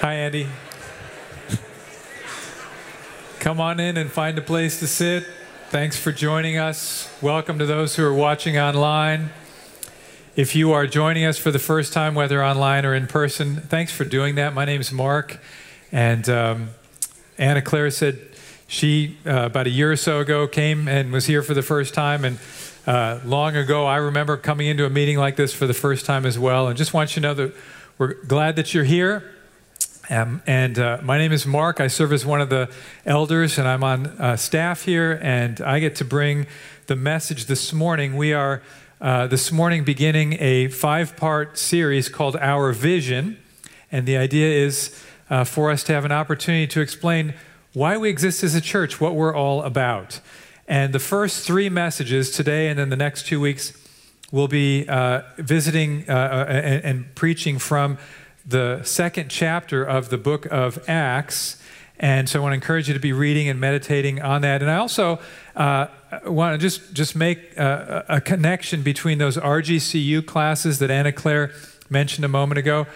Hi, 0.00 0.14
Andy. 0.14 0.46
Come 3.40 3.60
on 3.60 3.80
in 3.80 3.96
and 3.96 4.08
find 4.08 4.38
a 4.38 4.40
place 4.40 4.78
to 4.78 4.86
sit. 4.86 5.26
Thanks 5.70 5.98
for 5.98 6.12
joining 6.12 6.56
us. 6.56 7.12
Welcome 7.20 7.58
to 7.58 7.66
those 7.66 7.96
who 7.96 8.04
are 8.04 8.14
watching 8.14 8.56
online. 8.56 9.30
If 10.36 10.54
you 10.54 10.70
are 10.70 10.86
joining 10.86 11.24
us 11.24 11.36
for 11.36 11.50
the 11.50 11.58
first 11.58 11.92
time, 11.92 12.14
whether 12.14 12.44
online 12.44 12.86
or 12.86 12.94
in 12.94 13.08
person, 13.08 13.56
thanks 13.56 13.90
for 13.90 14.04
doing 14.04 14.36
that. 14.36 14.54
My 14.54 14.64
name 14.64 14.80
is 14.80 14.92
Mark, 14.92 15.40
and 15.90 16.28
um, 16.28 16.68
Anna 17.36 17.60
Claire 17.60 17.90
said 17.90 18.20
she, 18.68 19.16
uh, 19.26 19.46
about 19.46 19.66
a 19.66 19.70
year 19.70 19.90
or 19.90 19.96
so 19.96 20.20
ago, 20.20 20.46
came 20.46 20.86
and 20.86 21.10
was 21.10 21.26
here 21.26 21.42
for 21.42 21.54
the 21.54 21.62
first 21.62 21.92
time. 21.92 22.24
And 22.24 22.38
uh, 22.86 23.18
long 23.24 23.56
ago, 23.56 23.84
I 23.84 23.96
remember 23.96 24.36
coming 24.36 24.68
into 24.68 24.86
a 24.86 24.90
meeting 24.90 25.18
like 25.18 25.34
this 25.34 25.52
for 25.52 25.66
the 25.66 25.74
first 25.74 26.06
time 26.06 26.24
as 26.24 26.38
well. 26.38 26.68
And 26.68 26.78
just 26.78 26.94
want 26.94 27.16
you 27.16 27.20
to 27.20 27.28
know 27.28 27.34
that 27.34 27.52
we're 27.98 28.14
glad 28.14 28.54
that 28.54 28.72
you're 28.72 28.84
here. 28.84 29.34
Um, 30.10 30.40
and 30.46 30.78
uh, 30.78 31.00
my 31.02 31.18
name 31.18 31.32
is 31.32 31.44
Mark. 31.44 31.80
I 31.80 31.88
serve 31.88 32.14
as 32.14 32.24
one 32.24 32.40
of 32.40 32.48
the 32.48 32.70
elders, 33.04 33.58
and 33.58 33.68
I'm 33.68 33.84
on 33.84 34.06
uh, 34.06 34.36
staff 34.36 34.82
here. 34.82 35.18
And 35.22 35.60
I 35.60 35.80
get 35.80 35.96
to 35.96 36.04
bring 36.04 36.46
the 36.86 36.96
message 36.96 37.44
this 37.44 37.74
morning. 37.74 38.16
We 38.16 38.32
are 38.32 38.62
uh, 39.02 39.26
this 39.26 39.52
morning 39.52 39.84
beginning 39.84 40.38
a 40.40 40.68
five 40.68 41.14
part 41.14 41.58
series 41.58 42.08
called 42.08 42.36
Our 42.36 42.72
Vision. 42.72 43.36
And 43.92 44.06
the 44.06 44.16
idea 44.16 44.64
is 44.64 44.98
uh, 45.28 45.44
for 45.44 45.70
us 45.70 45.84
to 45.84 45.92
have 45.92 46.06
an 46.06 46.12
opportunity 46.12 46.66
to 46.68 46.80
explain 46.80 47.34
why 47.74 47.98
we 47.98 48.08
exist 48.08 48.42
as 48.42 48.54
a 48.54 48.62
church, 48.62 49.02
what 49.02 49.14
we're 49.14 49.34
all 49.34 49.62
about. 49.62 50.20
And 50.66 50.94
the 50.94 50.98
first 50.98 51.46
three 51.46 51.68
messages 51.68 52.30
today 52.30 52.68
and 52.68 52.78
then 52.78 52.88
the 52.88 52.96
next 52.96 53.26
two 53.26 53.40
weeks 53.40 53.74
will 54.32 54.48
be 54.48 54.86
uh, 54.88 55.22
visiting 55.36 56.08
uh, 56.08 56.46
and, 56.48 56.84
and 56.84 57.14
preaching 57.14 57.58
from 57.58 57.98
the 58.48 58.82
second 58.82 59.28
chapter 59.28 59.84
of 59.84 60.08
the 60.08 60.16
book 60.16 60.46
of 60.46 60.82
Acts. 60.88 61.62
And 62.00 62.28
so 62.28 62.38
I 62.38 62.42
want 62.42 62.52
to 62.52 62.54
encourage 62.54 62.88
you 62.88 62.94
to 62.94 63.00
be 63.00 63.12
reading 63.12 63.48
and 63.48 63.60
meditating 63.60 64.22
on 64.22 64.40
that. 64.40 64.62
And 64.62 64.70
I 64.70 64.76
also 64.76 65.18
uh, 65.54 65.88
want 66.24 66.54
to 66.54 66.58
just, 66.58 66.94
just 66.94 67.14
make 67.14 67.56
a, 67.58 68.06
a, 68.08 68.20
connection 68.22 68.82
between 68.82 69.18
those 69.18 69.36
RGCU 69.36 70.24
classes 70.24 70.78
that 70.78 70.90
Anna 70.90 71.12
Claire 71.12 71.52
mentioned 71.90 72.24
a 72.24 72.28
moment 72.28 72.58
ago. 72.58 72.86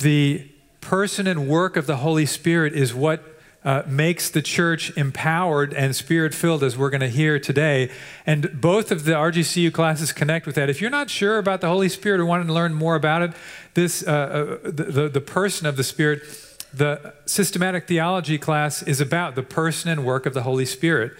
The 0.00 0.48
person 0.80 1.28
and 1.28 1.46
work 1.46 1.76
of 1.76 1.86
the 1.86 1.98
Holy 1.98 2.26
Spirit 2.26 2.72
is 2.72 2.92
what 2.92 3.31
uh, 3.64 3.82
makes 3.86 4.28
the 4.28 4.42
church 4.42 4.96
empowered 4.96 5.72
and 5.74 5.94
spirit 5.94 6.34
filled, 6.34 6.64
as 6.64 6.76
we're 6.76 6.90
going 6.90 7.00
to 7.00 7.08
hear 7.08 7.38
today. 7.38 7.90
And 8.26 8.60
both 8.60 8.90
of 8.90 9.04
the 9.04 9.12
RGCU 9.12 9.72
classes 9.72 10.12
connect 10.12 10.46
with 10.46 10.56
that. 10.56 10.68
If 10.68 10.80
you're 10.80 10.90
not 10.90 11.10
sure 11.10 11.38
about 11.38 11.60
the 11.60 11.68
Holy 11.68 11.88
Spirit 11.88 12.20
or 12.20 12.26
wanting 12.26 12.48
to 12.48 12.52
learn 12.52 12.74
more 12.74 12.96
about 12.96 13.22
it, 13.22 13.32
this, 13.74 14.06
uh, 14.06 14.10
uh, 14.10 14.70
the, 14.70 14.84
the, 14.84 15.08
the 15.08 15.20
person 15.20 15.66
of 15.66 15.76
the 15.76 15.84
Spirit, 15.84 16.22
the 16.74 17.14
systematic 17.26 17.86
theology 17.86 18.38
class 18.38 18.82
is 18.82 19.00
about 19.00 19.34
the 19.34 19.42
person 19.42 19.90
and 19.90 20.04
work 20.04 20.26
of 20.26 20.34
the 20.34 20.42
Holy 20.42 20.66
Spirit. 20.66 21.12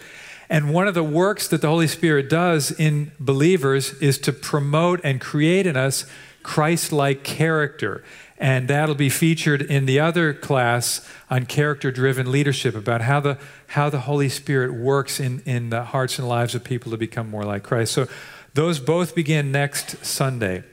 And 0.50 0.74
one 0.74 0.86
of 0.86 0.94
the 0.94 1.04
works 1.04 1.48
that 1.48 1.62
the 1.62 1.68
Holy 1.68 1.86
Spirit 1.86 2.28
does 2.28 2.72
in 2.72 3.12
believers 3.18 3.94
is 3.94 4.18
to 4.18 4.32
promote 4.32 5.00
and 5.02 5.20
create 5.20 5.66
in 5.66 5.76
us 5.76 6.04
Christ 6.42 6.92
like 6.92 7.22
character. 7.22 8.02
And 8.42 8.66
that'll 8.66 8.96
be 8.96 9.08
featured 9.08 9.62
in 9.62 9.86
the 9.86 10.00
other 10.00 10.34
class 10.34 11.08
on 11.30 11.46
character 11.46 11.92
driven 11.92 12.32
leadership 12.32 12.74
about 12.74 13.00
how 13.00 13.20
the, 13.20 13.38
how 13.68 13.88
the 13.88 14.00
Holy 14.00 14.28
Spirit 14.28 14.74
works 14.74 15.20
in, 15.20 15.40
in 15.46 15.70
the 15.70 15.84
hearts 15.84 16.18
and 16.18 16.28
lives 16.28 16.52
of 16.56 16.64
people 16.64 16.90
to 16.90 16.98
become 16.98 17.30
more 17.30 17.44
like 17.44 17.62
Christ. 17.62 17.92
So 17.92 18.08
those 18.54 18.80
both 18.80 19.14
begin 19.14 19.52
next 19.52 20.04
Sunday 20.04 20.64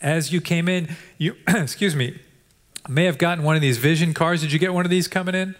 as 0.00 0.32
you 0.32 0.40
came 0.40 0.68
in, 0.68 0.96
you, 1.18 1.36
excuse 1.48 1.94
me, 1.94 2.18
may 2.88 3.04
have 3.04 3.18
gotten 3.18 3.44
one 3.44 3.56
of 3.56 3.62
these 3.62 3.78
vision 3.78 4.14
cards. 4.14 4.42
Did 4.42 4.52
you 4.52 4.58
get 4.58 4.74
one 4.74 4.84
of 4.84 4.90
these 4.90 5.08
coming 5.08 5.34
in? 5.34 5.54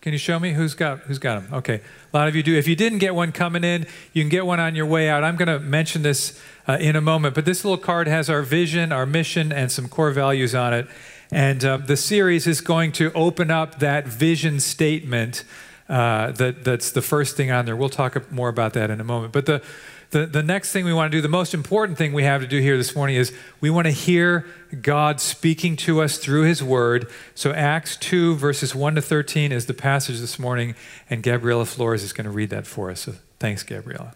Can 0.00 0.14
you 0.14 0.18
show 0.18 0.38
me 0.38 0.54
who's 0.54 0.72
got 0.72 1.00
who's 1.00 1.18
got 1.18 1.42
them? 1.42 1.54
Okay, 1.58 1.74
a 1.74 2.16
lot 2.16 2.26
of 2.26 2.34
you 2.34 2.42
do. 2.42 2.56
If 2.56 2.66
you 2.66 2.74
didn't 2.74 3.00
get 3.00 3.14
one 3.14 3.32
coming 3.32 3.64
in, 3.64 3.86
you 4.14 4.22
can 4.22 4.30
get 4.30 4.46
one 4.46 4.58
on 4.58 4.74
your 4.74 4.86
way 4.86 5.10
out. 5.10 5.22
I'm 5.22 5.36
going 5.36 5.48
to 5.48 5.58
mention 5.58 6.00
this 6.00 6.40
uh, 6.66 6.78
in 6.80 6.96
a 6.96 7.02
moment, 7.02 7.34
but 7.34 7.44
this 7.44 7.66
little 7.66 7.76
card 7.76 8.06
has 8.06 8.30
our 8.30 8.40
vision, 8.40 8.92
our 8.92 9.04
mission, 9.04 9.52
and 9.52 9.70
some 9.70 9.88
core 9.88 10.10
values 10.10 10.54
on 10.54 10.72
it. 10.72 10.88
And 11.30 11.62
uh, 11.62 11.76
the 11.76 11.98
series 11.98 12.46
is 12.46 12.62
going 12.62 12.92
to 12.92 13.12
open 13.12 13.50
up 13.50 13.80
that 13.80 14.06
vision 14.06 14.58
statement. 14.58 15.44
Uh, 15.86 16.30
that 16.32 16.64
that's 16.64 16.92
the 16.92 17.02
first 17.02 17.36
thing 17.36 17.50
on 17.50 17.66
there. 17.66 17.76
We'll 17.76 17.90
talk 17.90 18.32
more 18.32 18.48
about 18.48 18.72
that 18.72 18.90
in 18.90 19.02
a 19.02 19.04
moment. 19.04 19.34
But 19.34 19.44
the 19.44 19.62
the, 20.10 20.26
the 20.26 20.42
next 20.42 20.72
thing 20.72 20.84
we 20.84 20.92
want 20.92 21.10
to 21.12 21.16
do, 21.16 21.22
the 21.22 21.28
most 21.28 21.54
important 21.54 21.96
thing 21.96 22.12
we 22.12 22.24
have 22.24 22.40
to 22.40 22.46
do 22.46 22.60
here 22.60 22.76
this 22.76 22.96
morning 22.96 23.16
is 23.16 23.32
we 23.60 23.70
want 23.70 23.86
to 23.86 23.92
hear 23.92 24.44
God 24.82 25.20
speaking 25.20 25.76
to 25.76 26.02
us 26.02 26.18
through 26.18 26.42
His 26.42 26.62
Word. 26.62 27.08
So, 27.36 27.52
Acts 27.52 27.96
2, 27.96 28.34
verses 28.34 28.74
1 28.74 28.96
to 28.96 29.02
13 29.02 29.52
is 29.52 29.66
the 29.66 29.74
passage 29.74 30.18
this 30.18 30.38
morning, 30.38 30.74
and 31.08 31.22
Gabriela 31.22 31.64
Flores 31.64 32.02
is 32.02 32.12
going 32.12 32.24
to 32.24 32.30
read 32.30 32.50
that 32.50 32.66
for 32.66 32.90
us. 32.90 33.02
So, 33.02 33.14
thanks, 33.38 33.62
Gabriela. 33.62 34.14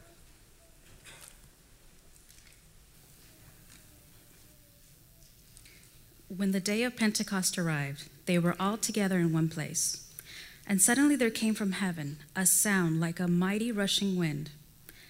When 6.26 6.50
the 6.50 6.60
day 6.60 6.82
of 6.82 6.96
Pentecost 6.96 7.56
arrived, 7.56 8.08
they 8.26 8.40
were 8.40 8.56
all 8.58 8.76
together 8.76 9.20
in 9.20 9.32
one 9.32 9.48
place. 9.48 10.00
And 10.66 10.82
suddenly 10.82 11.14
there 11.14 11.30
came 11.30 11.54
from 11.54 11.72
heaven 11.72 12.18
a 12.34 12.46
sound 12.46 12.98
like 12.98 13.20
a 13.20 13.28
mighty 13.28 13.70
rushing 13.70 14.16
wind 14.16 14.50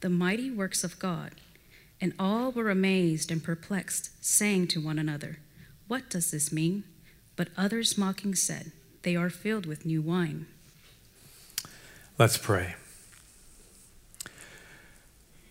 the 0.00 0.08
mighty 0.08 0.50
works 0.50 0.84
of 0.84 0.98
God. 0.98 1.32
And 2.00 2.14
all 2.18 2.52
were 2.52 2.70
amazed 2.70 3.32
and 3.32 3.42
perplexed, 3.42 4.10
saying 4.24 4.68
to 4.68 4.80
one 4.80 4.98
another, 4.98 5.38
What 5.88 6.08
does 6.08 6.30
this 6.30 6.52
mean? 6.52 6.84
But 7.34 7.48
others 7.56 7.98
mocking 7.98 8.34
said, 8.34 8.72
They 9.02 9.16
are 9.16 9.30
filled 9.30 9.66
with 9.66 9.84
new 9.84 10.00
wine. 10.00 10.46
Let's 12.18 12.36
pray. 12.36 12.76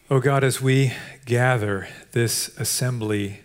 Oh 0.10 0.22
God, 0.22 0.44
as 0.46 0.62
we 0.62 0.94
gather 1.26 1.90
this 2.14 2.58
assembly, 2.58 3.42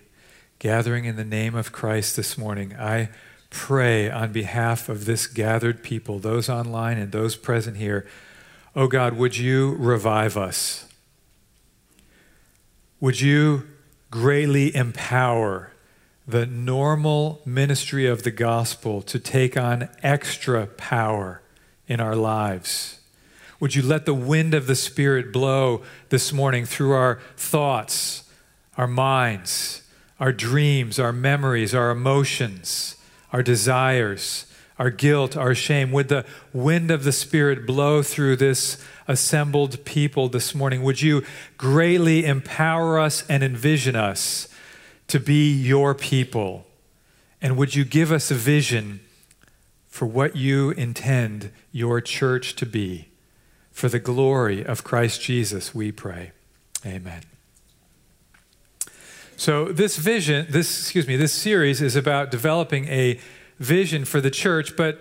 gathering 0.60 1.06
in 1.06 1.16
the 1.16 1.24
name 1.24 1.56
of 1.56 1.72
Christ 1.72 2.14
this 2.14 2.38
morning, 2.38 2.72
I 2.78 3.10
pray 3.50 4.08
on 4.08 4.30
behalf 4.30 4.88
of 4.88 5.04
this 5.04 5.26
gathered 5.26 5.82
people, 5.82 6.20
those 6.20 6.48
online 6.48 6.98
and 6.98 7.10
those 7.10 7.34
present 7.34 7.78
here, 7.78 8.06
oh 8.76 8.86
God, 8.86 9.14
would 9.14 9.36
you 9.36 9.74
revive 9.74 10.36
us? 10.36 10.86
Would 13.02 13.20
you 13.20 13.66
greatly 14.12 14.72
empower 14.76 15.72
the 16.24 16.46
normal 16.46 17.42
ministry 17.44 18.06
of 18.06 18.22
the 18.22 18.30
gospel 18.30 19.02
to 19.02 19.18
take 19.18 19.56
on 19.56 19.88
extra 20.04 20.68
power 20.68 21.42
in 21.88 21.98
our 21.98 22.14
lives? 22.14 23.00
Would 23.58 23.74
you 23.74 23.82
let 23.82 24.06
the 24.06 24.14
wind 24.14 24.54
of 24.54 24.68
the 24.68 24.76
Spirit 24.76 25.32
blow 25.32 25.82
this 26.10 26.32
morning 26.32 26.64
through 26.64 26.92
our 26.92 27.18
thoughts, 27.36 28.22
our 28.76 28.86
minds, 28.86 29.82
our 30.20 30.32
dreams, 30.32 31.00
our 31.00 31.12
memories, 31.12 31.74
our 31.74 31.90
emotions, 31.90 32.94
our 33.32 33.42
desires, 33.42 34.46
our 34.78 34.90
guilt, 34.90 35.36
our 35.36 35.54
shame? 35.54 35.92
Would 35.92 36.08
the 36.08 36.24
wind 36.52 36.90
of 36.90 37.04
the 37.04 37.12
Spirit 37.12 37.66
blow 37.66 38.02
through 38.02 38.36
this 38.36 38.82
assembled 39.08 39.84
people 39.84 40.28
this 40.28 40.54
morning. 40.54 40.82
Would 40.82 41.02
you 41.02 41.24
greatly 41.58 42.24
empower 42.24 42.98
us 42.98 43.24
and 43.28 43.42
envision 43.42 43.96
us 43.96 44.48
to 45.08 45.18
be 45.20 45.52
your 45.52 45.94
people? 45.94 46.66
And 47.40 47.56
would 47.56 47.74
you 47.74 47.84
give 47.84 48.12
us 48.12 48.30
a 48.30 48.34
vision 48.34 49.00
for 49.92 50.06
what 50.06 50.36
you 50.36 50.70
intend 50.70 51.50
your 51.70 52.00
church 52.00 52.56
to 52.56 52.64
be. 52.64 53.08
For 53.70 53.90
the 53.90 53.98
glory 53.98 54.64
of 54.64 54.84
Christ 54.84 55.20
Jesus, 55.20 55.74
we 55.74 55.92
pray. 55.92 56.32
Amen. 56.84 57.22
So 59.36 59.66
this 59.66 59.98
vision, 59.98 60.46
this 60.48 60.80
excuse 60.80 61.06
me, 61.06 61.16
this 61.16 61.34
series 61.34 61.82
is 61.82 61.94
about 61.94 62.30
developing 62.30 62.86
a 62.88 63.18
vision 63.58 64.04
for 64.04 64.20
the 64.20 64.30
church, 64.30 64.76
but 64.76 65.00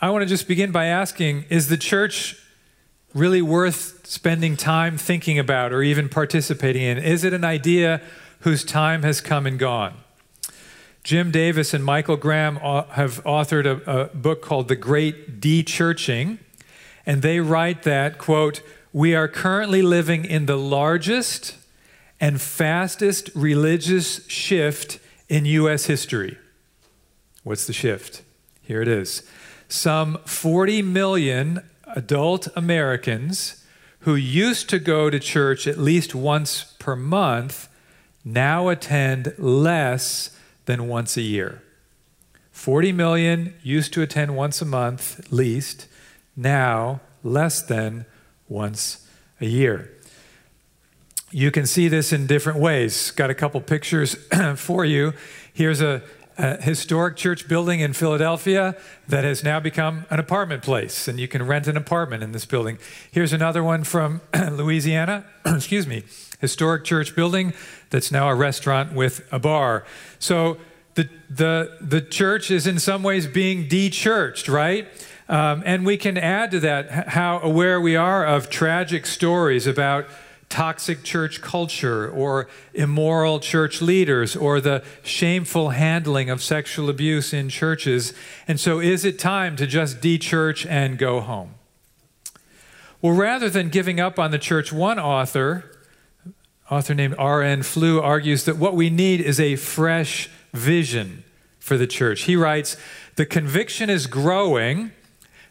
I 0.00 0.10
want 0.10 0.22
to 0.22 0.26
just 0.26 0.46
begin 0.46 0.72
by 0.72 0.86
asking 0.86 1.44
is 1.48 1.68
the 1.68 1.76
church 1.76 2.36
really 3.14 3.40
worth 3.40 4.06
spending 4.06 4.56
time 4.56 4.98
thinking 4.98 5.38
about 5.38 5.72
or 5.72 5.82
even 5.82 6.08
participating 6.08 6.82
in? 6.82 6.98
Is 6.98 7.24
it 7.24 7.32
an 7.32 7.44
idea 7.44 8.02
whose 8.40 8.62
time 8.62 9.02
has 9.02 9.20
come 9.22 9.46
and 9.46 9.58
gone? 9.58 9.94
Jim 11.02 11.30
Davis 11.30 11.72
and 11.72 11.84
Michael 11.84 12.16
Graham 12.16 12.58
uh, 12.62 12.82
have 12.88 13.22
authored 13.24 13.64
a, 13.64 13.90
a 13.90 14.04
book 14.06 14.42
called 14.42 14.68
The 14.68 14.76
Great 14.76 15.40
De-Churching, 15.40 16.38
and 17.06 17.22
they 17.22 17.40
write 17.40 17.84
that, 17.84 18.18
quote, 18.18 18.60
we 18.92 19.14
are 19.14 19.28
currently 19.28 19.82
living 19.82 20.24
in 20.24 20.46
the 20.46 20.56
largest 20.56 21.56
and 22.20 22.40
fastest 22.40 23.30
religious 23.34 24.26
shift 24.28 24.98
in 25.28 25.44
U.S. 25.44 25.86
history. 25.86 26.38
What's 27.46 27.68
the 27.68 27.72
shift? 27.72 28.22
Here 28.60 28.82
it 28.82 28.88
is. 28.88 29.22
Some 29.68 30.18
40 30.24 30.82
million 30.82 31.60
adult 31.94 32.48
Americans 32.56 33.64
who 34.00 34.16
used 34.16 34.68
to 34.70 34.80
go 34.80 35.10
to 35.10 35.20
church 35.20 35.68
at 35.68 35.78
least 35.78 36.12
once 36.12 36.64
per 36.80 36.96
month 36.96 37.68
now 38.24 38.68
attend 38.68 39.32
less 39.38 40.36
than 40.64 40.88
once 40.88 41.16
a 41.16 41.22
year. 41.22 41.62
40 42.50 42.90
million 42.90 43.54
used 43.62 43.92
to 43.92 44.02
attend 44.02 44.34
once 44.34 44.60
a 44.60 44.64
month 44.64 45.20
at 45.20 45.30
least, 45.30 45.86
now 46.34 47.00
less 47.22 47.62
than 47.62 48.06
once 48.48 49.08
a 49.40 49.46
year. 49.46 49.92
You 51.30 51.52
can 51.52 51.66
see 51.66 51.86
this 51.86 52.12
in 52.12 52.26
different 52.26 52.58
ways. 52.58 53.12
Got 53.12 53.30
a 53.30 53.34
couple 53.34 53.60
pictures 53.60 54.16
for 54.56 54.84
you. 54.84 55.12
Here's 55.52 55.80
a 55.80 56.02
a 56.38 56.60
historic 56.60 57.16
church 57.16 57.48
building 57.48 57.80
in 57.80 57.92
Philadelphia 57.92 58.76
that 59.08 59.24
has 59.24 59.42
now 59.42 59.58
become 59.58 60.04
an 60.10 60.18
apartment 60.18 60.62
place, 60.62 61.08
and 61.08 61.18
you 61.18 61.28
can 61.28 61.46
rent 61.46 61.66
an 61.66 61.76
apartment 61.76 62.22
in 62.22 62.32
this 62.32 62.44
building. 62.44 62.78
Here's 63.10 63.32
another 63.32 63.64
one 63.64 63.84
from 63.84 64.20
Louisiana, 64.34 65.24
excuse 65.46 65.86
me, 65.86 66.04
historic 66.40 66.84
church 66.84 67.16
building 67.16 67.54
that's 67.90 68.12
now 68.12 68.28
a 68.28 68.34
restaurant 68.34 68.92
with 68.92 69.26
a 69.32 69.38
bar. 69.38 69.84
So 70.18 70.58
the, 70.94 71.08
the, 71.30 71.78
the 71.80 72.00
church 72.00 72.50
is 72.50 72.66
in 72.66 72.78
some 72.78 73.02
ways 73.02 73.26
being 73.26 73.68
de 73.68 73.88
churched, 73.88 74.48
right? 74.48 74.88
Um, 75.28 75.62
and 75.66 75.84
we 75.84 75.96
can 75.96 76.16
add 76.16 76.50
to 76.52 76.60
that 76.60 77.08
how 77.08 77.40
aware 77.40 77.80
we 77.80 77.96
are 77.96 78.24
of 78.24 78.48
tragic 78.48 79.06
stories 79.06 79.66
about 79.66 80.06
toxic 80.48 81.02
church 81.02 81.40
culture 81.40 82.08
or 82.08 82.48
immoral 82.72 83.40
church 83.40 83.82
leaders 83.82 84.36
or 84.36 84.60
the 84.60 84.82
shameful 85.02 85.70
handling 85.70 86.30
of 86.30 86.42
sexual 86.42 86.88
abuse 86.88 87.32
in 87.32 87.48
churches. 87.48 88.12
And 88.46 88.60
so, 88.60 88.80
is 88.80 89.04
it 89.04 89.18
time 89.18 89.56
to 89.56 89.66
just 89.66 90.00
de 90.00 90.18
church 90.18 90.64
and 90.66 90.98
go 90.98 91.20
home? 91.20 91.54
Well, 93.02 93.12
rather 93.12 93.50
than 93.50 93.68
giving 93.68 94.00
up 94.00 94.18
on 94.18 94.30
the 94.30 94.38
church, 94.38 94.72
one 94.72 94.98
author, 94.98 95.64
author 96.70 96.94
named 96.94 97.14
R.N. 97.18 97.62
Flew, 97.62 98.00
argues 98.00 98.44
that 98.44 98.56
what 98.56 98.74
we 98.74 98.90
need 98.90 99.20
is 99.20 99.38
a 99.38 99.56
fresh 99.56 100.30
vision 100.52 101.24
for 101.58 101.76
the 101.76 101.86
church. 101.86 102.22
He 102.22 102.36
writes, 102.36 102.76
The 103.16 103.26
conviction 103.26 103.90
is 103.90 104.06
growing 104.06 104.92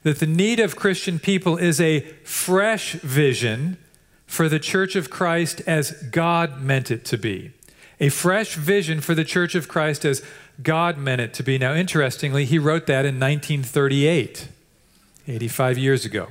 that 0.04 0.20
the 0.20 0.28
need 0.28 0.60
of 0.60 0.76
Christian 0.76 1.20
people 1.20 1.58
is 1.58 1.82
a 1.82 2.02
fresh 2.24 2.94
vision 2.94 3.78
for 4.25 4.50
the 4.50 4.60
church 4.60 4.95
of 4.95 5.10
Christ 5.10 5.62
as 5.68 5.92
God 6.12 6.62
meant 6.62 6.92
it 6.92 7.06
to 7.06 7.18
be. 7.18 7.51
A 8.00 8.10
fresh 8.10 8.56
vision 8.56 9.00
for 9.00 9.16
the 9.16 9.24
church 9.24 9.56
of 9.56 9.68
Christ 9.68 10.04
as 10.04 10.22
God 10.62 10.98
meant 10.98 11.22
it 11.22 11.33
to 11.36 11.44
be. 11.44 11.57
Now, 11.57 11.74
interestingly, 11.74 12.45
he 12.45 12.60
wrote 12.60 12.88
that 12.88 13.06
in 13.06 13.19
1938, 13.19 14.50
85 15.27 15.77
years 15.77 16.06
ago. 16.06 16.27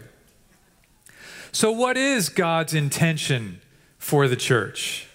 So, 1.52 1.70
what 1.70 1.96
is 1.96 2.28
God's 2.28 2.74
intention 2.74 3.60
for 3.98 4.28
the 4.28 4.36
church? 4.36 5.06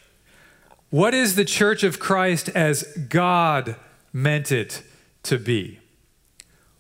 What 0.90 1.14
is 1.14 1.36
the 1.36 1.46
church 1.46 1.84
of 1.84 2.00
Christ 2.00 2.50
as 2.50 2.84
God 3.10 3.76
meant 4.12 4.52
it 4.52 4.82
to 5.24 5.38
be? 5.38 5.80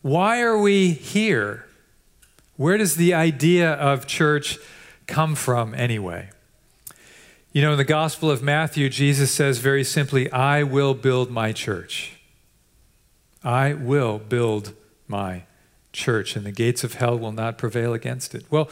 Why 0.02 0.42
are 0.42 0.58
we 0.58 0.92
here? 0.92 1.66
Where 2.56 2.78
does 2.78 2.96
the 2.96 3.14
idea 3.14 3.74
of 3.74 4.08
church 4.08 4.58
come 5.10 5.36
from 5.36 5.74
anyway? 5.74 6.30
You 7.52 7.64
know, 7.64 7.72
in 7.72 7.78
the 7.78 7.84
Gospel 7.84 8.30
of 8.30 8.44
Matthew, 8.44 8.90
Jesus 8.90 9.32
says 9.32 9.58
very 9.58 9.84
simply, 9.84 10.32
I 10.32 10.62
will 10.64 10.94
build 10.94 11.32
my 11.32 11.52
church. 11.52 12.20
I 13.44 13.74
will 13.74 14.20
build 14.20 14.74
my 15.08 15.44
church, 15.92 16.36
and 16.36 16.46
the 16.46 16.52
gates 16.52 16.84
of 16.84 16.94
hell 16.94 17.18
will 17.18 17.32
not 17.32 17.58
prevail 17.58 17.94
against 17.94 18.36
it. 18.36 18.46
Well, 18.52 18.70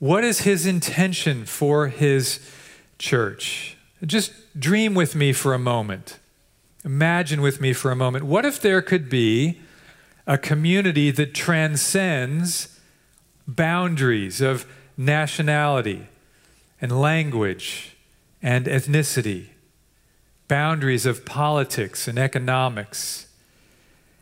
what 0.00 0.24
is 0.24 0.40
his 0.40 0.66
intention 0.66 1.44
for 1.44 1.86
his 1.86 2.40
church? 2.98 3.76
Just 4.04 4.32
dream 4.58 4.94
with 4.94 5.14
me 5.14 5.32
for 5.32 5.54
a 5.54 5.58
moment. 5.58 6.18
Imagine 6.84 7.40
with 7.40 7.60
me 7.60 7.72
for 7.72 7.92
a 7.92 7.96
moment. 7.96 8.24
What 8.24 8.44
if 8.44 8.60
there 8.60 8.82
could 8.82 9.08
be 9.08 9.60
a 10.26 10.36
community 10.36 11.12
that 11.12 11.34
transcends 11.34 12.80
boundaries 13.46 14.40
of 14.40 14.66
nationality 14.98 16.08
and 16.80 17.00
language 17.00 17.96
and 18.42 18.66
ethnicity, 18.66 19.46
boundaries 20.48 21.06
of 21.06 21.24
politics 21.24 22.08
and 22.08 22.18
economics. 22.18 23.28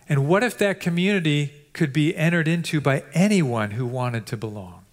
And 0.08 0.28
what 0.28 0.44
if 0.44 0.56
that 0.58 0.78
community 0.78 1.52
could 1.73 1.93
be 1.93 2.14
entered 2.14 2.46
into 2.46 2.81
by 2.81 3.05
anyone 3.14 3.73
who 3.73 3.87
wanted 3.87 4.26
to 4.26 4.37
belong? 4.37 4.84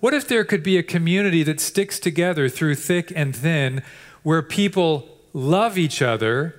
What 0.00 0.12
if 0.12 0.28
there 0.28 0.44
could 0.44 0.62
be 0.62 0.76
a 0.76 0.82
community 0.82 1.42
that 1.44 1.60
sticks 1.60 1.98
together 1.98 2.48
through 2.48 2.74
thick 2.74 3.12
and 3.14 3.34
thin, 3.34 3.82
where 4.22 4.42
people 4.42 5.08
love 5.32 5.78
each 5.78 6.02
other 6.02 6.56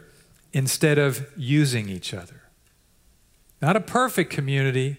instead 0.51 0.97
of 0.97 1.27
using 1.37 1.87
each 1.87 2.13
other? 2.13 2.41
Not 3.61 3.75
a 3.75 3.81
perfect 3.81 4.31
community, 4.31 4.97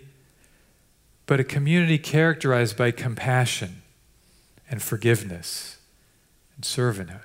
but 1.26 1.40
a 1.40 1.44
community 1.44 1.98
characterized 1.98 2.76
by 2.76 2.90
compassion 2.90 3.82
and 4.70 4.82
forgiveness 4.82 5.78
and 6.54 6.64
servanthood. 6.64 7.20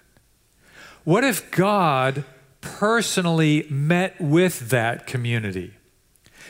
What 1.03 1.23
if 1.23 1.49
God 1.51 2.25
personally 2.61 3.65
met 3.69 4.19
with 4.21 4.69
that 4.69 5.07
community, 5.07 5.73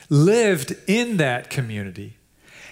lived 0.10 0.76
in 0.88 1.18
that 1.18 1.50
community, 1.50 2.18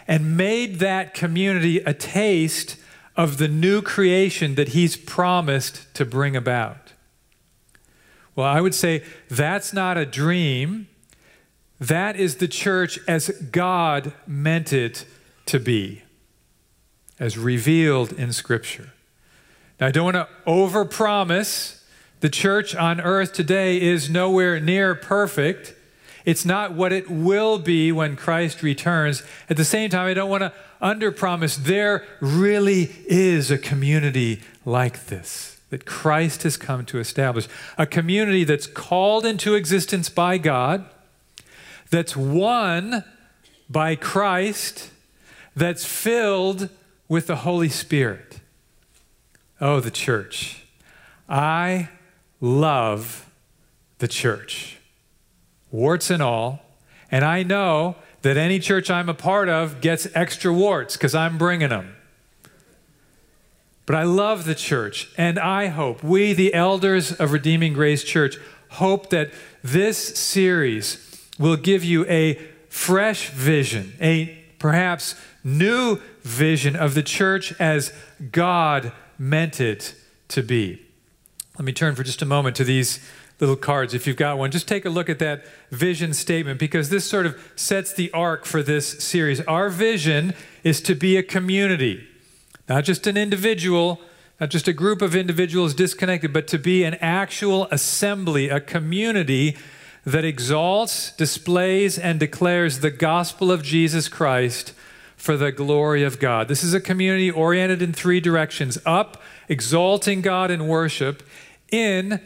and 0.07 0.35
made 0.35 0.79
that 0.79 1.13
community 1.13 1.77
a 1.79 1.93
taste 1.93 2.77
of 3.15 3.37
the 3.37 3.47
new 3.47 3.81
creation 3.81 4.55
that 4.55 4.69
He's 4.69 4.97
promised 4.97 5.93
to 5.93 6.05
bring 6.05 6.35
about? 6.35 6.93
Well, 8.35 8.47
I 8.47 8.61
would 8.61 8.75
say 8.75 9.03
that's 9.29 9.73
not 9.73 9.97
a 9.97 10.05
dream. 10.05 10.87
That 11.79 12.17
is 12.17 12.37
the 12.37 12.47
church 12.47 12.99
as 13.07 13.29
God 13.51 14.13
meant 14.27 14.73
it 14.73 15.05
to 15.45 15.59
be, 15.59 16.03
as 17.19 17.37
revealed 17.37 18.11
in 18.13 18.33
Scripture. 18.33 18.91
Now, 19.79 19.87
I 19.87 19.91
don't 19.91 20.03
want 20.03 20.15
to 20.15 20.27
overpromise. 20.45 21.81
The 22.19 22.29
church 22.29 22.75
on 22.75 22.99
earth 22.99 23.31
today 23.31 23.81
is 23.81 24.09
nowhere 24.09 24.59
near 24.59 24.93
perfect. 24.93 25.73
It's 26.25 26.45
not 26.45 26.73
what 26.73 26.91
it 26.91 27.09
will 27.09 27.59
be 27.59 27.93
when 27.93 28.17
Christ 28.17 28.61
returns. 28.61 29.23
At 29.49 29.55
the 29.55 29.63
same 29.63 29.89
time, 29.89 30.07
I 30.07 30.13
don't 30.13 30.29
want 30.29 30.43
to 30.43 30.53
underpromise. 30.81 31.55
There 31.63 32.05
really 32.19 32.91
is 33.07 33.49
a 33.49 33.57
community 33.57 34.41
like 34.65 35.05
this 35.05 35.59
that 35.69 35.85
Christ 35.85 36.43
has 36.43 36.57
come 36.57 36.83
to 36.85 36.99
establish. 36.99 37.47
A 37.77 37.85
community 37.85 38.43
that's 38.43 38.67
called 38.67 39.25
into 39.25 39.53
existence 39.53 40.09
by 40.09 40.37
God 40.37 40.85
that's 41.89 42.15
won 42.15 43.03
by 43.69 43.95
Christ, 43.95 44.91
that's 45.55 45.85
filled 45.85 46.69
with 47.07 47.27
the 47.27 47.37
Holy 47.37 47.69
Spirit. 47.69 48.39
Oh, 49.61 49.79
the 49.79 49.91
church. 49.91 50.63
I 51.27 51.89
love 52.39 53.29
the 53.97 54.07
church, 54.07 54.77
warts 55.71 56.09
and 56.09 56.23
all. 56.23 56.61
And 57.11 57.25
I 57.25 57.43
know 57.43 57.95
that 58.21 58.37
any 58.37 58.59
church 58.59 58.89
I'm 58.89 59.09
a 59.09 59.13
part 59.13 59.49
of 59.49 59.81
gets 59.81 60.07
extra 60.13 60.53
warts 60.53 60.95
because 60.95 61.15
I'm 61.15 61.37
bringing 61.37 61.69
them. 61.69 61.95
But 63.85 63.95
I 63.95 64.03
love 64.03 64.45
the 64.45 64.53
church, 64.53 65.09
and 65.17 65.39
I 65.39 65.67
hope, 65.67 66.03
we, 66.03 66.33
the 66.33 66.53
elders 66.53 67.11
of 67.11 67.31
Redeeming 67.31 67.73
Grace 67.73 68.03
Church, 68.03 68.37
hope 68.69 69.09
that 69.09 69.31
this 69.63 69.97
series 69.97 71.08
will 71.39 71.57
give 71.57 71.83
you 71.83 72.05
a 72.05 72.35
fresh 72.67 73.29
vision, 73.29 73.93
a 73.99 74.37
perhaps 74.59 75.15
new 75.43 75.99
vision 76.21 76.75
of 76.75 76.93
the 76.93 77.01
church 77.01 77.53
as 77.59 77.91
God 78.31 78.91
meant 79.17 79.59
it 79.59 79.95
to 80.27 80.43
be. 80.43 80.85
Let 81.57 81.65
me 81.65 81.73
turn 81.73 81.95
for 81.95 82.03
just 82.03 82.21
a 82.21 82.25
moment 82.25 82.55
to 82.57 82.63
these 82.63 82.99
little 83.39 83.55
cards 83.55 83.93
if 83.93 84.05
you've 84.05 84.17
got 84.17 84.37
one. 84.37 84.51
Just 84.51 84.67
take 84.67 84.85
a 84.85 84.89
look 84.89 85.09
at 85.09 85.19
that 85.19 85.45
vision 85.71 86.13
statement 86.13 86.59
because 86.59 86.89
this 86.89 87.05
sort 87.05 87.25
of 87.25 87.39
sets 87.55 87.93
the 87.93 88.11
arc 88.11 88.45
for 88.45 88.61
this 88.61 89.03
series. 89.03 89.41
Our 89.41 89.69
vision 89.69 90.33
is 90.63 90.81
to 90.81 90.95
be 90.95 91.17
a 91.17 91.23
community, 91.23 92.05
not 92.67 92.83
just 92.83 93.07
an 93.07 93.17
individual, 93.17 94.01
not 94.39 94.49
just 94.49 94.67
a 94.67 94.73
group 94.73 95.01
of 95.01 95.15
individuals 95.15 95.73
disconnected, 95.73 96.33
but 96.33 96.47
to 96.47 96.57
be 96.57 96.83
an 96.83 96.95
actual 96.95 97.67
assembly, 97.71 98.49
a 98.49 98.59
community 98.59 99.57
that 100.09 100.25
exalts, 100.25 101.11
displays, 101.11 101.99
and 101.99 102.19
declares 102.19 102.79
the 102.79 102.89
gospel 102.89 103.51
of 103.51 103.61
Jesus 103.61 104.07
Christ 104.07 104.73
for 105.15 105.37
the 105.37 105.51
glory 105.51 106.03
of 106.03 106.19
God. 106.19 106.47
This 106.47 106.63
is 106.63 106.73
a 106.73 106.81
community 106.81 107.29
oriented 107.29 107.81
in 107.81 107.93
three 107.93 108.19
directions 108.19 108.79
up, 108.85 109.21
exalting 109.47 110.21
God 110.21 110.49
in 110.49 110.67
worship, 110.67 111.21
in 111.71 112.21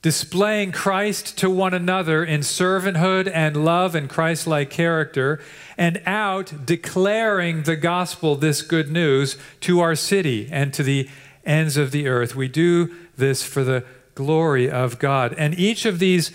displaying 0.00 0.72
Christ 0.72 1.36
to 1.38 1.50
one 1.50 1.74
another 1.74 2.24
in 2.24 2.40
servanthood 2.40 3.30
and 3.34 3.64
love 3.64 3.94
and 3.94 4.08
Christ 4.08 4.46
like 4.46 4.70
character, 4.70 5.42
and 5.76 6.00
out 6.06 6.64
declaring 6.64 7.64
the 7.64 7.76
gospel, 7.76 8.34
this 8.34 8.62
good 8.62 8.90
news, 8.90 9.36
to 9.60 9.80
our 9.80 9.94
city 9.94 10.48
and 10.50 10.72
to 10.72 10.82
the 10.82 11.06
ends 11.44 11.76
of 11.76 11.90
the 11.90 12.08
earth. 12.08 12.34
We 12.34 12.48
do 12.48 12.94
this 13.16 13.42
for 13.42 13.62
the 13.62 13.84
glory 14.14 14.70
of 14.70 14.98
God. 14.98 15.34
And 15.36 15.58
each 15.58 15.84
of 15.84 15.98
these 15.98 16.32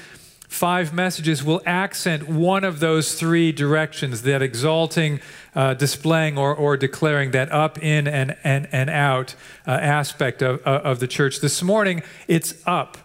five 0.53 0.93
messages 0.93 1.43
will 1.43 1.61
accent 1.65 2.29
one 2.29 2.63
of 2.63 2.79
those 2.79 3.15
three 3.15 3.51
directions 3.51 4.21
that 4.21 4.41
exalting, 4.43 5.19
uh, 5.55 5.73
displaying, 5.73 6.37
or, 6.37 6.53
or 6.53 6.77
declaring 6.77 7.31
that 7.31 7.51
up, 7.51 7.81
in, 7.81 8.07
and, 8.07 8.37
and, 8.43 8.69
and 8.71 8.87
out 8.87 9.33
uh, 9.67 9.71
aspect 9.71 10.43
of, 10.43 10.61
uh, 10.65 10.81
of 10.83 10.99
the 10.99 11.07
church. 11.07 11.41
This 11.41 11.63
morning, 11.63 12.03
it's 12.27 12.53
up. 12.67 12.99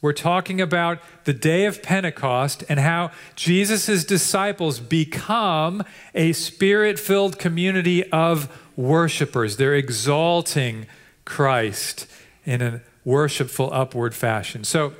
We're 0.00 0.12
talking 0.12 0.60
about 0.60 1.00
the 1.24 1.32
day 1.32 1.64
of 1.64 1.82
Pentecost 1.82 2.62
and 2.68 2.78
how 2.78 3.10
Jesus' 3.34 4.04
disciples 4.04 4.78
become 4.78 5.82
a 6.14 6.32
spirit 6.32 7.00
filled 7.00 7.36
community 7.36 8.08
of 8.12 8.48
worshipers. 8.76 9.56
They're 9.56 9.74
exalting 9.74 10.86
Christ 11.24 12.06
in 12.44 12.62
a 12.62 12.80
worshipful, 13.04 13.70
upward 13.72 14.14
fashion. 14.14 14.62
So, 14.62 14.94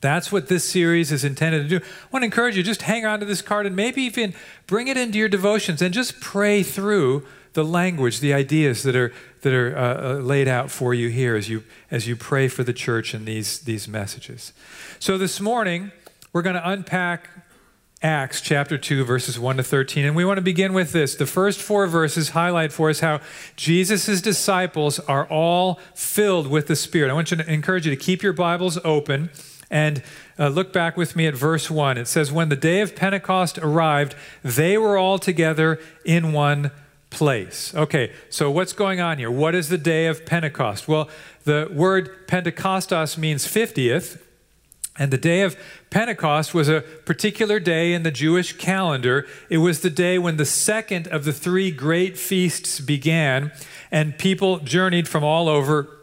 that's 0.00 0.32
what 0.32 0.48
this 0.48 0.64
series 0.64 1.12
is 1.12 1.24
intended 1.24 1.68
to 1.68 1.78
do. 1.78 1.84
I 1.84 2.08
want 2.10 2.22
to 2.22 2.26
encourage 2.26 2.56
you 2.56 2.62
just 2.62 2.82
hang 2.82 3.04
on 3.04 3.20
to 3.20 3.26
this 3.26 3.42
card 3.42 3.66
and 3.66 3.76
maybe 3.76 4.02
even 4.02 4.34
bring 4.66 4.88
it 4.88 4.96
into 4.96 5.18
your 5.18 5.28
devotions 5.28 5.82
and 5.82 5.92
just 5.92 6.20
pray 6.20 6.62
through 6.62 7.26
the 7.52 7.64
language, 7.64 8.20
the 8.20 8.32
ideas 8.32 8.82
that 8.84 8.96
are 8.96 9.12
that 9.42 9.52
are 9.52 9.76
uh, 9.76 10.12
uh, 10.12 10.14
laid 10.18 10.46
out 10.48 10.70
for 10.70 10.94
you 10.94 11.08
here 11.08 11.34
as 11.36 11.48
you 11.48 11.64
as 11.90 12.06
you 12.06 12.16
pray 12.16 12.48
for 12.48 12.62
the 12.62 12.72
church 12.72 13.14
in 13.14 13.24
these 13.24 13.60
these 13.60 13.88
messages. 13.88 14.52
So 14.98 15.18
this 15.18 15.40
morning 15.40 15.92
we're 16.32 16.42
going 16.42 16.56
to 16.56 16.68
unpack 16.68 17.28
Acts 18.02 18.40
chapter 18.40 18.78
2, 18.78 19.04
verses 19.04 19.38
1 19.38 19.58
to 19.58 19.62
13. 19.62 20.06
And 20.06 20.16
we 20.16 20.24
want 20.24 20.38
to 20.38 20.42
begin 20.42 20.72
with 20.72 20.92
this. 20.92 21.16
The 21.16 21.26
first 21.26 21.60
four 21.60 21.86
verses 21.86 22.30
highlight 22.30 22.72
for 22.72 22.88
us 22.88 23.00
how 23.00 23.20
Jesus' 23.56 24.22
disciples 24.22 25.00
are 25.00 25.26
all 25.26 25.78
filled 25.94 26.46
with 26.46 26.66
the 26.66 26.76
Spirit. 26.76 27.10
I 27.10 27.14
want 27.14 27.30
you 27.30 27.36
to 27.36 27.52
encourage 27.52 27.84
you 27.84 27.94
to 27.94 28.02
keep 28.02 28.22
your 28.22 28.32
Bibles 28.32 28.78
open 28.84 29.28
and 29.70 30.02
uh, 30.38 30.48
look 30.48 30.72
back 30.72 30.96
with 30.96 31.14
me 31.14 31.26
at 31.26 31.34
verse 31.34 31.70
1. 31.70 31.96
It 31.96 32.08
says, 32.08 32.32
When 32.32 32.48
the 32.48 32.56
day 32.56 32.80
of 32.80 32.96
Pentecost 32.96 33.58
arrived, 33.58 34.14
they 34.42 34.76
were 34.76 34.98
all 34.98 35.18
together 35.18 35.80
in 36.04 36.32
one 36.32 36.72
place. 37.10 37.74
Okay, 37.74 38.12
so 38.28 38.50
what's 38.50 38.72
going 38.72 39.00
on 39.00 39.18
here? 39.18 39.30
What 39.30 39.54
is 39.54 39.68
the 39.68 39.78
day 39.78 40.06
of 40.06 40.26
Pentecost? 40.26 40.88
Well, 40.88 41.08
the 41.44 41.68
word 41.72 42.26
Pentecostos 42.26 43.16
means 43.16 43.46
50th. 43.46 44.20
And 44.98 45.10
the 45.10 45.18
day 45.18 45.42
of 45.42 45.56
Pentecost 45.88 46.52
was 46.52 46.68
a 46.68 46.82
particular 46.82 47.58
day 47.58 47.94
in 47.94 48.02
the 48.02 48.10
Jewish 48.10 48.52
calendar. 48.58 49.26
It 49.48 49.58
was 49.58 49.80
the 49.80 49.88
day 49.88 50.18
when 50.18 50.36
the 50.36 50.44
second 50.44 51.06
of 51.08 51.24
the 51.24 51.32
three 51.32 51.70
great 51.70 52.18
feasts 52.18 52.80
began, 52.80 53.50
and 53.90 54.18
people 54.18 54.58
journeyed 54.58 55.08
from 55.08 55.24
all 55.24 55.48
over 55.48 55.99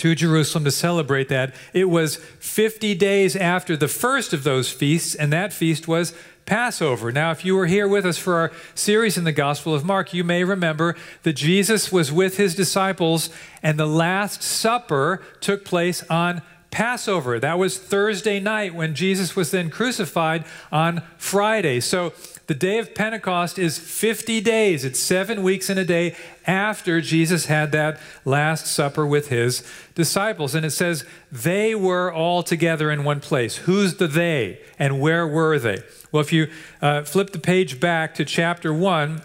to 0.00 0.14
Jerusalem 0.14 0.64
to 0.64 0.70
celebrate 0.70 1.28
that. 1.28 1.54
It 1.74 1.90
was 1.90 2.16
50 2.16 2.94
days 2.94 3.36
after 3.36 3.76
the 3.76 3.86
first 3.86 4.32
of 4.32 4.44
those 4.44 4.72
feasts, 4.72 5.14
and 5.14 5.30
that 5.30 5.52
feast 5.52 5.86
was 5.86 6.14
Passover. 6.46 7.12
Now, 7.12 7.32
if 7.32 7.44
you 7.44 7.54
were 7.54 7.66
here 7.66 7.86
with 7.86 8.06
us 8.06 8.16
for 8.16 8.36
our 8.36 8.50
series 8.74 9.18
in 9.18 9.24
the 9.24 9.32
Gospel 9.32 9.74
of 9.74 9.84
Mark, 9.84 10.14
you 10.14 10.24
may 10.24 10.42
remember 10.42 10.96
that 11.22 11.34
Jesus 11.34 11.92
was 11.92 12.10
with 12.10 12.38
his 12.38 12.54
disciples, 12.54 13.28
and 13.62 13.78
the 13.78 13.86
Last 13.86 14.42
Supper 14.42 15.22
took 15.40 15.66
place 15.66 16.02
on 16.04 16.40
Passover. 16.70 17.38
That 17.38 17.58
was 17.58 17.78
Thursday 17.78 18.40
night 18.40 18.74
when 18.74 18.94
Jesus 18.94 19.36
was 19.36 19.50
then 19.50 19.68
crucified 19.68 20.46
on 20.72 21.02
Friday. 21.18 21.78
So 21.80 22.14
the 22.50 22.54
day 22.54 22.80
of 22.80 22.96
Pentecost 22.96 23.60
is 23.60 23.78
50 23.78 24.40
days. 24.40 24.84
It's 24.84 24.98
seven 24.98 25.44
weeks 25.44 25.70
and 25.70 25.78
a 25.78 25.84
day 25.84 26.16
after 26.48 27.00
Jesus 27.00 27.46
had 27.46 27.70
that 27.70 28.00
Last 28.24 28.66
Supper 28.66 29.06
with 29.06 29.28
his 29.28 29.62
disciples. 29.94 30.56
And 30.56 30.66
it 30.66 30.72
says, 30.72 31.04
they 31.30 31.76
were 31.76 32.12
all 32.12 32.42
together 32.42 32.90
in 32.90 33.04
one 33.04 33.20
place. 33.20 33.58
Who's 33.58 33.98
the 33.98 34.08
they 34.08 34.58
and 34.80 35.00
where 35.00 35.28
were 35.28 35.60
they? 35.60 35.84
Well, 36.10 36.22
if 36.22 36.32
you 36.32 36.48
uh, 36.82 37.04
flip 37.04 37.30
the 37.30 37.38
page 37.38 37.78
back 37.78 38.16
to 38.16 38.24
chapter 38.24 38.74
1, 38.74 39.22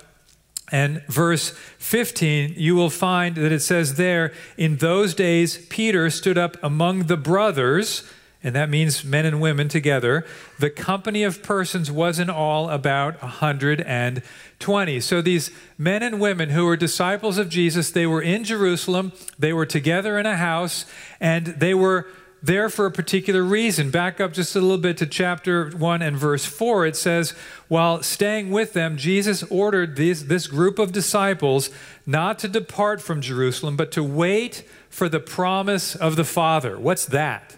and 0.71 1.01
verse 1.07 1.49
15, 1.79 2.53
you 2.57 2.75
will 2.75 2.91
find 2.91 3.35
that 3.37 3.51
it 3.51 3.61
says 3.61 3.95
there, 3.95 4.33
in 4.55 4.77
those 4.77 5.15
days, 5.15 5.65
Peter 5.69 6.11
stood 6.11 6.37
up 6.37 6.57
among 6.61 7.07
the 7.07 7.17
brothers 7.17 8.03
and 8.45 8.55
that 8.55 8.69
means 8.69 9.03
men 9.03 9.25
and 9.25 9.41
women 9.41 9.67
together. 9.67 10.23
The 10.59 10.69
company 10.69 11.23
of 11.23 11.41
persons 11.41 11.91
was 11.91 12.19
in 12.19 12.29
all 12.29 12.69
about 12.69 13.19
120. 13.23 14.99
So 14.99 15.21
these 15.21 15.49
men 15.79 16.03
and 16.03 16.19
women 16.19 16.51
who 16.51 16.65
were 16.65 16.77
disciples 16.77 17.39
of 17.39 17.49
Jesus, 17.49 17.89
they 17.89 18.05
were 18.05 18.21
in 18.21 18.43
Jerusalem, 18.43 19.13
they 19.39 19.51
were 19.51 19.65
together 19.65 20.19
in 20.19 20.27
a 20.27 20.37
house, 20.37 20.85
and 21.19 21.47
they 21.47 21.73
were 21.73 22.05
there 22.43 22.69
for 22.69 22.85
a 22.85 22.91
particular 22.91 23.43
reason. 23.43 23.89
Back 23.89 24.21
up 24.21 24.31
just 24.31 24.55
a 24.55 24.61
little 24.61 24.77
bit 24.77 24.97
to 24.97 25.07
chapter 25.07 25.71
1 25.71 26.03
and 26.03 26.15
verse 26.15 26.45
4. 26.45 26.85
It 26.85 26.95
says, 26.95 27.31
While 27.67 28.03
staying 28.03 28.51
with 28.51 28.73
them, 28.73 28.95
Jesus 28.95 29.41
ordered 29.49 29.95
these, 29.95 30.27
this 30.27 30.45
group 30.45 30.77
of 30.77 30.91
disciples 30.91 31.71
not 32.05 32.37
to 32.39 32.47
depart 32.47 33.01
from 33.01 33.21
Jerusalem, 33.21 33.75
but 33.75 33.91
to 33.93 34.03
wait 34.03 34.63
for 34.91 35.09
the 35.09 35.19
promise 35.19 35.95
of 35.95 36.15
the 36.15 36.23
Father. 36.23 36.77
What's 36.77 37.07
that? 37.07 37.55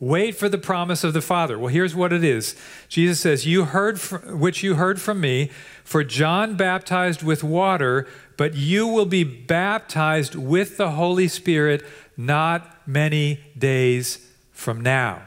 Wait 0.00 0.36
for 0.36 0.48
the 0.48 0.58
promise 0.58 1.04
of 1.04 1.12
the 1.12 1.20
Father. 1.20 1.58
Well, 1.58 1.72
here's 1.72 1.94
what 1.94 2.12
it 2.12 2.24
is. 2.24 2.56
Jesus 2.88 3.20
says, 3.20 3.46
"You 3.46 3.64
heard 3.64 3.98
which 3.98 4.62
you 4.62 4.74
heard 4.74 5.00
from 5.00 5.20
me, 5.20 5.50
for 5.84 6.02
John 6.02 6.56
baptized 6.56 7.22
with 7.22 7.44
water, 7.44 8.06
but 8.36 8.54
you 8.54 8.86
will 8.86 9.06
be 9.06 9.24
baptized 9.24 10.34
with 10.34 10.76
the 10.76 10.92
Holy 10.92 11.28
Spirit 11.28 11.84
not 12.16 12.86
many 12.86 13.40
days 13.56 14.18
from 14.52 14.80
now." 14.80 15.22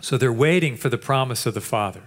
So 0.00 0.16
they're 0.16 0.32
waiting 0.32 0.76
for 0.76 0.88
the 0.88 0.98
promise 0.98 1.44
of 1.44 1.54
the 1.54 1.60
Father. 1.60 2.02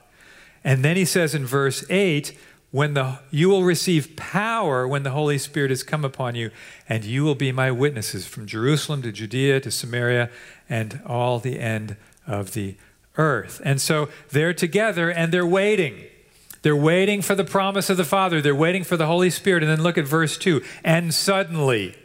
And 0.63 0.83
then 0.83 0.95
he 0.95 1.05
says 1.05 1.35
in 1.35 1.45
verse 1.45 1.83
8, 1.89 2.37
when 2.71 2.93
the 2.93 3.19
you 3.31 3.49
will 3.49 3.63
receive 3.63 4.15
power 4.15 4.87
when 4.87 5.03
the 5.03 5.11
holy 5.11 5.37
spirit 5.37 5.69
has 5.69 5.83
come 5.83 6.03
upon 6.03 6.35
you 6.35 6.51
and 6.89 7.05
you 7.05 7.23
will 7.23 7.35
be 7.35 7.51
my 7.51 7.71
witnesses 7.71 8.27
from 8.27 8.45
jerusalem 8.45 9.01
to 9.01 9.11
judea 9.11 9.59
to 9.59 9.71
samaria 9.71 10.29
and 10.69 11.01
all 11.05 11.39
the 11.39 11.59
end 11.59 11.95
of 12.25 12.53
the 12.53 12.75
earth 13.17 13.61
and 13.63 13.81
so 13.81 14.09
they're 14.29 14.53
together 14.53 15.09
and 15.09 15.31
they're 15.31 15.45
waiting 15.45 16.03
they're 16.61 16.75
waiting 16.75 17.21
for 17.21 17.35
the 17.35 17.43
promise 17.43 17.89
of 17.89 17.97
the 17.97 18.05
father 18.05 18.41
they're 18.41 18.55
waiting 18.55 18.83
for 18.83 18.97
the 18.97 19.07
holy 19.07 19.29
spirit 19.29 19.63
and 19.63 19.71
then 19.71 19.81
look 19.81 19.97
at 19.97 20.05
verse 20.05 20.37
2 20.37 20.61
and 20.83 21.13
suddenly 21.13 21.95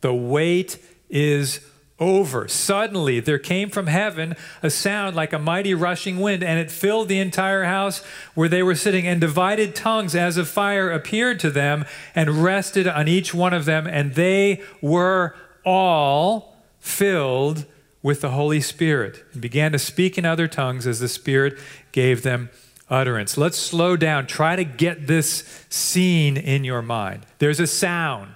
the 0.00 0.14
wait 0.14 0.78
is 1.10 1.60
over. 2.00 2.46
Suddenly, 2.46 3.20
there 3.20 3.38
came 3.38 3.70
from 3.70 3.86
heaven 3.86 4.36
a 4.62 4.70
sound 4.70 5.16
like 5.16 5.32
a 5.32 5.38
mighty 5.38 5.74
rushing 5.74 6.20
wind, 6.20 6.42
and 6.42 6.58
it 6.58 6.70
filled 6.70 7.08
the 7.08 7.18
entire 7.18 7.64
house 7.64 8.04
where 8.34 8.48
they 8.48 8.62
were 8.62 8.74
sitting. 8.74 9.06
And 9.06 9.20
divided 9.20 9.74
tongues 9.74 10.14
as 10.14 10.36
of 10.36 10.48
fire 10.48 10.90
appeared 10.90 11.40
to 11.40 11.50
them 11.50 11.84
and 12.14 12.42
rested 12.42 12.86
on 12.86 13.08
each 13.08 13.34
one 13.34 13.52
of 13.52 13.64
them, 13.64 13.86
and 13.86 14.14
they 14.14 14.62
were 14.80 15.34
all 15.64 16.56
filled 16.78 17.64
with 18.08 18.22
the 18.22 18.30
Holy 18.30 18.58
Spirit 18.58 19.22
and 19.34 19.42
began 19.42 19.70
to 19.70 19.78
speak 19.78 20.16
in 20.16 20.24
other 20.24 20.48
tongues 20.48 20.86
as 20.86 20.98
the 20.98 21.08
Spirit 21.08 21.58
gave 21.92 22.22
them 22.22 22.48
utterance. 22.88 23.36
Let's 23.36 23.58
slow 23.58 23.98
down. 23.98 24.26
Try 24.26 24.56
to 24.56 24.64
get 24.64 25.06
this 25.06 25.66
scene 25.68 26.38
in 26.38 26.64
your 26.64 26.80
mind. 26.80 27.26
There's 27.38 27.60
a 27.60 27.66
sound, 27.66 28.32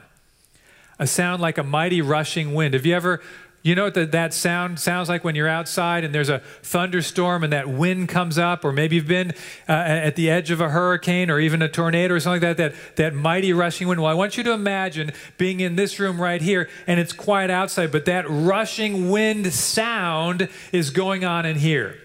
a 0.99 1.07
sound 1.07 1.41
like 1.41 1.57
a 1.57 1.63
mighty 1.63 2.03
rushing 2.03 2.53
wind. 2.53 2.75
Have 2.75 2.85
you 2.85 2.95
ever 2.95 3.23
You 3.65 3.77
know 3.77 3.85
what 3.85 3.95
the, 3.95 4.07
that 4.07 4.35
sound 4.35 4.81
sounds 4.81 5.09
like 5.09 5.23
when 5.23 5.37
you're 5.37 5.49
outside 5.49 6.03
and 6.03 6.13
there's 6.13 6.29
a 6.29 6.41
thunderstorm 6.63 7.45
and 7.45 7.53
that 7.53 7.69
wind 7.69 8.09
comes 8.09 8.37
up, 8.37 8.65
or 8.65 8.73
maybe 8.73 8.97
you've 8.97 9.07
been 9.07 9.33
uh, 9.69 9.73
at 9.73 10.17
the 10.17 10.31
edge 10.31 10.51
of 10.51 10.61
a 10.61 10.69
hurricane 10.69 11.31
or 11.31 11.39
even 11.39 11.63
a 11.63 11.69
tornado 11.69 12.15
or 12.15 12.21
something 12.21 12.43
like 12.43 12.57
that, 12.57 12.73
that, 12.73 12.97
that 12.97 13.15
mighty 13.15 13.53
rushing 13.53 13.87
wind. 13.87 14.03
Well, 14.03 14.11
I 14.11 14.15
want 14.15 14.37
you 14.37 14.43
to 14.43 14.53
imagine 14.53 15.13
being 15.39 15.61
in 15.61 15.77
this 15.77 16.01
room 16.01 16.21
right 16.21 16.43
here 16.43 16.69
and 16.89 16.99
it's 16.99 17.13
quiet 17.13 17.51
outside, 17.51 17.93
but 17.93 18.05
that 18.07 18.29
rushing 18.29 19.11
wind 19.11 19.53
sound 19.53 20.49
is 20.73 20.91
going 20.91 21.25
on 21.25 21.47
in 21.47 21.57
here. 21.57 21.99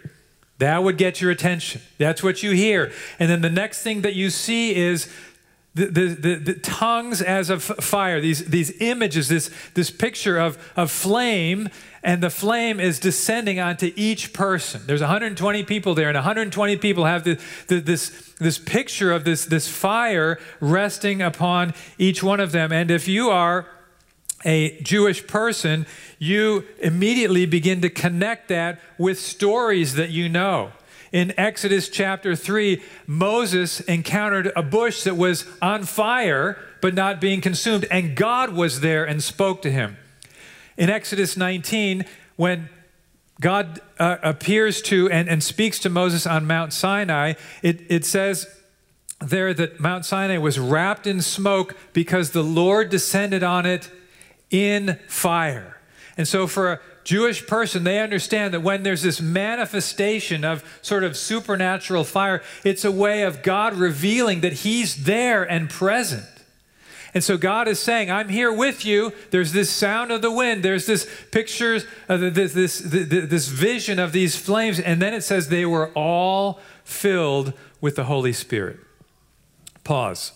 That 0.59 0.83
would 0.83 0.97
get 0.97 1.21
your 1.21 1.29
attention. 1.29 1.81
That's 1.99 2.23
what 2.23 2.41
you 2.41 2.51
hear. 2.51 2.91
And 3.19 3.29
then 3.29 3.41
the 3.41 3.49
next 3.49 3.83
thing 3.83 4.01
that 4.01 4.15
you 4.15 4.31
see 4.31 4.75
is 4.75 5.07
the, 5.85 6.15
the, 6.19 6.35
the, 6.35 6.53
tongues 6.53 7.21
as 7.21 7.49
of 7.49 7.63
fire, 7.63 8.19
these, 8.19 8.45
these 8.45 8.81
images, 8.81 9.29
this, 9.29 9.51
this 9.75 9.91
picture 9.91 10.37
of, 10.37 10.57
of 10.75 10.91
flame, 10.91 11.69
and 12.03 12.23
the 12.23 12.29
flame 12.29 12.79
is 12.79 12.99
descending 12.99 13.59
onto 13.59 13.91
each 13.95 14.33
person. 14.33 14.81
There's 14.85 15.01
120 15.01 15.63
people 15.63 15.93
there, 15.93 16.09
and 16.09 16.15
120 16.15 16.77
people 16.77 17.05
have 17.05 17.23
the, 17.23 17.39
the, 17.67 17.79
this, 17.79 18.33
this 18.39 18.57
picture 18.57 19.11
of 19.11 19.23
this, 19.23 19.45
this 19.45 19.67
fire 19.67 20.39
resting 20.59 21.21
upon 21.21 21.73
each 21.97 22.23
one 22.23 22.39
of 22.39 22.51
them. 22.51 22.71
And 22.71 22.89
if 22.89 23.07
you 23.07 23.29
are 23.29 23.67
a 24.45 24.79
Jewish 24.81 25.27
person, 25.27 25.85
you 26.19 26.65
immediately 26.79 27.45
begin 27.45 27.81
to 27.81 27.89
connect 27.89 28.49
that 28.49 28.79
with 28.97 29.19
stories 29.19 29.95
that 29.95 30.09
you 30.09 30.29
know. 30.29 30.71
In 31.11 31.33
Exodus 31.37 31.89
chapter 31.89 32.35
3, 32.35 32.81
Moses 33.05 33.79
encountered 33.81 34.51
a 34.55 34.63
bush 34.63 35.03
that 35.03 35.15
was 35.15 35.45
on 35.61 35.83
fire 35.83 36.57
but 36.81 36.93
not 36.93 37.19
being 37.21 37.41
consumed, 37.41 37.85
and 37.89 38.15
God 38.15 38.53
was 38.53 38.81
there 38.81 39.05
and 39.05 39.23
spoke 39.23 39.61
to 39.63 39.71
him. 39.71 39.97
In 40.77 40.89
Exodus 40.89 41.35
19, 41.35 42.05
when 42.35 42.69
God 43.41 43.81
uh, 43.99 44.17
appears 44.21 44.81
to 44.83 45.09
and, 45.09 45.27
and 45.27 45.43
speaks 45.43 45.79
to 45.79 45.89
Moses 45.89 46.27
on 46.27 46.45
Mount 46.45 46.73
Sinai, 46.73 47.33
it, 47.63 47.81
it 47.89 48.05
says 48.05 48.47
there 49.19 49.53
that 49.53 49.79
Mount 49.79 50.05
Sinai 50.05 50.37
was 50.37 50.59
wrapped 50.59 51.07
in 51.07 51.21
smoke 51.21 51.75
because 51.93 52.31
the 52.31 52.43
Lord 52.43 52.89
descended 52.89 53.43
on 53.43 53.65
it 53.65 53.89
in 54.49 54.99
fire. 55.07 55.77
And 56.15 56.27
so, 56.27 56.47
for 56.47 56.73
a 56.73 56.79
Jewish 57.07 57.47
person, 57.47 57.85
they 57.85 57.99
understand 57.99 58.53
that 58.53 58.59
when 58.59 58.83
there's 58.83 59.01
this 59.01 59.21
manifestation 59.21 60.43
of 60.43 60.61
sort 60.81 61.05
of 61.05 61.15
supernatural 61.15 62.03
fire, 62.03 62.43
it's 62.65 62.83
a 62.83 62.91
way 62.91 63.21
of 63.21 63.43
God 63.43 63.75
revealing 63.75 64.41
that 64.41 64.51
He's 64.51 65.05
there 65.05 65.49
and 65.49 65.69
present. 65.69 66.25
And 67.13 67.23
so 67.23 67.37
God 67.37 67.69
is 67.69 67.79
saying, 67.79 68.11
I'm 68.11 68.27
here 68.27 68.51
with 68.51 68.83
you. 68.83 69.13
There's 69.31 69.53
this 69.53 69.69
sound 69.69 70.11
of 70.11 70.21
the 70.21 70.29
wind. 70.29 70.63
There's 70.63 70.85
this 70.85 71.09
pictures, 71.31 71.85
uh, 72.09 72.17
this, 72.17 72.51
this, 72.51 72.79
this 72.79 73.47
vision 73.47 73.99
of 73.99 74.11
these 74.11 74.35
flames. 74.35 74.77
And 74.77 75.01
then 75.01 75.13
it 75.13 75.21
says 75.21 75.47
they 75.47 75.65
were 75.65 75.93
all 75.93 76.59
filled 76.83 77.53
with 77.79 77.95
the 77.95 78.03
Holy 78.03 78.33
Spirit. 78.33 78.79
Pause. 79.85 80.33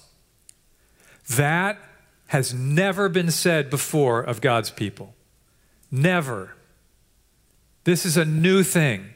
That 1.36 1.78
has 2.28 2.54
never 2.54 3.10
been 3.10 3.30
said 3.30 3.70
before 3.70 4.22
of 4.22 4.40
God's 4.40 4.72
people. 4.72 5.14
Never. 5.92 6.56
This 7.84 8.06
is 8.06 8.18
a 8.18 8.26
new 8.26 8.64
thing. 8.64 9.08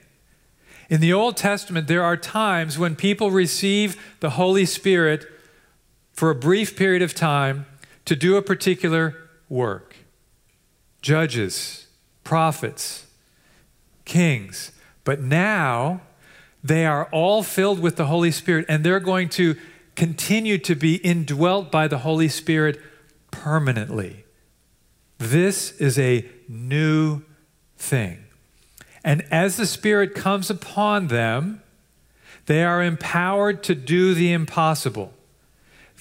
In 0.90 1.02
the 1.02 1.14
Old 1.14 1.38
Testament, 1.38 1.88
there 1.88 2.04
are 2.04 2.18
times 2.18 2.78
when 2.78 2.96
people 2.96 3.32
receive 3.32 4.02
the 4.20 4.32
Holy 4.32 4.66
Spirit 4.66 5.26
for 6.14 6.30
a 6.30 6.36
brief 6.36 6.76
period 6.76 7.02
of 7.02 7.14
time 7.14 7.66
to 8.06 8.16
do 8.16 8.38
a 8.38 8.42
particular 8.42 9.16
work. 9.50 9.96
Judges, 11.02 11.88
prophets, 12.24 13.08
kings. 14.06 14.72
But 15.04 15.22
now 15.22 16.02
they 16.64 16.86
are 16.86 17.10
all 17.12 17.44
filled 17.44 17.80
with 17.80 17.96
the 17.96 18.06
Holy 18.06 18.32
Spirit 18.32 18.66
and 18.70 18.84
they're 18.84 19.00
going 19.00 19.30
to 19.30 19.56
continue 19.96 20.58
to 20.60 20.76
be 20.76 20.96
indwelt 20.98 21.72
by 21.72 21.88
the 21.88 22.00
Holy 22.00 22.28
Spirit 22.28 22.80
permanently. 23.32 24.26
This 25.18 25.72
is 25.80 25.98
a 25.98 26.26
new 26.48 27.22
thing. 27.78 28.25
And 29.06 29.24
as 29.32 29.56
the 29.56 29.68
Spirit 29.68 30.16
comes 30.16 30.50
upon 30.50 31.08
them, 31.08 31.62
they 32.48 32.64
are 32.64 32.82
empowered 32.82 33.62
to 33.64 33.76
do 33.76 34.16
the 34.16 34.34
impossible. 34.34 35.14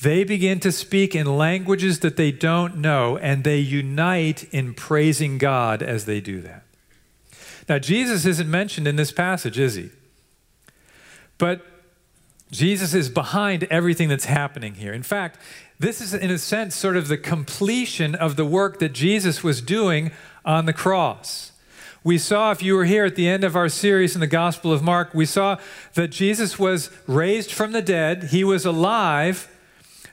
They 0.01 0.25
begin 0.25 0.59
to 0.61 0.73
speak 0.73 1.15
in 1.15 1.27
languages 1.27 2.01
that 2.01 2.17
they 2.17 2.33
don't 2.33 2.79
know, 2.79 3.19
and 3.19 3.45
they 3.45 3.59
unite 3.59 4.45
in 4.53 4.73
praising 4.73 5.37
God 5.37 5.83
as 5.83 6.07
they 6.07 6.23
do 6.23 6.41
that. 6.41 6.65
Now, 7.69 7.79
Jesus 7.79 8.25
isn't 8.25 8.51
mentioned 8.51 8.89
in 8.89 8.97
this 8.97 9.13
passage, 9.13 9.59
is 9.59 9.75
he? 9.75 9.91
But 11.37 11.61
Jesus 12.51 12.95
is 12.95 13.11
behind 13.11 13.65
everything 13.65 14.09
that's 14.09 14.25
happening 14.25 14.77
here. 14.77 14.95
In 14.95 15.03
fact, 15.03 15.39
this 15.79 16.01
is, 16.01 16.15
in 16.15 16.31
a 16.31 16.39
sense, 16.39 16.75
sort 16.75 16.97
of 16.97 17.09
the 17.09 17.19
completion 17.19 18.15
of 18.15 18.37
the 18.37 18.47
work 18.47 18.79
that 18.79 18.95
Jesus 18.95 19.45
was 19.45 19.61
doing 19.61 20.11
on 20.45 20.65
the 20.65 20.73
cross. 20.73 21.53
We 22.07 22.19
saw, 22.19 22.51
if 22.51 22.63
you 22.63 22.75
were 22.75 22.85
here 22.85 23.07
at 23.07 23.17
the 23.17 23.27
end 23.27 23.45
of 23.45 23.57
our 23.57 23.71
series 23.71 24.15
in 24.15 24.21
the 24.21 24.27
Gospel 24.27 24.71
of 24.75 24.83
Mark, 24.83 25.15
we 25.15 25.25
saw 25.25 25.57
that 25.95 26.09
Jesus 26.09 26.59
was 26.59 26.91
raised 27.07 27.51
from 27.51 27.73
the 27.73 27.81
dead, 27.81 28.25
he 28.25 28.45
was 28.45 28.67
alive, 28.67 29.49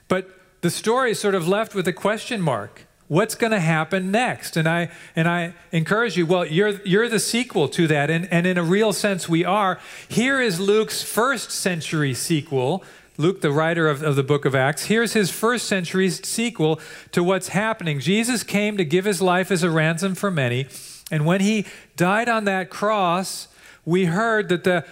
but 0.08 0.30
the 0.62 0.70
story 0.70 1.10
is 1.10 1.20
sort 1.20 1.34
of 1.34 1.46
left 1.46 1.74
with 1.74 1.86
a 1.86 1.92
question 1.92 2.40
mark. 2.40 2.86
What's 3.08 3.34
going 3.34 3.50
to 3.50 3.60
happen 3.60 4.10
next? 4.10 4.56
And 4.56 4.66
I 4.66 4.90
and 5.14 5.28
I 5.28 5.52
encourage 5.70 6.16
you, 6.16 6.24
well, 6.24 6.46
you're 6.46 6.80
you're 6.82 7.10
the 7.10 7.20
sequel 7.20 7.68
to 7.68 7.86
that, 7.88 8.08
and, 8.08 8.26
and 8.32 8.46
in 8.46 8.56
a 8.56 8.62
real 8.62 8.94
sense 8.94 9.28
we 9.28 9.44
are. 9.44 9.78
Here 10.08 10.40
is 10.40 10.58
Luke's 10.58 11.02
first 11.02 11.50
century 11.50 12.14
sequel 12.14 12.84
Luke, 13.18 13.42
the 13.42 13.52
writer 13.52 13.88
of, 13.88 14.02
of, 14.02 14.16
the 14.16 14.22
book 14.22 14.44
of 14.44 14.54
Acts, 14.54 14.86
here's 14.86 15.12
his 15.12 15.30
first 15.30 15.66
century 15.66 16.08
sequel 16.08 16.80
to 17.12 17.22
what's 17.22 17.48
happening. 17.48 18.00
Jesus 18.00 18.42
came 18.42 18.76
to 18.78 18.84
give 18.84 19.04
his 19.04 19.20
life 19.20 19.50
as 19.50 19.62
a 19.62 19.70
ransom 19.70 20.14
for 20.14 20.30
many. 20.30 20.66
And 21.10 21.26
when 21.26 21.42
he 21.42 21.66
died 21.96 22.28
on 22.28 22.44
that 22.44 22.70
cross, 22.70 23.48
we 23.84 24.06
heard 24.06 24.48
that 24.48 24.64
the 24.64 24.86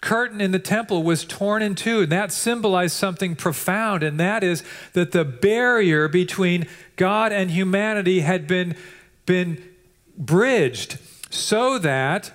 curtain 0.00 0.40
in 0.40 0.50
the 0.50 0.58
temple 0.58 1.02
was 1.02 1.24
torn 1.24 1.62
in 1.62 1.74
two. 1.74 2.02
And 2.02 2.12
that 2.12 2.32
symbolized 2.32 2.96
something 2.96 3.36
profound, 3.36 4.02
and 4.02 4.18
that 4.18 4.42
is 4.42 4.64
that 4.92 5.12
the 5.12 5.24
barrier 5.24 6.08
between 6.08 6.66
God 6.96 7.32
and 7.32 7.50
humanity 7.50 8.20
had 8.20 8.46
been, 8.46 8.76
been 9.24 9.62
bridged 10.16 10.98
so 11.30 11.78
that 11.78 12.32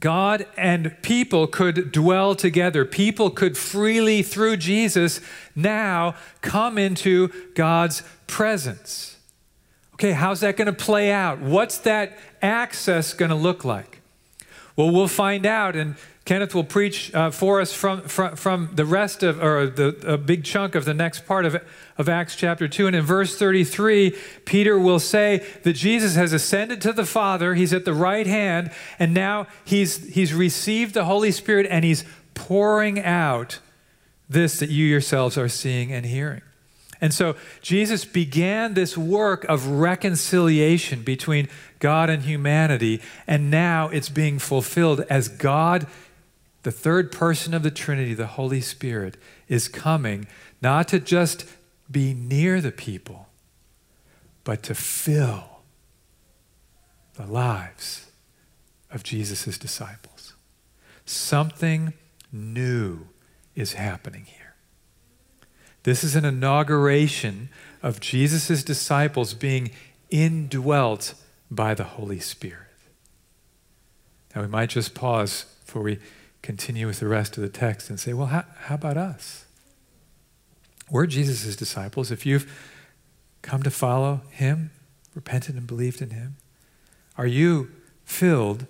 God 0.00 0.46
and 0.56 0.96
people 1.02 1.46
could 1.46 1.92
dwell 1.92 2.34
together. 2.34 2.84
People 2.84 3.30
could 3.30 3.56
freely, 3.56 4.22
through 4.22 4.56
Jesus, 4.56 5.20
now 5.54 6.14
come 6.40 6.76
into 6.76 7.28
God's 7.54 8.02
presence. 8.26 9.16
Okay, 9.94 10.12
how's 10.12 10.40
that 10.40 10.56
going 10.56 10.66
to 10.66 10.72
play 10.72 11.10
out? 11.10 11.40
What's 11.40 11.78
that 11.78 12.18
access 12.42 13.14
going 13.14 13.30
to 13.30 13.36
look 13.36 13.64
like? 13.64 14.00
Well, 14.76 14.90
we'll 14.90 15.08
find 15.08 15.46
out, 15.46 15.74
and 15.74 15.96
Kenneth 16.26 16.56
will 16.56 16.64
preach 16.64 17.14
uh, 17.14 17.30
for 17.30 17.60
us 17.60 17.72
from, 17.72 18.02
from, 18.02 18.34
from 18.34 18.70
the 18.74 18.84
rest 18.84 19.22
of, 19.22 19.40
or 19.40 19.68
the, 19.68 19.96
a 20.04 20.18
big 20.18 20.42
chunk 20.42 20.74
of 20.74 20.84
the 20.84 20.92
next 20.92 21.24
part 21.24 21.46
of, 21.46 21.62
of 21.96 22.08
Acts 22.08 22.34
chapter 22.34 22.66
2. 22.66 22.88
And 22.88 22.96
in 22.96 23.04
verse 23.04 23.38
33, 23.38 24.12
Peter 24.44 24.76
will 24.76 24.98
say 24.98 25.46
that 25.62 25.74
Jesus 25.74 26.16
has 26.16 26.32
ascended 26.32 26.80
to 26.82 26.92
the 26.92 27.06
Father, 27.06 27.54
he's 27.54 27.72
at 27.72 27.84
the 27.84 27.94
right 27.94 28.26
hand, 28.26 28.72
and 28.98 29.14
now 29.14 29.46
he's, 29.64 30.14
he's 30.14 30.34
received 30.34 30.94
the 30.94 31.04
Holy 31.04 31.30
Spirit 31.30 31.68
and 31.70 31.84
he's 31.84 32.04
pouring 32.34 33.00
out 33.00 33.60
this 34.28 34.58
that 34.58 34.68
you 34.68 34.84
yourselves 34.84 35.38
are 35.38 35.48
seeing 35.48 35.92
and 35.92 36.04
hearing. 36.04 36.42
And 37.00 37.12
so 37.14 37.36
Jesus 37.60 38.04
began 38.04 38.74
this 38.74 38.96
work 38.96 39.44
of 39.44 39.66
reconciliation 39.66 41.02
between 41.02 41.48
God 41.78 42.10
and 42.10 42.22
humanity, 42.22 43.00
and 43.26 43.50
now 43.50 43.88
it's 43.88 44.08
being 44.08 44.38
fulfilled 44.38 45.02
as 45.10 45.28
God, 45.28 45.86
the 46.66 46.72
third 46.72 47.12
person 47.12 47.54
of 47.54 47.62
the 47.62 47.70
Trinity, 47.70 48.12
the 48.12 48.26
Holy 48.26 48.60
Spirit, 48.60 49.16
is 49.46 49.68
coming 49.68 50.26
not 50.60 50.88
to 50.88 50.98
just 50.98 51.44
be 51.88 52.12
near 52.12 52.60
the 52.60 52.72
people, 52.72 53.28
but 54.42 54.64
to 54.64 54.74
fill 54.74 55.60
the 57.14 57.24
lives 57.24 58.10
of 58.90 59.04
Jesus' 59.04 59.56
disciples. 59.56 60.34
Something 61.04 61.92
new 62.32 63.06
is 63.54 63.74
happening 63.74 64.24
here. 64.24 64.56
This 65.84 66.02
is 66.02 66.16
an 66.16 66.24
inauguration 66.24 67.48
of 67.80 68.00
Jesus' 68.00 68.64
disciples 68.64 69.34
being 69.34 69.70
indwelt 70.10 71.14
by 71.48 71.74
the 71.74 71.84
Holy 71.84 72.18
Spirit. 72.18 72.74
Now, 74.34 74.42
we 74.42 74.48
might 74.48 74.70
just 74.70 74.96
pause 74.96 75.44
before 75.64 75.82
we 75.82 75.98
continue 76.42 76.86
with 76.86 77.00
the 77.00 77.08
rest 77.08 77.36
of 77.36 77.42
the 77.42 77.48
text 77.48 77.90
and 77.90 77.98
say, 77.98 78.12
well, 78.12 78.28
how, 78.28 78.44
how 78.64 78.76
about 78.76 78.96
us? 78.96 79.46
We're 80.90 81.06
Jesus' 81.06 81.56
disciples. 81.56 82.10
If 82.10 82.24
you've 82.24 82.50
come 83.42 83.62
to 83.62 83.70
follow 83.70 84.22
him, 84.30 84.70
repented 85.14 85.56
and 85.56 85.66
believed 85.66 86.00
in 86.00 86.10
him, 86.10 86.36
Are 87.18 87.26
you 87.26 87.70
filled 88.04 88.66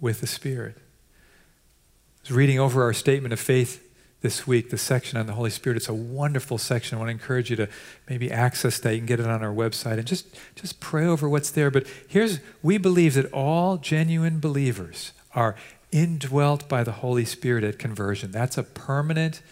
with 0.00 0.20
the 0.20 0.26
Spirit? 0.26 0.76
I 0.76 2.28
was 2.28 2.32
reading 2.32 2.60
over 2.60 2.82
our 2.84 2.92
statement 2.92 3.32
of 3.32 3.40
faith 3.40 3.88
this 4.20 4.46
week, 4.46 4.70
the 4.70 4.78
section 4.78 5.18
on 5.18 5.26
the 5.26 5.32
Holy 5.32 5.50
Spirit. 5.50 5.76
It's 5.76 5.88
a 5.88 5.94
wonderful 5.94 6.56
section. 6.56 6.96
I 6.96 7.00
want 7.00 7.08
to 7.08 7.12
encourage 7.12 7.50
you 7.50 7.56
to 7.56 7.68
maybe 8.08 8.30
access 8.30 8.78
that. 8.78 8.92
You 8.92 8.98
can 8.98 9.06
get 9.06 9.18
it 9.18 9.26
on 9.26 9.42
our 9.42 9.52
website 9.52 9.98
and 9.98 10.06
just, 10.06 10.26
just 10.54 10.78
pray 10.78 11.04
over 11.04 11.28
what's 11.28 11.50
there. 11.50 11.72
But 11.72 11.88
here's 12.06 12.38
we 12.62 12.78
believe 12.78 13.14
that 13.14 13.32
all 13.32 13.78
genuine 13.78 14.38
believers 14.38 15.12
are 15.34 15.56
indwelt 15.92 16.68
by 16.68 16.82
the 16.82 16.92
Holy 16.92 17.24
Spirit 17.24 17.62
at 17.62 17.78
conversion. 17.78 18.32
That's 18.32 18.58
a 18.58 18.62
permanent 18.62 19.42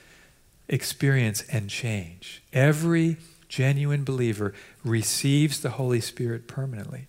experience 0.69 1.43
and 1.43 1.69
change. 1.69 2.43
Every 2.53 3.19
genuine 3.49 4.05
believer 4.05 4.55
receives 4.83 5.61
the 5.61 5.71
Holy 5.71 6.01
Spirit 6.01 6.49
permanently. 6.49 7.07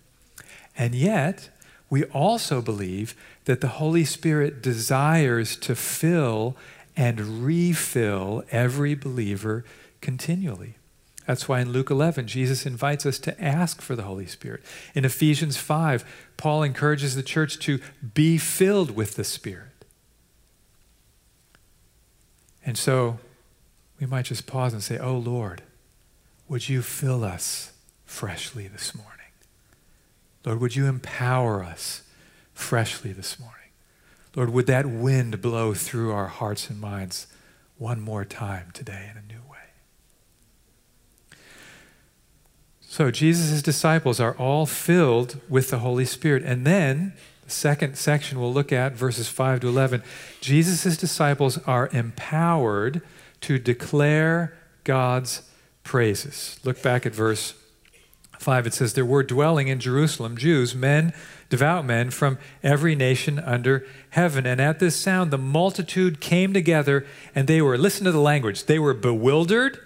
And 0.76 0.94
yet, 0.94 1.48
we 1.88 2.04
also 2.04 2.60
believe 2.60 3.14
that 3.44 3.60
the 3.60 3.68
Holy 3.68 4.04
Spirit 4.04 4.62
desires 4.62 5.56
to 5.56 5.74
fill 5.74 6.56
and 6.96 7.44
refill 7.44 8.44
every 8.50 8.94
believer 8.94 9.64
continually. 10.00 10.74
That's 11.26 11.48
why 11.48 11.60
in 11.60 11.72
Luke 11.72 11.90
11, 11.90 12.26
Jesus 12.26 12.66
invites 12.66 13.06
us 13.06 13.18
to 13.20 13.42
ask 13.42 13.80
for 13.80 13.94
the 13.94 14.02
Holy 14.02 14.26
Spirit. 14.26 14.62
In 14.94 15.04
Ephesians 15.04 15.56
5, 15.56 16.04
Paul 16.36 16.62
encourages 16.62 17.14
the 17.14 17.22
church 17.22 17.58
to 17.60 17.80
be 18.14 18.38
filled 18.38 18.92
with 18.92 19.14
the 19.14 19.24
Spirit. 19.24 19.68
And 22.64 22.76
so 22.76 23.18
we 24.00 24.06
might 24.06 24.26
just 24.26 24.46
pause 24.46 24.72
and 24.72 24.82
say, 24.82 24.98
Oh 24.98 25.16
Lord, 25.16 25.62
would 26.48 26.68
you 26.68 26.82
fill 26.82 27.24
us 27.24 27.72
freshly 28.04 28.68
this 28.68 28.94
morning? 28.94 29.12
Lord, 30.44 30.60
would 30.60 30.76
you 30.76 30.86
empower 30.86 31.62
us 31.62 32.02
freshly 32.52 33.12
this 33.12 33.38
morning? 33.38 33.56
Lord, 34.34 34.50
would 34.50 34.66
that 34.66 34.86
wind 34.86 35.40
blow 35.40 35.74
through 35.74 36.12
our 36.12 36.26
hearts 36.26 36.68
and 36.68 36.80
minds 36.80 37.26
one 37.78 38.00
more 38.00 38.24
time 38.24 38.70
today 38.72 39.10
in 39.10 39.18
a 39.18 39.32
new 39.32 39.40
way? 39.48 39.51
So, 42.92 43.10
Jesus' 43.10 43.62
disciples 43.62 44.20
are 44.20 44.34
all 44.34 44.66
filled 44.66 45.40
with 45.48 45.70
the 45.70 45.78
Holy 45.78 46.04
Spirit. 46.04 46.42
And 46.42 46.66
then, 46.66 47.14
the 47.42 47.50
second 47.50 47.96
section 47.96 48.38
we'll 48.38 48.52
look 48.52 48.70
at, 48.70 48.92
verses 48.92 49.30
5 49.30 49.60
to 49.60 49.68
11, 49.68 50.02
Jesus' 50.42 50.98
disciples 50.98 51.56
are 51.66 51.88
empowered 51.94 53.00
to 53.40 53.58
declare 53.58 54.58
God's 54.84 55.40
praises. 55.84 56.60
Look 56.64 56.82
back 56.82 57.06
at 57.06 57.14
verse 57.14 57.54
5. 58.38 58.66
It 58.66 58.74
says, 58.74 58.92
There 58.92 59.06
were 59.06 59.22
dwelling 59.22 59.68
in 59.68 59.80
Jerusalem 59.80 60.36
Jews, 60.36 60.74
men, 60.74 61.14
devout 61.48 61.86
men 61.86 62.10
from 62.10 62.36
every 62.62 62.94
nation 62.94 63.38
under 63.38 63.86
heaven. 64.10 64.44
And 64.44 64.60
at 64.60 64.80
this 64.80 64.96
sound, 64.96 65.30
the 65.30 65.38
multitude 65.38 66.20
came 66.20 66.52
together 66.52 67.06
and 67.34 67.48
they 67.48 67.62
were, 67.62 67.78
listen 67.78 68.04
to 68.04 68.12
the 68.12 68.20
language, 68.20 68.64
they 68.66 68.78
were 68.78 68.92
bewildered 68.92 69.80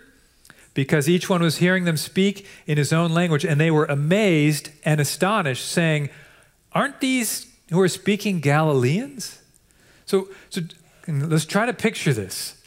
because 0.76 1.08
each 1.08 1.30
one 1.30 1.42
was 1.42 1.56
hearing 1.56 1.84
them 1.84 1.96
speak 1.96 2.46
in 2.66 2.76
his 2.76 2.92
own 2.92 3.10
language. 3.10 3.46
And 3.46 3.58
they 3.58 3.70
were 3.70 3.86
amazed 3.86 4.68
and 4.84 5.00
astonished, 5.00 5.66
saying, 5.66 6.10
Aren't 6.72 7.00
these 7.00 7.46
who 7.70 7.80
are 7.80 7.88
speaking 7.88 8.40
Galileans? 8.40 9.40
So, 10.04 10.28
so 10.50 10.60
let's 11.08 11.46
try 11.46 11.64
to 11.64 11.72
picture 11.72 12.12
this. 12.12 12.62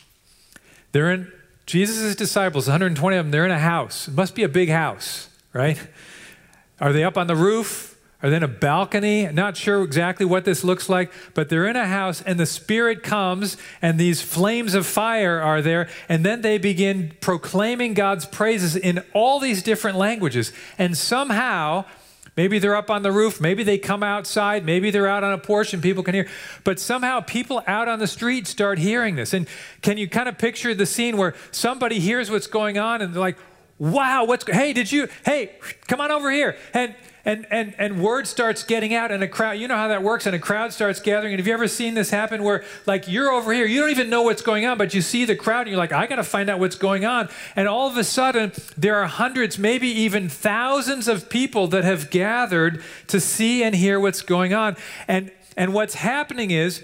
They're 0.91 1.11
in 1.11 1.31
Jesus' 1.67 2.15
disciples, 2.15 2.67
120 2.67 3.15
of 3.15 3.25
them, 3.25 3.31
they're 3.31 3.45
in 3.45 3.51
a 3.51 3.59
house. 3.59 4.07
It 4.07 4.15
must 4.15 4.33
be 4.33 4.41
a 4.41 4.49
big 4.49 4.69
house, 4.69 5.29
right? 5.53 5.79
Are 6.81 6.91
they 6.91 7.03
up 7.03 7.15
on 7.15 7.27
the 7.27 7.35
roof? 7.35 7.88
Are 8.21 8.29
they 8.29 8.35
in 8.35 8.43
a 8.43 8.49
balcony? 8.49 9.27
Not 9.27 9.55
sure 9.55 9.81
exactly 9.81 10.25
what 10.25 10.43
this 10.43 10.63
looks 10.63 10.89
like, 10.89 11.11
but 11.33 11.47
they're 11.47 11.67
in 11.67 11.77
a 11.77 11.87
house 11.87 12.21
and 12.21 12.37
the 12.37 12.45
Spirit 12.45 13.01
comes 13.01 13.55
and 13.81 13.97
these 13.97 14.21
flames 14.21 14.73
of 14.73 14.85
fire 14.85 15.39
are 15.39 15.61
there. 15.61 15.87
And 16.09 16.25
then 16.25 16.41
they 16.41 16.57
begin 16.57 17.13
proclaiming 17.21 17.93
God's 17.93 18.25
praises 18.25 18.75
in 18.75 19.01
all 19.13 19.39
these 19.39 19.63
different 19.63 19.97
languages. 19.97 20.51
And 20.77 20.97
somehow, 20.97 21.85
maybe 22.35 22.59
they're 22.59 22.75
up 22.75 22.89
on 22.89 23.03
the 23.03 23.11
roof, 23.13 23.39
maybe 23.39 23.63
they 23.63 23.77
come 23.77 24.03
outside, 24.03 24.65
maybe 24.65 24.91
they're 24.91 25.07
out 25.07 25.23
on 25.23 25.31
a 25.31 25.37
porch 25.37 25.73
and 25.73 25.81
people 25.81 26.03
can 26.03 26.13
hear. 26.13 26.27
But 26.65 26.77
somehow 26.81 27.21
people 27.21 27.63
out 27.67 27.87
on 27.87 27.99
the 27.99 28.07
street 28.07 28.47
start 28.47 28.79
hearing 28.79 29.15
this. 29.15 29.33
And 29.33 29.47
can 29.81 29.97
you 29.97 30.09
kind 30.09 30.27
of 30.27 30.37
picture 30.37 30.75
the 30.75 30.85
scene 30.85 31.15
where 31.15 31.35
somebody 31.51 32.01
hears 32.01 32.29
what's 32.29 32.47
going 32.47 32.77
on 32.77 33.01
and 33.01 33.13
they're 33.13 33.21
like, 33.21 33.37
wow, 33.79 34.25
what's, 34.25 34.45
hey, 34.45 34.73
did 34.73 34.91
you, 34.91 35.07
hey, 35.25 35.51
come 35.87 36.01
on 36.01 36.11
over 36.11 36.29
here. 36.31 36.57
And, 36.73 36.93
and, 37.25 37.45
and, 37.51 37.75
and 37.77 38.01
word 38.01 38.27
starts 38.27 38.63
getting 38.63 38.93
out 38.93 39.11
and 39.11 39.21
a 39.21 39.27
crowd 39.27 39.53
you 39.53 39.67
know 39.67 39.75
how 39.75 39.89
that 39.89 40.01
works 40.01 40.25
and 40.25 40.35
a 40.35 40.39
crowd 40.39 40.73
starts 40.73 40.99
gathering. 40.99 41.33
And 41.33 41.39
have 41.39 41.47
you 41.47 41.53
ever 41.53 41.67
seen 41.67 41.93
this 41.93 42.09
happen 42.09 42.43
where 42.43 42.63
like 42.85 43.07
you're 43.07 43.29
over 43.29 43.53
here 43.53 43.65
you 43.65 43.79
don't 43.81 43.89
even 43.89 44.09
know 44.09 44.23
what's 44.23 44.41
going 44.41 44.65
on 44.65 44.77
but 44.77 44.93
you 44.93 45.01
see 45.01 45.25
the 45.25 45.35
crowd 45.35 45.61
and 45.61 45.69
you're 45.69 45.77
like 45.77 45.91
i 45.91 46.07
got 46.07 46.15
to 46.15 46.23
find 46.23 46.49
out 46.49 46.59
what's 46.59 46.75
going 46.75 47.05
on. 47.05 47.29
And 47.55 47.67
all 47.67 47.87
of 47.87 47.97
a 47.97 48.03
sudden 48.03 48.51
there 48.77 48.95
are 48.95 49.07
hundreds 49.07 49.59
maybe 49.59 49.87
even 49.87 50.29
thousands 50.29 51.07
of 51.07 51.29
people 51.29 51.67
that 51.67 51.83
have 51.83 52.09
gathered 52.09 52.81
to 53.07 53.19
see 53.19 53.63
and 53.63 53.75
hear 53.75 53.99
what's 53.99 54.21
going 54.21 54.53
on. 54.53 54.75
And 55.07 55.31
and 55.57 55.73
what's 55.73 55.95
happening 55.95 56.51
is 56.51 56.83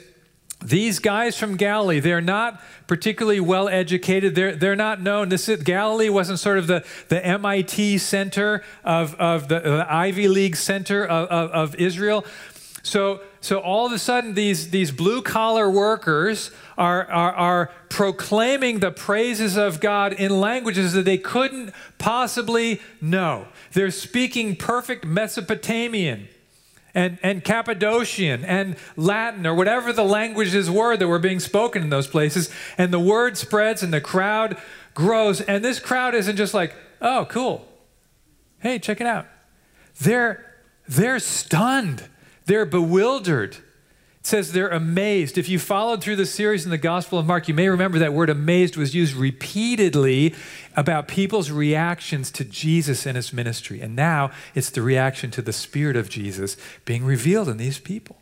these 0.65 0.99
guys 0.99 1.37
from 1.37 1.57
Galilee, 1.57 1.99
they're 1.99 2.21
not 2.21 2.61
particularly 2.87 3.39
well 3.39 3.69
educated. 3.69 4.33
They're, 4.35 4.55
they're 4.55 4.75
not 4.75 5.01
known. 5.01 5.29
This 5.29 5.47
is, 5.47 5.61
Galilee 5.61 6.09
wasn't 6.09 6.39
sort 6.39 6.57
of 6.57 6.67
the, 6.67 6.83
the 7.09 7.23
MIT 7.25 7.99
center 7.99 8.63
of, 8.83 9.15
of 9.15 9.47
the, 9.47 9.59
the 9.59 9.87
Ivy 9.87 10.27
League 10.27 10.55
center 10.55 11.05
of, 11.05 11.27
of, 11.29 11.51
of 11.51 11.75
Israel. 11.75 12.25
So, 12.81 13.21
so 13.41 13.59
all 13.59 13.85
of 13.85 13.91
a 13.91 13.99
sudden, 13.99 14.33
these, 14.33 14.69
these 14.69 14.91
blue 14.91 15.21
collar 15.21 15.69
workers 15.69 16.51
are, 16.77 17.09
are, 17.11 17.33
are 17.33 17.71
proclaiming 17.89 18.79
the 18.79 18.91
praises 18.91 19.57
of 19.57 19.79
God 19.79 20.13
in 20.13 20.39
languages 20.39 20.93
that 20.93 21.05
they 21.05 21.17
couldn't 21.17 21.73
possibly 21.97 22.81
know. 23.01 23.47
They're 23.73 23.91
speaking 23.91 24.55
perfect 24.55 25.05
Mesopotamian 25.05 26.27
and, 26.95 27.19
and 27.21 27.43
Cappadocian 27.43 28.45
and 28.45 28.77
Latin 28.95 29.45
or 29.45 29.53
whatever 29.53 29.91
the 29.91 30.05
languages 30.05 30.71
were 30.71 30.95
that 30.95 31.07
were 31.07 31.19
being 31.19 31.41
spoken 31.41 31.83
in 31.83 31.89
those 31.89 32.07
places. 32.07 32.49
And 32.77 32.91
the 32.91 32.99
word 32.99 33.37
spreads 33.37 33.83
and 33.83 33.93
the 33.93 34.01
crowd 34.01 34.57
grows. 34.93 35.41
And 35.41 35.63
this 35.63 35.79
crowd 35.79 36.15
isn't 36.15 36.37
just 36.37 36.53
like, 36.53 36.73
oh, 37.01 37.27
cool. 37.29 37.67
Hey, 38.59 38.79
check 38.79 39.01
it 39.01 39.07
out. 39.07 39.27
They're, 39.99 40.55
they're 40.87 41.19
stunned, 41.19 42.05
they're 42.45 42.65
bewildered 42.65 43.57
says 44.25 44.51
they're 44.51 44.69
amazed. 44.69 45.37
If 45.37 45.47
you 45.47 45.59
followed 45.59 46.01
through 46.01 46.15
the 46.15 46.25
series 46.25 46.65
in 46.65 46.71
the 46.71 46.77
Gospel 46.77 47.19
of 47.19 47.27
Mark, 47.27 47.47
you 47.47 47.53
may 47.53 47.69
remember 47.69 47.99
that 47.99 48.13
word 48.13 48.29
amazed 48.29 48.75
was 48.75 48.95
used 48.95 49.13
repeatedly 49.13 50.33
about 50.75 51.07
people's 51.07 51.51
reactions 51.51 52.31
to 52.31 52.43
Jesus 52.43 53.05
and 53.05 53.15
his 53.15 53.31
ministry. 53.31 53.81
And 53.81 53.95
now 53.95 54.31
it's 54.55 54.71
the 54.71 54.81
reaction 54.81 55.29
to 55.31 55.41
the 55.43 55.53
Spirit 55.53 55.95
of 55.95 56.09
Jesus 56.09 56.57
being 56.85 57.05
revealed 57.05 57.47
in 57.47 57.57
these 57.57 57.77
people. 57.77 58.17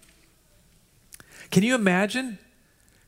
Can 1.51 1.63
you 1.63 1.73
imagine 1.73 2.37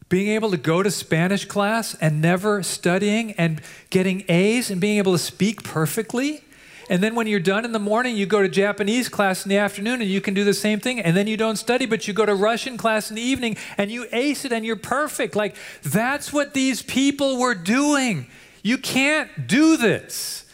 being 0.08 0.30
able 0.30 0.52
to 0.52 0.58
go 0.58 0.82
to 0.82 0.90
Spanish 0.90 1.44
class 1.44 1.96
and 1.96 2.22
never 2.22 2.64
studying 2.64 3.34
and 3.34 3.62
getting 3.90 4.24
A's 4.30 4.72
and 4.72 4.80
being 4.80 5.00
able 5.00 5.12
to 5.12 5.20
speak 5.20 5.64
perfectly? 5.64 6.45
And 6.90 7.02
then 7.02 7.16
when 7.16 7.26
you're 7.26 7.40
done 7.40 7.66
in 7.66 7.72
the 7.72 7.80
morning, 7.80 8.16
you 8.16 8.26
go 8.26 8.42
to 8.42 8.50
Japanese 8.50 9.10
class 9.10 9.44
in 9.44 9.50
the 9.50 9.58
afternoon 9.58 10.02
and 10.02 10.10
you 10.10 10.22
can 10.22 10.34
do 10.34 10.44
the 10.44 10.54
same 10.54 10.80
thing. 10.80 11.00
And 11.00 11.18
then 11.18 11.26
you 11.26 11.36
don't 11.36 11.56
study, 11.56 11.86
but 11.86 12.08
you 12.08 12.14
go 12.14 12.26
to 12.26 12.36
Russian 12.36 12.78
class 12.78 13.10
in 13.10 13.16
the 13.16 13.22
evening 13.22 13.58
and 13.78 13.90
you 13.90 14.08
ace 14.12 14.46
it 14.46 14.52
and 14.52 14.64
you're 14.64 14.76
perfect. 14.76 15.36
Like 15.36 15.56
that's 15.82 16.32
what 16.32 16.54
these 16.54 16.84
people 16.84 17.40
were 17.40 17.56
doing. 17.56 18.28
You 18.62 18.78
can't 18.78 19.48
do 19.48 19.78
this. 19.78 20.46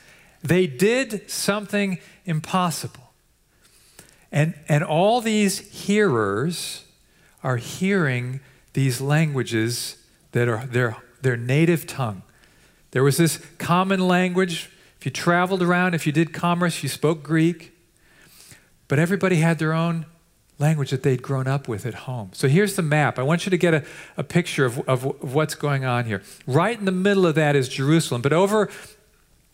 They 0.42 0.68
did 0.68 1.30
something 1.30 2.00
impossible. 2.26 3.12
And, 4.32 4.54
and 4.70 4.84
all 4.84 5.20
these 5.20 5.60
hearers 5.60 6.86
are 7.44 7.58
hearing 7.58 8.40
these 8.74 9.02
languages 9.02 9.98
that 10.32 10.48
are 10.48 10.66
their, 10.66 10.96
their 11.22 11.36
native 11.36 11.86
tongue. 11.86 12.22
There 12.92 13.04
was 13.04 13.18
this 13.18 13.46
common 13.58 14.08
language 14.08 14.70
if 15.02 15.06
you 15.06 15.12
traveled 15.12 15.64
around, 15.64 15.96
if 15.96 16.06
you 16.06 16.12
did 16.12 16.32
commerce, 16.32 16.84
you 16.84 16.90
spoke 16.90 17.24
Greek. 17.24 17.76
But 18.88 19.00
everybody 19.00 19.38
had 19.38 19.58
their 19.58 19.74
own 19.74 20.06
language 20.60 20.92
that 20.92 21.02
they'd 21.02 21.24
grown 21.24 21.48
up 21.48 21.68
with 21.68 21.88
at 21.88 21.96
home. 21.96 22.30
So 22.34 22.48
here's 22.48 22.76
the 22.76 22.84
map. 22.84 23.18
I 23.18 23.24
want 23.24 23.48
you 23.48 23.50
to 23.50 23.58
get 23.58 23.74
a, 23.74 23.84
a 24.16 24.24
picture 24.24 24.64
of, 24.64 24.78
of, 24.88 25.04
of 25.04 25.34
what's 25.34 25.56
going 25.56 25.86
on 25.86 26.06
here. 26.06 26.22
Right 26.46 26.78
in 26.78 26.86
the 26.86 26.92
middle 26.92 27.26
of 27.26 27.34
that 27.34 27.56
is 27.56 27.68
Jerusalem. 27.68 28.22
But 28.22 28.32
over 28.32 28.70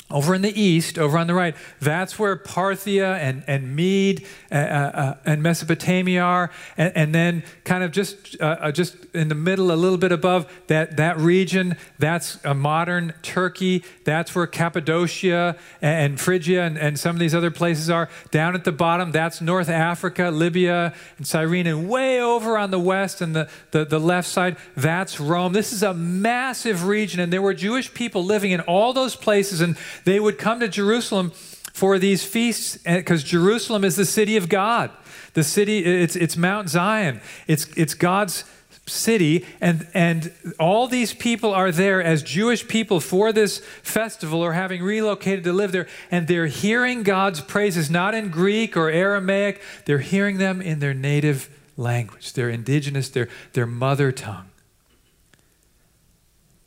over 0.10 0.34
in 0.34 0.42
the 0.42 0.60
east, 0.60 0.98
over 0.98 1.18
on 1.18 1.28
the 1.28 1.34
right, 1.34 1.56
that's 1.82 2.18
where 2.18 2.38
Parthia 2.38 3.18
and, 3.18 3.44
and 3.46 3.76
Mede 3.76 4.26
uh, 4.52 4.56
uh, 4.56 4.60
uh 4.60 5.16
and 5.26 5.44
Mesopotamia 5.44 6.22
are. 6.22 6.52
And, 6.78 6.94
and 6.96 7.16
then, 7.16 7.44
kind 7.66 7.84
of 7.84 7.92
just, 7.92 8.40
uh, 8.40 8.58
uh, 8.62 8.72
just 8.72 8.96
in 9.14 9.28
the 9.28 9.36
middle, 9.36 9.72
a 9.72 9.76
little 9.76 9.98
bit 9.98 10.14
above 10.14 10.50
that, 10.68 10.96
that 10.98 11.18
region, 11.18 11.76
that's 12.00 12.42
modern 12.46 13.14
Turkey. 13.22 13.84
That's 14.06 14.34
where 14.34 14.48
Cappadocia 14.48 15.58
and, 15.82 16.12
and 16.12 16.20
Phrygia 16.20 16.64
and, 16.64 16.78
and 16.78 16.98
some 16.98 17.16
of 17.16 17.20
these 17.20 17.36
other 17.36 17.52
places 17.52 17.90
are. 17.90 18.10
Down 18.32 18.56
at 18.56 18.64
the 18.64 18.72
bottom, 18.72 19.12
that's 19.12 19.42
North 19.42 19.70
Africa, 19.70 20.30
Libya, 20.32 20.94
and 21.18 21.28
Cyrene. 21.28 21.68
And 21.68 21.90
way 21.90 22.22
over 22.22 22.58
on 22.58 22.72
the 22.72 22.80
west 22.80 23.20
and 23.20 23.36
the, 23.36 23.50
the, 23.72 23.84
the 23.84 24.00
left 24.00 24.30
side, 24.30 24.56
that's 24.76 25.20
Rome. 25.20 25.52
This 25.52 25.74
is 25.74 25.84
a 25.84 25.94
massive 25.94 26.86
region. 26.86 27.20
And 27.20 27.34
there 27.34 27.42
were 27.42 27.54
Jewish 27.54 27.94
people 27.94 28.24
living 28.24 28.52
in 28.52 28.62
all 28.62 28.94
those 28.94 29.16
places. 29.16 29.60
And 29.60 29.78
they 30.06 30.20
would 30.20 30.38
come 30.38 30.60
to 30.60 30.68
Jerusalem 30.68 31.32
for 31.74 32.00
these 32.00 32.24
feasts 32.24 32.80
eh, 32.86 32.98
because 32.98 33.24
Jerusalem 33.24 33.84
is 33.84 33.96
the 33.96 34.06
city 34.06 34.36
of 34.38 34.50
God. 34.50 34.92
The 35.34 35.44
city, 35.44 35.86
it's, 35.86 36.16
it's 36.16 36.36
Mount 36.36 36.70
Zion. 36.70 37.22
It's, 37.48 37.68
it's 37.78 37.94
God's 37.94 38.44
city, 38.88 39.46
and, 39.62 39.88
and 39.94 40.32
all 40.60 40.88
these 40.88 41.14
people 41.14 41.54
are 41.54 41.72
there 41.72 42.02
as 42.02 42.24
Jewish 42.24 42.68
people 42.68 43.00
for 43.00 43.32
this 43.32 43.60
festival 43.84 44.42
or 44.42 44.54
having 44.54 44.82
relocated 44.82 45.44
to 45.44 45.54
live 45.54 45.72
there, 45.72 45.88
and 46.10 46.28
they're 46.28 46.48
hearing 46.48 47.04
God's 47.04 47.42
praises, 47.42 47.90
not 47.90 48.16
in 48.16 48.30
Greek 48.30 48.76
or 48.76 48.90
Aramaic, 48.90 49.62
they're 49.86 50.00
hearing 50.00 50.38
them 50.38 50.62
in 50.62 50.80
their 50.80 50.94
native 50.94 51.50
language, 51.76 52.34
their 52.34 52.50
indigenous, 52.50 53.10
their, 53.10 53.28
their 53.54 53.68
mother 53.68 54.12
tongue. 54.12 54.50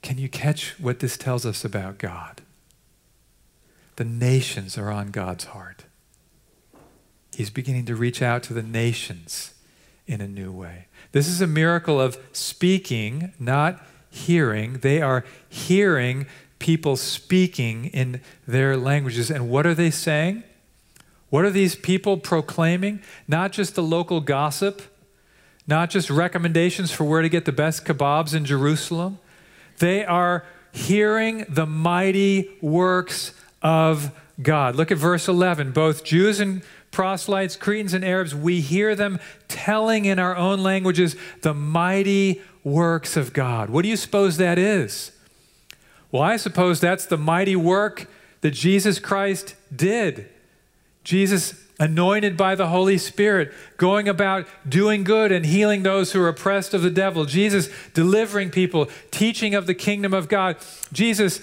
Can 0.02 0.18
you 0.18 0.28
catch 0.28 0.78
what 0.78 1.00
this 1.00 1.16
tells 1.16 1.44
us 1.44 1.64
about 1.64 1.98
God? 1.98 2.42
The 4.00 4.06
nations 4.06 4.78
are 4.78 4.90
on 4.90 5.10
God's 5.10 5.44
heart. 5.44 5.84
He's 7.34 7.50
beginning 7.50 7.84
to 7.84 7.94
reach 7.94 8.22
out 8.22 8.42
to 8.44 8.54
the 8.54 8.62
nations 8.62 9.52
in 10.06 10.22
a 10.22 10.26
new 10.26 10.50
way. 10.50 10.86
This 11.12 11.28
is 11.28 11.42
a 11.42 11.46
miracle 11.46 12.00
of 12.00 12.16
speaking, 12.32 13.34
not 13.38 13.84
hearing. 14.08 14.78
They 14.78 15.02
are 15.02 15.26
hearing 15.50 16.26
people 16.58 16.96
speaking 16.96 17.84
in 17.88 18.22
their 18.48 18.74
languages. 18.74 19.30
And 19.30 19.50
what 19.50 19.66
are 19.66 19.74
they 19.74 19.90
saying? 19.90 20.44
What 21.28 21.44
are 21.44 21.50
these 21.50 21.76
people 21.76 22.16
proclaiming? 22.16 23.02
Not 23.28 23.52
just 23.52 23.74
the 23.74 23.82
local 23.82 24.22
gossip, 24.22 24.80
not 25.66 25.90
just 25.90 26.08
recommendations 26.08 26.90
for 26.90 27.04
where 27.04 27.20
to 27.20 27.28
get 27.28 27.44
the 27.44 27.52
best 27.52 27.84
kebabs 27.84 28.34
in 28.34 28.46
Jerusalem. 28.46 29.18
They 29.78 30.06
are 30.06 30.46
hearing 30.72 31.44
the 31.50 31.66
mighty 31.66 32.48
works 32.62 33.34
of 33.62 34.10
God. 34.40 34.76
Look 34.76 34.90
at 34.90 34.98
verse 34.98 35.28
11. 35.28 35.72
Both 35.72 36.04
Jews 36.04 36.40
and 36.40 36.62
proselytes, 36.90 37.56
Cretans 37.56 37.94
and 37.94 38.04
Arabs, 38.04 38.34
we 38.34 38.60
hear 38.60 38.94
them 38.94 39.18
telling 39.48 40.04
in 40.04 40.18
our 40.18 40.36
own 40.36 40.62
languages 40.62 41.16
the 41.42 41.54
mighty 41.54 42.40
works 42.64 43.16
of 43.16 43.32
God. 43.32 43.70
What 43.70 43.82
do 43.82 43.88
you 43.88 43.96
suppose 43.96 44.36
that 44.38 44.58
is? 44.58 45.12
Well, 46.10 46.22
I 46.22 46.36
suppose 46.36 46.80
that's 46.80 47.06
the 47.06 47.18
mighty 47.18 47.54
work 47.54 48.08
that 48.40 48.50
Jesus 48.50 48.98
Christ 48.98 49.54
did. 49.74 50.28
Jesus, 51.04 51.54
anointed 51.78 52.36
by 52.36 52.54
the 52.54 52.68
Holy 52.68 52.98
Spirit, 52.98 53.52
going 53.76 54.08
about 54.08 54.46
doing 54.68 55.04
good 55.04 55.30
and 55.32 55.46
healing 55.46 55.82
those 55.82 56.12
who 56.12 56.20
are 56.22 56.28
oppressed 56.28 56.74
of 56.74 56.82
the 56.82 56.90
devil. 56.90 57.24
Jesus 57.24 57.68
delivering 57.94 58.50
people, 58.50 58.88
teaching 59.10 59.54
of 59.54 59.66
the 59.66 59.74
kingdom 59.74 60.12
of 60.12 60.28
God. 60.28 60.56
Jesus 60.92 61.40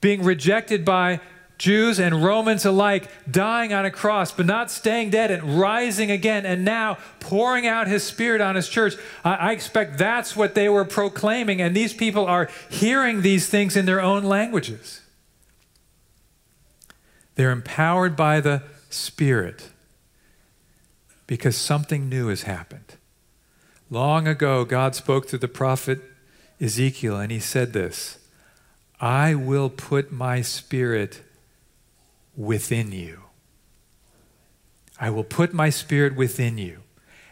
being 0.00 0.22
rejected 0.24 0.84
by 0.84 1.20
Jews 1.62 2.00
and 2.00 2.24
Romans 2.24 2.64
alike, 2.64 3.08
dying 3.30 3.72
on 3.72 3.84
a 3.84 3.90
cross, 3.92 4.32
but 4.32 4.46
not 4.46 4.68
staying 4.68 5.10
dead 5.10 5.30
and 5.30 5.60
rising 5.60 6.10
again, 6.10 6.44
and 6.44 6.64
now 6.64 6.98
pouring 7.20 7.68
out 7.68 7.86
his 7.86 8.02
spirit 8.02 8.40
on 8.40 8.56
his 8.56 8.68
church. 8.68 8.96
I, 9.24 9.52
expect 9.52 9.96
that's 9.96 10.34
what 10.34 10.56
they 10.56 10.68
were 10.68 10.84
proclaiming, 10.84 11.60
and 11.60 11.72
these 11.72 11.94
people 11.94 12.26
are 12.26 12.50
hearing 12.68 13.22
these 13.22 13.48
things 13.48 13.76
in 13.76 13.86
their 13.86 14.00
own 14.00 14.24
languages. 14.24 15.02
They're 17.36 17.52
empowered 17.52 18.16
by 18.16 18.40
the 18.40 18.64
Spirit 18.90 19.70
because 21.28 21.56
something 21.56 22.08
new 22.08 22.26
has 22.26 22.42
happened. 22.42 22.96
Long 23.88 24.26
ago, 24.26 24.64
God 24.64 24.96
spoke 24.96 25.28
through 25.28 25.38
the 25.38 25.46
prophet 25.46 26.00
Ezekiel, 26.60 27.20
and 27.20 27.30
he 27.30 27.38
said 27.38 27.72
this 27.72 28.18
I 29.00 29.36
will 29.36 29.70
put 29.70 30.10
my 30.10 30.42
spirit 30.42 31.20
within 32.36 32.92
you. 32.92 33.22
I 34.98 35.10
will 35.10 35.24
put 35.24 35.52
my 35.52 35.70
spirit 35.70 36.14
within 36.14 36.58
you 36.58 36.82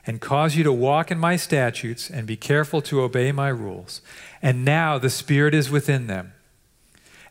and 0.06 0.20
cause 0.20 0.56
you 0.56 0.64
to 0.64 0.72
walk 0.72 1.10
in 1.10 1.18
my 1.18 1.36
statutes 1.36 2.10
and 2.10 2.26
be 2.26 2.36
careful 2.36 2.82
to 2.82 3.02
obey 3.02 3.32
my 3.32 3.48
rules. 3.48 4.00
And 4.42 4.64
now 4.64 4.98
the 4.98 5.10
Spirit 5.10 5.54
is 5.54 5.70
within 5.70 6.06
them. 6.06 6.32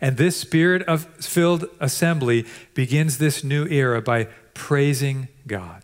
And 0.02 0.16
this 0.16 0.38
spirit 0.38 0.82
of 0.84 1.04
filled 1.16 1.66
assembly 1.80 2.46
begins 2.74 3.18
this 3.18 3.44
new 3.44 3.68
era 3.68 4.02
by 4.02 4.30
praising 4.54 5.28
God. 5.46 5.84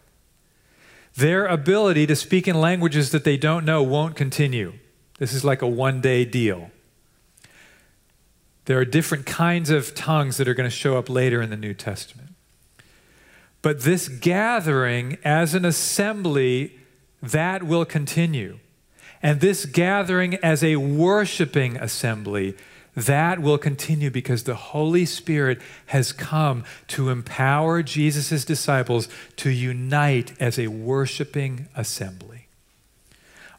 Their 1.15 1.45
ability 1.48 2.08
to 2.08 2.15
speak 2.15 2.48
in 2.48 2.60
languages 2.60 3.12
that 3.12 3.24
they 3.24 3.36
don't 3.36 3.65
know 3.65 3.84
won't 3.84 4.15
continue. 4.15 4.74
This 5.19 5.34
is 5.34 5.43
like 5.43 5.62
a 5.62 5.67
one 5.67 6.02
day 6.02 6.24
deal. 6.24 6.71
There 8.65 8.80
are 8.80 8.86
different 8.86 9.25
kinds 9.25 9.69
of 9.69 9.93
tongues 9.93 10.38
that 10.38 10.47
are 10.47 10.54
going 10.54 10.69
to 10.69 10.75
show 10.75 10.97
up 10.97 11.10
later 11.10 11.41
in 11.41 11.49
the 11.49 11.58
New 11.58 11.73
Testament. 11.73 12.30
But 13.62 13.82
this 13.82 14.08
gathering 14.08 15.17
as 15.23 15.54
an 15.56 15.65
assembly, 15.65 16.78
that 17.21 17.63
will 17.63 17.86
continue. 17.86 18.60
And 19.23 19.41
this 19.41 19.65
gathering 19.65 20.36
as 20.36 20.63
a 20.63 20.75
worshiping 20.75 21.78
assembly, 21.78 22.56
that 22.95 23.39
will 23.39 23.58
continue 23.58 24.10
because 24.10 24.43
the 24.43 24.56
Holy 24.56 25.06
Spirit 25.06 25.60
has 25.88 26.12
come 26.12 26.63
to 26.89 27.10
empower 27.10 27.84
Jesus' 27.84 28.45
disciples 28.45 29.10
to 29.38 29.49
unite 29.49 30.34
as 30.39 30.58
a 30.58 30.67
worshiping 30.67 31.67
assembly. 31.75 32.47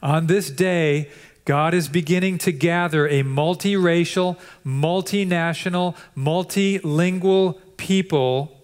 On 0.02 0.26
this 0.26 0.50
day, 0.50 1.10
God 1.46 1.74
is 1.74 1.88
beginning 1.88 2.38
to 2.38 2.52
gather 2.52 3.06
a 3.06 3.22
multiracial, 3.22 4.36
multinational, 4.66 5.96
multilingual 6.16 7.58
people 7.76 8.60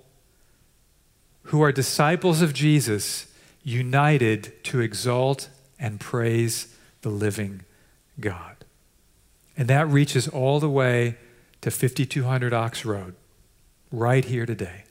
who 1.45 1.63
are 1.63 1.71
disciples 1.71 2.43
of 2.43 2.53
Jesus, 2.53 3.33
united 3.63 4.53
to 4.65 4.81
exalt 4.81 5.49
and 5.79 6.01
praise 6.01 6.77
the 7.03 7.09
living 7.09 7.63
God. 8.19 8.65
And 9.57 9.69
that 9.69 9.87
reaches 9.89 10.27
all 10.27 10.59
the 10.59 10.71
way 10.71 11.17
to 11.61 11.71
5200 11.71 12.53
Ox 12.53 12.85
Road, 12.85 13.15
right 13.93 14.25
here 14.25 14.45
today. 14.45 14.85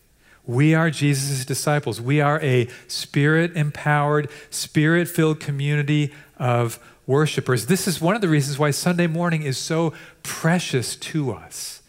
We 0.45 0.73
are 0.73 0.89
Jesus' 0.89 1.43
disciples. 1.43 1.99
We 1.99 2.21
are 2.21 2.39
a 2.41 2.69
spirit 2.87 3.55
empowered, 3.57 4.29
spirit 4.49 5.09
filled 5.09 5.41
community 5.41 6.13
of 6.37 6.79
worshipers. 7.11 7.65
This 7.65 7.87
is 7.87 7.99
one 7.99 8.15
of 8.15 8.21
the 8.21 8.29
reasons 8.29 8.57
why 8.57 8.71
Sunday 8.71 9.05
morning 9.05 9.43
is 9.43 9.57
so 9.57 9.93
precious 10.23 10.95
to 10.95 11.33
us, 11.33 11.81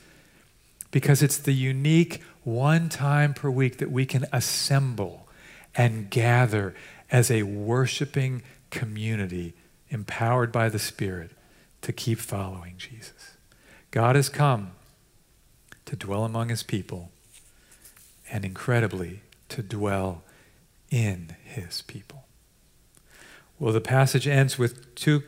because 0.90 1.22
it's 1.22 1.38
the 1.38 1.52
unique 1.52 2.20
one 2.42 2.88
time 2.88 3.32
per 3.32 3.48
week 3.48 3.78
that 3.78 3.92
we 3.92 4.04
can 4.04 4.26
assemble 4.32 5.28
and 5.76 6.10
gather 6.10 6.74
as 7.10 7.30
a 7.30 7.44
worshiping 7.44 8.42
community 8.70 9.54
empowered 9.90 10.50
by 10.50 10.68
the 10.68 10.78
Spirit 10.78 11.30
to 11.82 11.92
keep 11.92 12.18
following 12.18 12.74
Jesus. 12.76 13.36
God 13.92 14.16
has 14.16 14.28
come 14.28 14.72
to 15.84 15.94
dwell 15.94 16.24
among 16.24 16.48
his 16.48 16.64
people 16.64 17.10
and 18.28 18.44
incredibly 18.44 19.20
to 19.50 19.62
dwell 19.62 20.22
in 20.90 21.36
his 21.44 21.82
people. 21.82 22.21
Well, 23.62 23.72
the 23.72 23.80
passage 23.80 24.26
ends 24.26 24.58
with 24.58 24.92
two, 24.96 25.22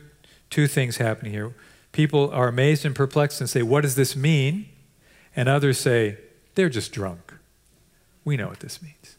two 0.49 0.67
things 0.67 0.97
happening 0.97 1.31
here. 1.31 1.53
People 1.93 2.29
are 2.31 2.49
amazed 2.49 2.83
and 2.83 2.93
perplexed 2.93 3.39
and 3.39 3.49
say, 3.49 3.61
What 3.61 3.79
does 3.79 3.95
this 3.95 4.13
mean? 4.13 4.67
And 5.37 5.47
others 5.47 5.79
say, 5.79 6.17
They're 6.55 6.67
just 6.67 6.91
drunk. 6.91 7.33
We 8.25 8.35
know 8.35 8.49
what 8.49 8.59
this 8.59 8.81
means. 8.81 9.15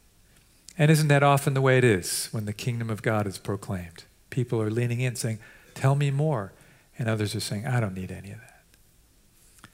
And 0.76 0.90
isn't 0.90 1.08
that 1.08 1.22
often 1.22 1.54
the 1.54 1.62
way 1.62 1.78
it 1.78 1.84
is 1.84 2.28
when 2.30 2.44
the 2.44 2.52
kingdom 2.52 2.90
of 2.90 3.00
God 3.00 3.26
is 3.26 3.38
proclaimed? 3.38 4.04
People 4.28 4.60
are 4.60 4.70
leaning 4.70 5.00
in 5.00 5.16
saying, 5.16 5.38
Tell 5.74 5.94
me 5.94 6.10
more. 6.10 6.52
And 6.98 7.08
others 7.08 7.34
are 7.34 7.40
saying, 7.40 7.66
I 7.66 7.80
don't 7.80 7.94
need 7.94 8.12
any 8.12 8.32
of 8.32 8.40
that. 8.40 9.70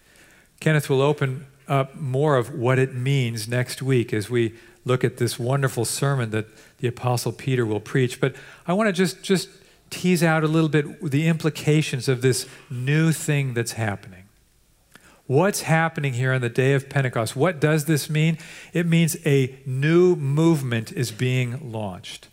Kenneth 0.61 0.89
will 0.89 1.03
open 1.03 1.47
up 1.69 1.97
more 1.97 2.37
of 2.37 2.55
what 2.55 2.79
it 2.79 2.95
means 2.95 3.49
next 3.49 3.83
week 3.83 4.13
as 4.13 4.29
we 4.29 4.55
look 4.85 5.05
at 5.05 5.17
this 5.17 5.39
wonderful 5.39 5.85
sermon 5.85 6.31
that 6.31 6.47
the 6.79 6.89
Apostle 6.89 7.33
Peter 7.33 7.65
will 7.65 7.81
preach. 7.81 8.21
But 8.21 8.35
I 8.67 8.73
want 8.73 8.89
to 8.89 8.93
just, 8.93 9.23
just 9.23 9.49
tease 9.91 10.23
out 10.23 10.43
a 10.43 10.49
little 10.49 10.69
bit 10.69 11.03
the 11.11 11.29
implications 11.29 12.09
of 12.09 12.23
this 12.23 12.47
new 12.71 13.13
thing 13.13 13.55
that's 13.55 13.73
happening. 13.73 14.25
What's 15.27 15.63
happening 15.63 16.15
here 16.15 16.33
on 16.33 16.41
the 16.41 16.49
day 16.49 16.75
of 16.75 16.89
Pentecost? 16.89 17.37
What 17.37 17.61
does 17.61 17.85
this 17.85 18.11
mean? 18.11 18.39
It 18.73 18.87
means 18.87 19.17
a 19.25 19.57
new 19.65 20.17
movement 20.17 20.93
is 20.93 21.13
being 21.13 21.73
launched. 21.73 22.29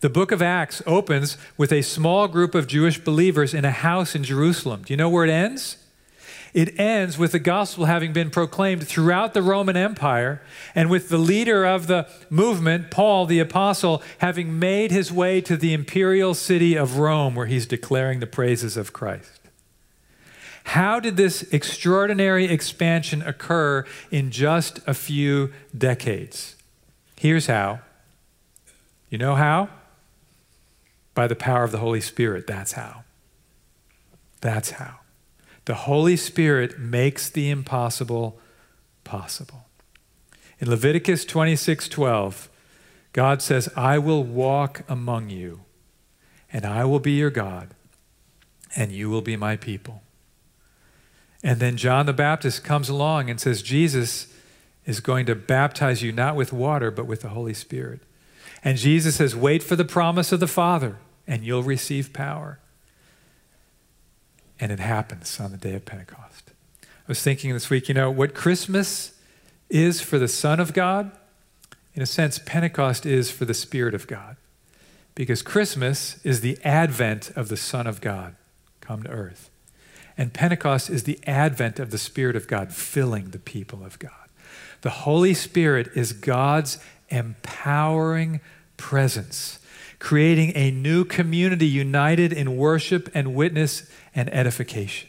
The 0.00 0.10
book 0.10 0.30
of 0.30 0.42
Acts 0.42 0.82
opens 0.86 1.38
with 1.56 1.72
a 1.72 1.80
small 1.80 2.28
group 2.28 2.54
of 2.54 2.66
Jewish 2.66 3.02
believers 3.02 3.54
in 3.54 3.64
a 3.64 3.70
house 3.70 4.14
in 4.14 4.22
Jerusalem. 4.22 4.82
Do 4.82 4.92
you 4.92 4.98
know 4.98 5.08
where 5.08 5.24
it 5.24 5.30
ends? 5.30 5.78
It 6.54 6.78
ends 6.78 7.18
with 7.18 7.32
the 7.32 7.40
gospel 7.40 7.86
having 7.86 8.12
been 8.12 8.30
proclaimed 8.30 8.86
throughout 8.86 9.34
the 9.34 9.42
Roman 9.42 9.76
Empire, 9.76 10.40
and 10.72 10.88
with 10.88 11.08
the 11.08 11.18
leader 11.18 11.64
of 11.64 11.88
the 11.88 12.08
movement, 12.30 12.92
Paul 12.92 13.26
the 13.26 13.40
Apostle, 13.40 14.00
having 14.18 14.56
made 14.60 14.92
his 14.92 15.12
way 15.12 15.40
to 15.40 15.56
the 15.56 15.74
imperial 15.74 16.32
city 16.32 16.76
of 16.76 16.98
Rome, 16.98 17.34
where 17.34 17.46
he's 17.46 17.66
declaring 17.66 18.20
the 18.20 18.28
praises 18.28 18.76
of 18.76 18.92
Christ. 18.92 19.40
How 20.62 21.00
did 21.00 21.16
this 21.16 21.42
extraordinary 21.52 22.46
expansion 22.46 23.20
occur 23.22 23.84
in 24.12 24.30
just 24.30 24.78
a 24.86 24.94
few 24.94 25.52
decades? 25.76 26.54
Here's 27.16 27.48
how. 27.48 27.80
You 29.10 29.18
know 29.18 29.34
how? 29.34 29.68
By 31.14 31.26
the 31.26 31.36
power 31.36 31.64
of 31.64 31.72
the 31.72 31.78
Holy 31.78 32.00
Spirit. 32.00 32.46
That's 32.46 32.72
how. 32.72 33.02
That's 34.40 34.70
how. 34.70 35.00
The 35.64 35.74
Holy 35.74 36.16
Spirit 36.16 36.78
makes 36.78 37.28
the 37.30 37.50
impossible 37.50 38.38
possible. 39.02 39.66
In 40.58 40.68
Leviticus 40.68 41.24
26 41.24 41.88
12, 41.88 42.50
God 43.12 43.40
says, 43.40 43.68
I 43.76 43.98
will 43.98 44.24
walk 44.24 44.82
among 44.88 45.30
you, 45.30 45.60
and 46.52 46.66
I 46.66 46.84
will 46.84 47.00
be 47.00 47.12
your 47.12 47.30
God, 47.30 47.74
and 48.74 48.92
you 48.92 49.08
will 49.08 49.22
be 49.22 49.36
my 49.36 49.56
people. 49.56 50.02
And 51.42 51.60
then 51.60 51.76
John 51.76 52.06
the 52.06 52.12
Baptist 52.12 52.64
comes 52.64 52.88
along 52.88 53.30
and 53.30 53.40
says, 53.40 53.62
Jesus 53.62 54.32
is 54.84 55.00
going 55.00 55.26
to 55.26 55.34
baptize 55.34 56.02
you 56.02 56.10
not 56.10 56.36
with 56.36 56.52
water, 56.52 56.90
but 56.90 57.06
with 57.06 57.20
the 57.20 57.28
Holy 57.28 57.54
Spirit. 57.54 58.00
And 58.62 58.78
Jesus 58.78 59.16
says, 59.16 59.36
Wait 59.36 59.62
for 59.62 59.76
the 59.76 59.84
promise 59.84 60.32
of 60.32 60.40
the 60.40 60.46
Father, 60.46 60.96
and 61.26 61.44
you'll 61.44 61.62
receive 61.62 62.12
power. 62.12 62.58
And 64.60 64.70
it 64.70 64.80
happens 64.80 65.40
on 65.40 65.50
the 65.50 65.56
day 65.56 65.74
of 65.74 65.84
Pentecost. 65.84 66.50
I 66.82 67.08
was 67.08 67.22
thinking 67.22 67.52
this 67.52 67.70
week, 67.70 67.88
you 67.88 67.94
know, 67.94 68.10
what 68.10 68.34
Christmas 68.34 69.18
is 69.68 70.00
for 70.00 70.18
the 70.18 70.28
Son 70.28 70.60
of 70.60 70.72
God, 70.72 71.10
in 71.94 72.02
a 72.02 72.06
sense, 72.06 72.38
Pentecost 72.38 73.04
is 73.04 73.30
for 73.30 73.44
the 73.44 73.54
Spirit 73.54 73.94
of 73.94 74.06
God. 74.06 74.36
Because 75.14 75.42
Christmas 75.42 76.24
is 76.24 76.40
the 76.40 76.58
advent 76.64 77.30
of 77.36 77.48
the 77.48 77.56
Son 77.56 77.86
of 77.86 78.00
God 78.00 78.34
come 78.80 79.02
to 79.04 79.10
earth. 79.10 79.50
And 80.16 80.32
Pentecost 80.32 80.90
is 80.90 81.04
the 81.04 81.18
advent 81.26 81.78
of 81.78 81.90
the 81.90 81.98
Spirit 81.98 82.36
of 82.36 82.46
God 82.46 82.72
filling 82.72 83.30
the 83.30 83.38
people 83.38 83.84
of 83.84 83.98
God. 83.98 84.10
The 84.82 84.90
Holy 84.90 85.34
Spirit 85.34 85.90
is 85.94 86.12
God's 86.12 86.78
empowering 87.08 88.40
presence, 88.76 89.58
creating 89.98 90.52
a 90.56 90.70
new 90.70 91.04
community 91.04 91.66
united 91.66 92.32
in 92.32 92.56
worship 92.56 93.08
and 93.14 93.34
witness 93.34 93.88
and 94.14 94.32
edification. 94.32 95.08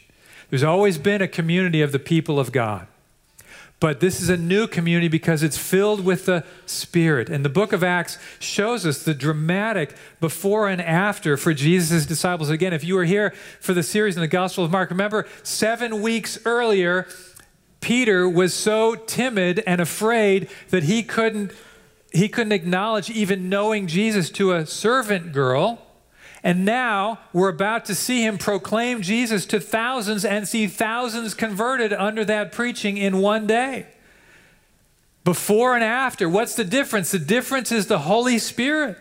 There's 0.50 0.62
always 0.62 0.98
been 0.98 1.22
a 1.22 1.28
community 1.28 1.82
of 1.82 1.92
the 1.92 1.98
people 1.98 2.38
of 2.38 2.52
God. 2.52 2.86
But 3.78 4.00
this 4.00 4.22
is 4.22 4.30
a 4.30 4.38
new 4.38 4.66
community 4.66 5.08
because 5.08 5.42
it's 5.42 5.58
filled 5.58 6.02
with 6.02 6.24
the 6.24 6.44
Spirit. 6.64 7.28
And 7.28 7.44
the 7.44 7.50
book 7.50 7.74
of 7.74 7.84
Acts 7.84 8.18
shows 8.38 8.86
us 8.86 9.02
the 9.02 9.12
dramatic 9.12 9.94
before 10.18 10.68
and 10.68 10.80
after 10.80 11.36
for 11.36 11.52
Jesus' 11.52 12.06
disciples. 12.06 12.48
Again, 12.48 12.72
if 12.72 12.84
you 12.84 12.94
were 12.94 13.04
here 13.04 13.34
for 13.60 13.74
the 13.74 13.82
series 13.82 14.16
in 14.16 14.22
the 14.22 14.28
Gospel 14.28 14.64
of 14.64 14.70
Mark, 14.70 14.88
remember 14.88 15.26
seven 15.42 16.00
weeks 16.00 16.38
earlier, 16.46 17.06
Peter 17.82 18.26
was 18.26 18.54
so 18.54 18.94
timid 18.94 19.62
and 19.66 19.78
afraid 19.80 20.48
that 20.70 20.84
he 20.84 21.02
couldn't, 21.02 21.52
he 22.12 22.30
couldn't 22.30 22.52
acknowledge 22.52 23.10
even 23.10 23.50
knowing 23.50 23.86
Jesus 23.86 24.30
to 24.30 24.52
a 24.52 24.64
servant 24.64 25.32
girl. 25.32 25.85
And 26.46 26.64
now 26.64 27.18
we're 27.32 27.48
about 27.48 27.86
to 27.86 27.94
see 27.96 28.22
him 28.22 28.38
proclaim 28.38 29.02
Jesus 29.02 29.46
to 29.46 29.58
thousands 29.58 30.24
and 30.24 30.46
see 30.46 30.68
thousands 30.68 31.34
converted 31.34 31.92
under 31.92 32.24
that 32.24 32.52
preaching 32.52 32.96
in 32.96 33.18
one 33.18 33.48
day. 33.48 33.88
Before 35.24 35.74
and 35.74 35.82
after, 35.82 36.28
what's 36.28 36.54
the 36.54 36.62
difference? 36.62 37.10
The 37.10 37.18
difference 37.18 37.72
is 37.72 37.88
the 37.88 37.98
Holy 37.98 38.38
Spirit. 38.38 38.96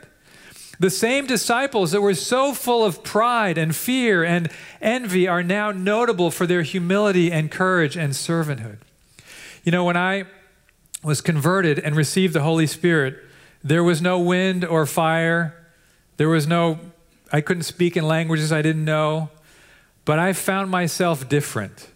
The 0.80 0.90
same 0.90 1.28
disciples 1.28 1.92
that 1.92 2.02
were 2.02 2.16
so 2.16 2.52
full 2.52 2.84
of 2.84 3.04
pride 3.04 3.60
and 3.60 3.76
fear 3.76 4.24
and 4.24 4.50
envy 4.82 5.28
are 5.28 5.44
now 5.44 5.70
notable 5.70 6.32
for 6.32 6.48
their 6.48 6.64
humility 6.64 7.32
and 7.32 7.52
courage 7.52 7.96
and 7.96 8.14
servanthood. 8.14 8.80
You 9.64 9.72
know, 9.72 9.84
when 9.84 9.98
I 9.98 10.24
was 11.04 11.22
converted 11.22 11.78
and 11.78 11.96
received 11.96 12.34
the 12.34 12.42
Holy 12.42 12.66
Spirit, 12.66 13.24
there 13.64 13.84
was 13.84 14.02
no 14.02 14.18
wind 14.18 14.66
or 14.66 14.88
fire, 14.88 15.54
there 16.18 16.30
was 16.30 16.48
no 16.48 16.80
I 17.36 17.42
couldn't 17.42 17.64
speak 17.64 17.98
in 17.98 18.08
languages 18.08 18.54
I 18.54 18.62
didn't 18.62 18.86
know, 18.86 19.30
but 20.06 20.20
I 20.20 20.32
found 20.32 20.72
myself 20.72 21.28
different. 21.28 21.90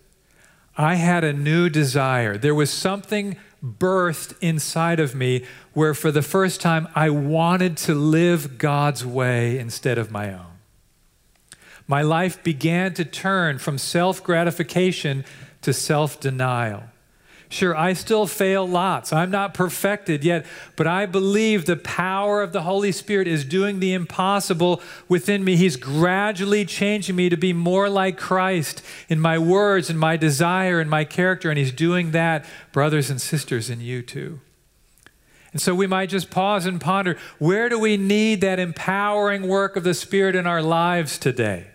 I 0.78 0.96
had 0.96 1.24
a 1.24 1.32
new 1.32 1.70
desire. 1.70 2.38
There 2.38 2.54
was 2.54 2.70
something 2.70 3.38
birthed 3.64 4.34
inside 4.42 5.00
of 5.00 5.16
me 5.16 5.46
where, 5.72 5.94
for 5.94 6.12
the 6.12 6.22
first 6.22 6.60
time, 6.60 6.90
I 6.94 7.10
wanted 7.12 7.78
to 7.78 7.96
live 7.96 8.58
God's 8.58 9.06
way 9.06 9.58
instead 9.58 9.98
of 9.98 10.12
my 10.12 10.34
own. 10.34 10.60
My 11.88 12.02
life 12.02 12.44
began 12.44 12.94
to 12.96 13.06
turn 13.06 13.60
from 13.60 13.78
self 13.78 14.22
gratification 14.22 15.24
to 15.62 15.72
self 15.72 16.20
denial. 16.20 16.84
Sure, 17.52 17.76
I 17.76 17.94
still 17.94 18.28
fail 18.28 18.68
lots. 18.68 19.12
I'm 19.12 19.32
not 19.32 19.56
perfected 19.56 20.24
yet, 20.24 20.46
but 20.76 20.86
I 20.86 21.08
believe 21.08 21.66
the 21.66 21.76
power 21.76 22.44
of 22.44 22.54
the 22.54 22.62
Holy 22.62 22.92
Spirit 22.92 23.28
is 23.28 23.44
doing 23.44 23.80
the 23.80 23.92
impossible 23.92 24.84
within 25.08 25.44
me. 25.44 25.56
He's 25.56 25.76
gradually 25.76 26.64
changing 26.64 27.16
me 27.16 27.28
to 27.28 27.38
be 27.38 27.52
more 27.52 27.90
like 27.90 28.18
Christ 28.18 28.84
in 29.08 29.20
my 29.20 29.40
words 29.40 29.90
and 29.90 30.00
my 30.00 30.16
desire 30.16 30.80
and 30.80 30.92
my 30.92 31.04
character, 31.04 31.50
and 31.50 31.58
He's 31.58 31.72
doing 31.72 32.12
that, 32.12 32.46
brothers 32.72 33.10
and 33.10 33.20
sisters, 33.20 33.72
in 33.72 33.82
you 33.82 34.04
too. 34.04 34.40
And 35.52 35.60
so 35.60 35.74
we 35.74 35.88
might 35.88 36.10
just 36.10 36.30
pause 36.30 36.68
and 36.68 36.80
ponder 36.80 37.18
where 37.40 37.68
do 37.68 37.80
we 37.80 37.98
need 37.98 38.42
that 38.42 38.60
empowering 38.60 39.48
work 39.48 39.76
of 39.76 39.84
the 39.84 39.96
Spirit 39.96 40.36
in 40.36 40.46
our 40.46 40.62
lives 40.62 41.18
today? 41.18 41.66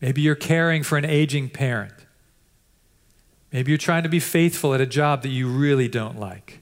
Maybe 0.00 0.22
you're 0.22 0.36
caring 0.36 0.84
for 0.84 0.96
an 0.96 1.04
aging 1.04 1.50
parent. 1.50 1.94
Maybe 3.52 3.72
you're 3.72 3.78
trying 3.78 4.04
to 4.04 4.08
be 4.08 4.20
faithful 4.20 4.74
at 4.74 4.80
a 4.80 4.86
job 4.86 5.22
that 5.22 5.28
you 5.28 5.48
really 5.48 5.88
don't 5.88 6.18
like. 6.18 6.60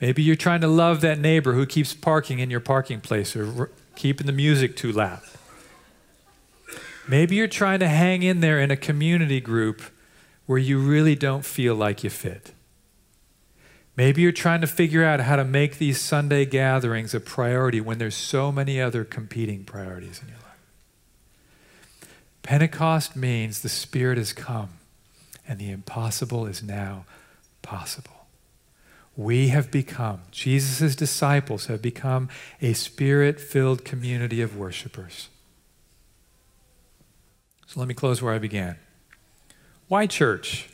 Maybe 0.00 0.22
you're 0.22 0.36
trying 0.36 0.60
to 0.62 0.68
love 0.68 1.00
that 1.02 1.18
neighbor 1.18 1.52
who 1.52 1.66
keeps 1.66 1.94
parking 1.94 2.40
in 2.40 2.50
your 2.50 2.60
parking 2.60 3.00
place 3.00 3.36
or 3.36 3.70
keeping 3.94 4.26
the 4.26 4.32
music 4.32 4.76
too 4.76 4.92
loud. 4.92 5.22
Maybe 7.06 7.36
you're 7.36 7.46
trying 7.46 7.78
to 7.80 7.88
hang 7.88 8.22
in 8.22 8.40
there 8.40 8.58
in 8.60 8.70
a 8.70 8.76
community 8.76 9.40
group 9.40 9.82
where 10.46 10.58
you 10.58 10.78
really 10.78 11.14
don't 11.14 11.44
feel 11.44 11.74
like 11.74 12.02
you 12.02 12.10
fit. 12.10 12.52
Maybe 13.96 14.22
you're 14.22 14.32
trying 14.32 14.60
to 14.62 14.66
figure 14.66 15.04
out 15.04 15.20
how 15.20 15.36
to 15.36 15.44
make 15.44 15.78
these 15.78 16.00
Sunday 16.00 16.44
gatherings 16.44 17.14
a 17.14 17.20
priority 17.20 17.80
when 17.80 17.98
there's 17.98 18.16
so 18.16 18.50
many 18.50 18.80
other 18.80 19.04
competing 19.04 19.64
priorities 19.64 20.20
in 20.20 20.28
your 20.28 20.38
life. 20.38 22.08
Pentecost 22.42 23.14
means 23.14 23.60
the 23.60 23.68
Spirit 23.68 24.18
has 24.18 24.32
come 24.32 24.70
and 25.46 25.58
the 25.58 25.70
impossible 25.70 26.46
is 26.46 26.62
now 26.62 27.04
possible. 27.62 28.26
We 29.16 29.48
have 29.48 29.70
become, 29.70 30.22
Jesus' 30.30 30.96
disciples 30.96 31.66
have 31.66 31.80
become 31.80 32.28
a 32.60 32.72
spirit 32.72 33.40
filled 33.40 33.84
community 33.84 34.40
of 34.40 34.56
worshipers. 34.56 35.28
So 37.66 37.80
let 37.80 37.88
me 37.88 37.94
close 37.94 38.20
where 38.20 38.34
I 38.34 38.38
began. 38.38 38.76
Why 39.88 40.06
church? 40.06 40.68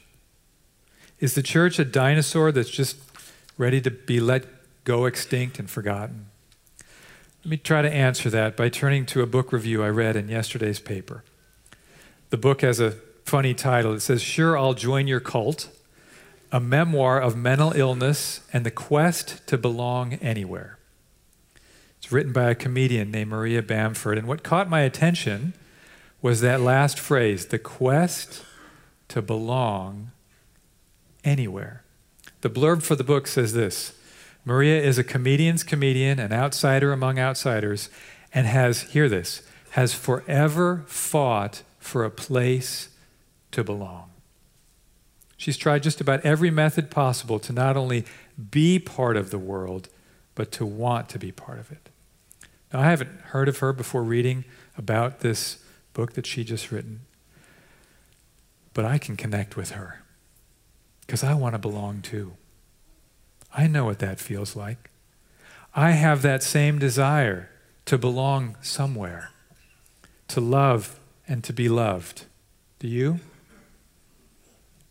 Is 1.18 1.34
the 1.34 1.42
church 1.42 1.78
a 1.78 1.84
dinosaur 1.84 2.50
that's 2.50 2.70
just 2.70 2.96
ready 3.58 3.80
to 3.82 3.90
be 3.90 4.20
let 4.20 4.44
go 4.84 5.04
extinct 5.04 5.58
and 5.58 5.68
forgotten? 5.68 6.26
Let 7.44 7.50
me 7.50 7.56
try 7.58 7.82
to 7.82 7.92
answer 7.92 8.30
that 8.30 8.56
by 8.56 8.68
turning 8.70 9.04
to 9.06 9.20
a 9.20 9.26
book 9.26 9.52
review 9.52 9.82
I 9.82 9.88
read 9.88 10.16
in 10.16 10.28
yesterday's 10.28 10.80
paper. 10.80 11.24
The 12.30 12.36
book 12.36 12.62
has 12.62 12.80
a 12.80 12.96
funny 13.30 13.54
title. 13.54 13.92
It 13.92 14.00
says, 14.00 14.20
Sure, 14.20 14.58
I'll 14.58 14.74
Join 14.74 15.06
Your 15.06 15.20
Cult, 15.20 15.68
a 16.50 16.58
memoir 16.58 17.20
of 17.20 17.36
mental 17.36 17.70
illness 17.76 18.40
and 18.52 18.66
the 18.66 18.72
quest 18.72 19.46
to 19.46 19.56
belong 19.56 20.14
anywhere. 20.14 20.78
It's 21.98 22.10
written 22.10 22.32
by 22.32 22.50
a 22.50 22.56
comedian 22.56 23.12
named 23.12 23.30
Maria 23.30 23.62
Bamford. 23.62 24.18
And 24.18 24.26
what 24.26 24.42
caught 24.42 24.68
my 24.68 24.80
attention 24.80 25.54
was 26.20 26.40
that 26.40 26.60
last 26.60 26.98
phrase 26.98 27.46
the 27.46 27.60
quest 27.60 28.42
to 29.06 29.22
belong 29.22 30.10
anywhere. 31.22 31.84
The 32.40 32.50
blurb 32.50 32.82
for 32.82 32.96
the 32.96 33.04
book 33.04 33.28
says 33.28 33.52
this 33.52 33.96
Maria 34.44 34.82
is 34.82 34.98
a 34.98 35.04
comedian's 35.04 35.62
comedian, 35.62 36.18
an 36.18 36.32
outsider 36.32 36.92
among 36.92 37.20
outsiders, 37.20 37.90
and 38.34 38.48
has, 38.48 38.82
hear 38.90 39.08
this, 39.08 39.42
has 39.70 39.94
forever 39.94 40.82
fought 40.88 41.62
for 41.78 42.04
a 42.04 42.10
place 42.10 42.88
to 43.52 43.64
belong. 43.64 44.10
She's 45.36 45.56
tried 45.56 45.82
just 45.82 46.00
about 46.00 46.24
every 46.24 46.50
method 46.50 46.90
possible 46.90 47.38
to 47.38 47.52
not 47.52 47.76
only 47.76 48.04
be 48.50 48.78
part 48.78 49.16
of 49.16 49.30
the 49.30 49.38
world, 49.38 49.88
but 50.34 50.52
to 50.52 50.66
want 50.66 51.08
to 51.10 51.18
be 51.18 51.32
part 51.32 51.58
of 51.58 51.72
it. 51.72 51.88
Now, 52.72 52.80
I 52.80 52.90
haven't 52.90 53.20
heard 53.20 53.48
of 53.48 53.58
her 53.58 53.72
before 53.72 54.02
reading 54.02 54.44
about 54.76 55.20
this 55.20 55.62
book 55.92 56.12
that 56.12 56.26
she 56.26 56.44
just 56.44 56.70
written, 56.70 57.00
but 58.74 58.84
I 58.84 58.98
can 58.98 59.16
connect 59.16 59.56
with 59.56 59.70
her 59.70 60.02
because 61.00 61.24
I 61.24 61.34
want 61.34 61.54
to 61.54 61.58
belong 61.58 62.02
too. 62.02 62.34
I 63.52 63.66
know 63.66 63.86
what 63.86 63.98
that 63.98 64.20
feels 64.20 64.54
like. 64.54 64.90
I 65.74 65.92
have 65.92 66.22
that 66.22 66.42
same 66.42 66.78
desire 66.78 67.50
to 67.86 67.98
belong 67.98 68.56
somewhere, 68.60 69.30
to 70.28 70.40
love 70.40 71.00
and 71.26 71.42
to 71.44 71.52
be 71.52 71.68
loved. 71.68 72.26
Do 72.78 72.88
you? 72.88 73.20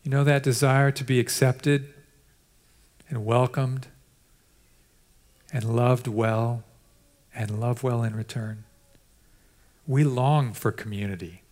You 0.02 0.10
know 0.10 0.24
that 0.24 0.42
desire 0.42 0.90
to 0.92 1.04
be 1.04 1.20
accepted 1.20 1.92
and 3.08 3.24
welcomed 3.24 3.88
and 5.52 5.76
loved 5.76 6.06
well 6.06 6.64
and 7.34 7.60
love 7.60 7.82
well 7.82 8.02
in 8.02 8.14
return. 8.14 8.64
We 9.86 10.04
long 10.04 10.52
for 10.52 10.72
community. 10.72 11.42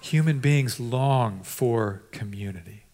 Human 0.00 0.40
beings 0.40 0.78
long 0.78 1.42
for 1.42 2.02
community. 2.10 2.84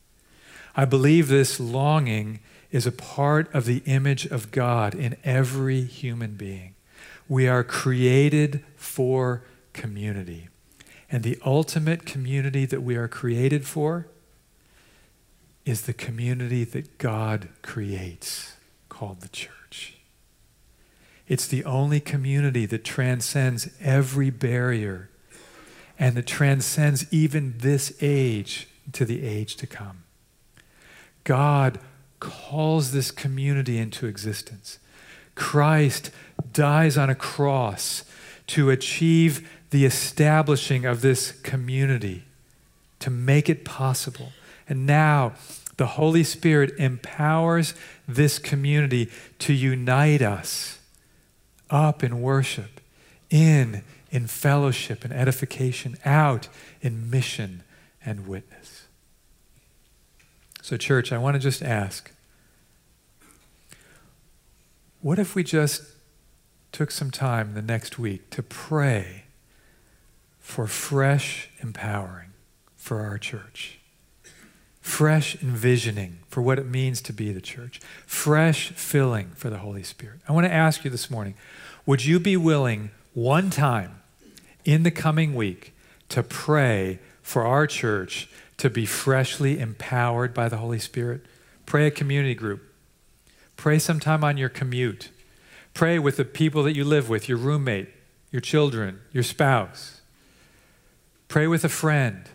I 0.77 0.85
believe 0.85 1.29
this 1.29 1.59
longing 1.59 2.41
is 2.71 2.87
a 2.87 2.93
part 2.93 3.53
of 3.53 3.65
the 3.65 3.83
image 3.87 4.27
of 4.27 4.53
God 4.53 4.95
in 4.95 5.17
every 5.25 5.83
human 5.83 6.35
being. 6.35 6.75
We 7.29 7.49
are 7.49 7.65
created 7.65 8.63
for 8.77 9.43
community. 9.73 10.50
And 11.11 11.23
the 11.25 11.39
ultimate 11.45 12.07
community 12.07 12.67
that 12.67 12.83
we 12.83 12.97
are 12.97 13.09
created 13.09 13.67
for 13.67 14.07
is 15.65 15.83
the 15.83 15.93
community 15.93 16.65
that 16.65 16.99
God 16.99 17.49
creates, 17.63 18.57
called 18.89 19.21
the 19.21 19.29
church. 19.29 19.99
It's 21.27 21.47
the 21.47 21.65
only 21.65 22.01
community 22.01 22.67
that 22.67 22.85
transcends 22.85 23.71
every 23.81 24.31
barrier 24.31 25.11
and 25.99 26.17
that 26.17 26.27
transcends 26.27 27.07
even 27.13 27.55
this 27.59 27.97
age 28.01 28.69
to 28.93 29.05
the 29.05 29.23
age 29.23 29.57
to 29.57 29.67
come. 29.67 30.05
God 31.25 31.79
calls 32.19 32.93
this 32.93 33.11
community 33.11 33.79
into 33.79 34.07
existence. 34.07 34.79
Christ 35.35 36.11
dies 36.53 36.97
on 36.99 37.11
a 37.11 37.15
cross 37.15 38.05
to 38.49 38.71
achieve 38.71 39.49
the 39.71 39.85
establishing 39.85 40.85
of 40.85 41.01
this 41.01 41.33
community 41.33 42.25
to 42.99 43.11
make 43.11 43.49
it 43.49 43.65
possible. 43.65 44.33
And 44.69 44.87
now 44.87 45.33
the 45.77 45.87
Holy 45.87 46.25
Spirit 46.25 46.73
empowers 46.79 47.75
this 48.07 48.39
community 48.39 49.09
to 49.39 49.53
unite 49.53 50.23
us 50.23 50.79
up 51.71 52.05
in 52.05 52.21
worship, 52.21 52.81
in 53.31 53.83
in 54.11 54.27
fellowship 54.27 55.05
and 55.05 55.13
edification, 55.13 55.97
out 56.05 56.49
in 56.83 57.09
mission 57.09 57.63
and 58.05 58.27
witness. 58.27 58.87
So, 60.63 60.77
church, 60.77 61.13
I 61.13 61.19
want 61.19 61.35
to 61.35 61.41
just 61.41 61.63
ask 61.63 62.13
what 65.01 65.19
if 65.19 65.35
we 65.35 65.43
just 65.43 65.83
took 66.73 66.91
some 66.91 67.11
time 67.11 67.55
the 67.55 67.63
next 67.63 67.99
week 67.99 68.29
to 68.31 68.43
pray 68.43 69.25
for 70.51 70.67
fresh 70.67 71.49
empowering 71.61 72.33
for 72.75 73.03
our 73.03 73.19
church, 73.19 73.79
fresh 74.81 75.41
envisioning 75.41 76.19
for 76.29 76.43
what 76.43 76.59
it 76.59 76.67
means 76.67 77.01
to 77.01 77.13
be 77.13 77.33
the 77.33 77.41
church, 77.41 77.81
fresh 78.05 78.71
filling 78.71 79.31
for 79.37 79.49
the 79.49 79.59
Holy 79.59 79.85
Spirit. 79.85 80.19
I 80.29 80.33
want 80.33 80.47
to 80.47 80.53
ask 80.53 80.85
you 80.85 80.91
this 80.91 81.09
morning 81.09 81.35
would 81.87 82.05
you 82.05 82.19
be 82.19 82.37
willing 82.37 82.91
one 83.15 83.49
time 83.49 84.03
in 84.65 84.83
the 84.83 84.91
coming 84.91 85.37
week 85.37 85.73
to 86.09 86.21
pray 86.25 86.99
for 87.23 87.47
our 87.47 87.69
church 87.69 88.29
to 88.57 88.69
be 88.69 88.85
freshly 88.85 89.61
empowered 89.61 90.35
by 90.35 90.49
the 90.49 90.57
Holy 90.57 90.81
Spirit? 90.81 91.27
Pray 91.65 91.87
a 91.87 91.93
community 91.93 92.35
group. 92.35 92.61
Pray 93.57 93.79
sometime 93.79 94.25
on 94.25 94.37
your 94.37 94.49
commute. 94.49 95.11
Pray 95.75 96.01
with 96.01 96.17
the 96.17 96.25
people 96.25 96.65
that 96.65 96.75
you 96.75 96.85
live 96.85 97.09
with, 97.09 97.29
your 97.29 97.39
roommate, 97.39 97.89
your 98.33 98.41
children, 98.41 99.01
your 99.13 99.23
spouse. 99.23 100.00
Pray 101.31 101.47
with 101.47 101.65
a 101.65 101.69
friend. 101.69 102.29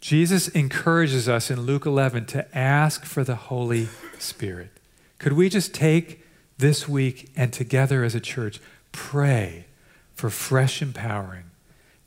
Jesus 0.00 0.46
encourages 0.46 1.28
us 1.28 1.50
in 1.50 1.62
Luke 1.62 1.86
11 1.86 2.26
to 2.26 2.56
ask 2.56 3.04
for 3.04 3.24
the 3.24 3.34
Holy 3.34 3.88
Spirit. 4.20 4.70
Could 5.18 5.32
we 5.32 5.48
just 5.48 5.74
take 5.74 6.24
this 6.56 6.88
week 6.88 7.32
and 7.34 7.52
together 7.52 8.04
as 8.04 8.14
a 8.14 8.20
church 8.20 8.60
pray 8.92 9.64
for 10.14 10.30
fresh 10.30 10.80
empowering 10.80 11.50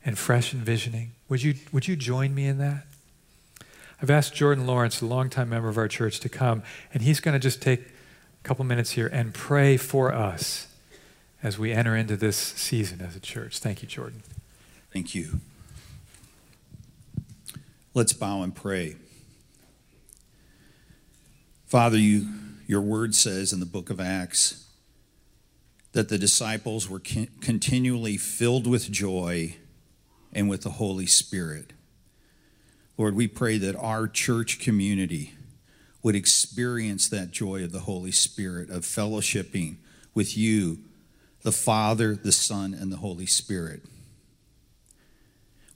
and 0.02 0.18
fresh 0.18 0.54
envisioning? 0.54 1.10
Would 1.28 1.42
you, 1.42 1.56
would 1.70 1.86
you 1.86 1.96
join 1.96 2.34
me 2.34 2.46
in 2.46 2.56
that? 2.56 2.86
I've 4.00 4.08
asked 4.08 4.32
Jordan 4.32 4.66
Lawrence, 4.66 5.02
a 5.02 5.06
longtime 5.06 5.50
member 5.50 5.68
of 5.68 5.76
our 5.76 5.86
church, 5.86 6.18
to 6.20 6.30
come, 6.30 6.62
and 6.94 7.02
he's 7.02 7.20
going 7.20 7.34
to 7.34 7.38
just 7.38 7.60
take 7.60 7.80
a 7.80 8.42
couple 8.42 8.64
minutes 8.64 8.92
here 8.92 9.08
and 9.08 9.34
pray 9.34 9.76
for 9.76 10.14
us 10.14 10.66
as 11.42 11.58
we 11.58 11.72
enter 11.72 11.94
into 11.94 12.16
this 12.16 12.38
season 12.38 13.02
as 13.02 13.14
a 13.16 13.20
church. 13.20 13.58
Thank 13.58 13.82
you, 13.82 13.88
Jordan. 13.88 14.22
Thank 14.94 15.14
you. 15.14 15.40
Let's 17.92 18.12
bow 18.12 18.42
and 18.42 18.54
pray. 18.54 18.94
Father, 21.66 21.98
you, 21.98 22.28
your 22.68 22.80
word 22.80 23.16
says 23.16 23.52
in 23.52 23.58
the 23.58 23.66
book 23.66 23.90
of 23.90 24.00
Acts 24.00 24.68
that 25.90 26.08
the 26.08 26.18
disciples 26.18 26.88
were 26.88 27.00
continually 27.00 28.16
filled 28.16 28.68
with 28.68 28.92
joy 28.92 29.56
and 30.32 30.48
with 30.48 30.62
the 30.62 30.70
Holy 30.70 31.06
Spirit. 31.06 31.72
Lord, 32.96 33.16
we 33.16 33.26
pray 33.26 33.58
that 33.58 33.74
our 33.74 34.06
church 34.06 34.60
community 34.60 35.34
would 36.00 36.14
experience 36.14 37.08
that 37.08 37.32
joy 37.32 37.64
of 37.64 37.72
the 37.72 37.80
Holy 37.80 38.12
Spirit, 38.12 38.70
of 38.70 38.82
fellowshipping 38.82 39.76
with 40.14 40.36
you, 40.38 40.78
the 41.42 41.50
Father, 41.50 42.14
the 42.14 42.30
Son, 42.30 42.72
and 42.72 42.92
the 42.92 42.98
Holy 42.98 43.26
Spirit. 43.26 43.82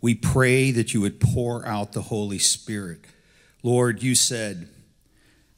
We 0.04 0.14
pray 0.14 0.70
that 0.70 0.92
you 0.92 1.00
would 1.00 1.18
pour 1.18 1.64
out 1.64 1.92
the 1.92 2.02
Holy 2.02 2.38
Spirit. 2.38 3.00
Lord, 3.62 4.02
you 4.02 4.14
said 4.14 4.68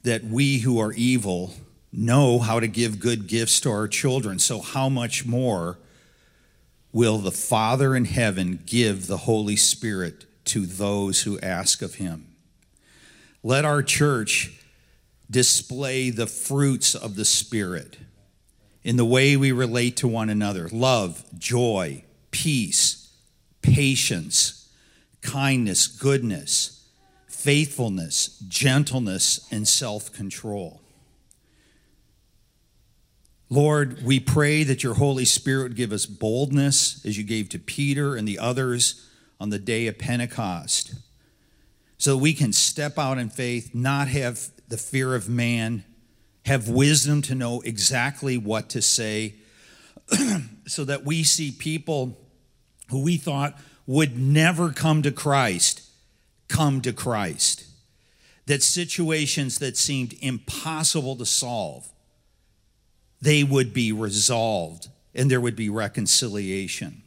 that 0.03 0.23
we 0.23 0.59
who 0.59 0.79
are 0.79 0.93
evil 0.93 1.53
know 1.91 2.39
how 2.39 2.61
to 2.61 2.67
give 2.69 3.01
good 3.01 3.27
gifts 3.27 3.59
to 3.59 3.69
our 3.71 3.89
children. 3.89 4.39
So, 4.39 4.61
how 4.61 4.87
much 4.87 5.25
more 5.25 5.79
will 6.93 7.17
the 7.17 7.29
Father 7.29 7.93
in 7.93 8.05
heaven 8.05 8.63
give 8.65 9.07
the 9.07 9.17
Holy 9.17 9.57
Spirit 9.57 10.23
to 10.45 10.65
those 10.65 11.23
who 11.23 11.37
ask 11.41 11.81
of 11.81 11.95
him? 11.95 12.27
Let 13.43 13.65
our 13.65 13.83
church 13.83 14.61
display 15.29 16.09
the 16.09 16.25
fruits 16.25 16.95
of 16.95 17.17
the 17.17 17.25
Spirit 17.25 17.97
in 18.81 18.95
the 18.95 19.03
way 19.03 19.35
we 19.35 19.51
relate 19.51 19.97
to 19.97 20.07
one 20.07 20.29
another 20.29 20.69
love, 20.69 21.25
joy, 21.37 22.05
peace 22.31 23.06
patience, 23.73 24.69
kindness, 25.21 25.87
goodness, 25.87 26.85
faithfulness, 27.27 28.39
gentleness, 28.47 29.47
and 29.51 29.67
self 29.67 30.11
control. 30.11 30.81
Lord, 33.49 34.03
we 34.03 34.19
pray 34.19 34.63
that 34.63 34.83
your 34.83 34.95
Holy 34.95 35.25
Spirit 35.25 35.63
would 35.63 35.75
give 35.75 35.93
us 35.93 36.05
boldness 36.05 37.05
as 37.05 37.17
you 37.17 37.23
gave 37.23 37.47
to 37.49 37.59
Peter 37.59 38.15
and 38.15 38.27
the 38.27 38.39
others 38.39 39.07
on 39.39 39.49
the 39.49 39.59
day 39.59 39.87
of 39.87 39.97
Pentecost, 39.97 40.95
so 41.97 42.11
that 42.11 42.17
we 42.17 42.33
can 42.33 42.51
step 42.51 42.97
out 42.97 43.17
in 43.17 43.29
faith, 43.29 43.73
not 43.73 44.07
have 44.07 44.49
the 44.67 44.77
fear 44.77 45.15
of 45.15 45.29
man, 45.29 45.83
have 46.45 46.67
wisdom 46.67 47.21
to 47.21 47.35
know 47.35 47.61
exactly 47.61 48.37
what 48.37 48.69
to 48.69 48.81
say, 48.81 49.35
so 50.65 50.83
that 50.83 51.05
we 51.05 51.23
see 51.23 51.51
people 51.51 52.17
who 52.89 53.01
we 53.01 53.17
thought 53.17 53.57
would 53.85 54.17
never 54.17 54.71
come 54.71 55.01
to 55.01 55.11
Christ 55.11 55.87
come 56.47 56.81
to 56.81 56.93
Christ. 56.93 57.65
That 58.45 58.63
situations 58.63 59.59
that 59.59 59.77
seemed 59.77 60.15
impossible 60.21 61.15
to 61.17 61.25
solve, 61.25 61.87
they 63.21 63.43
would 63.43 63.73
be 63.73 63.91
resolved 63.91 64.87
and 65.13 65.29
there 65.29 65.41
would 65.41 65.55
be 65.55 65.69
reconciliation. 65.69 67.01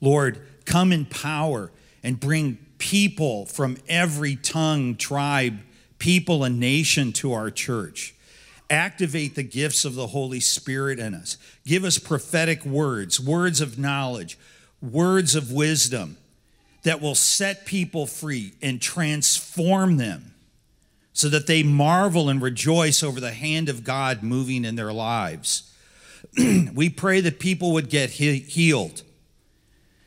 Lord, 0.00 0.40
come 0.64 0.92
in 0.92 1.04
power 1.04 1.70
and 2.02 2.18
bring 2.18 2.58
people 2.78 3.46
from 3.46 3.76
every 3.88 4.36
tongue, 4.36 4.94
tribe, 4.94 5.58
people, 5.98 6.44
and 6.44 6.60
nation 6.60 7.12
to 7.14 7.32
our 7.32 7.50
church. 7.50 8.14
Activate 8.70 9.34
the 9.34 9.42
gifts 9.42 9.84
of 9.84 9.94
the 9.94 10.08
Holy 10.08 10.40
Spirit 10.40 10.98
in 10.98 11.14
us. 11.14 11.36
Give 11.66 11.84
us 11.84 11.98
prophetic 11.98 12.64
words, 12.64 13.18
words 13.18 13.60
of 13.60 13.78
knowledge, 13.78 14.38
words 14.80 15.34
of 15.34 15.50
wisdom 15.50 16.16
that 16.82 17.00
will 17.00 17.14
set 17.14 17.66
people 17.66 18.06
free 18.06 18.52
and 18.62 18.80
transform 18.80 19.96
them 19.96 20.34
so 21.12 21.28
that 21.28 21.46
they 21.46 21.62
marvel 21.62 22.28
and 22.28 22.40
rejoice 22.40 23.02
over 23.02 23.18
the 23.18 23.32
hand 23.32 23.68
of 23.68 23.82
God 23.82 24.22
moving 24.22 24.64
in 24.64 24.76
their 24.76 24.92
lives. 24.92 25.74
we 26.72 26.88
pray 26.88 27.20
that 27.20 27.40
people 27.40 27.72
would 27.72 27.90
get 27.90 28.10
he- 28.10 28.38
healed, 28.38 29.02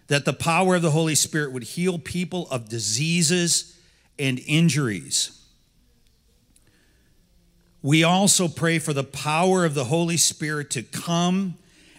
that 0.07 0.23
the 0.23 0.33
power 0.33 0.75
of 0.75 0.81
the 0.81 0.91
Holy 0.91 1.15
Spirit 1.15 1.51
would 1.51 1.63
heal 1.63 1.99
people 1.99 2.47
of 2.49 2.69
diseases 2.69 3.77
and 4.17 4.39
injuries. 4.47 5.37
We 7.81 8.03
also 8.03 8.47
pray 8.47 8.79
for 8.79 8.93
the 8.93 9.03
power 9.03 9.65
of 9.65 9.73
the 9.73 9.85
Holy 9.85 10.17
Spirit 10.17 10.69
to 10.71 10.83
come 10.83 11.55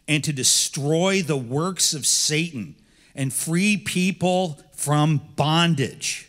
and 0.08 0.22
to 0.24 0.32
destroy 0.32 1.22
the 1.22 1.36
works 1.36 1.94
of 1.94 2.06
Satan 2.06 2.74
and 3.14 3.32
free 3.32 3.76
people 3.76 4.60
from 4.72 5.20
bondage. 5.36 6.28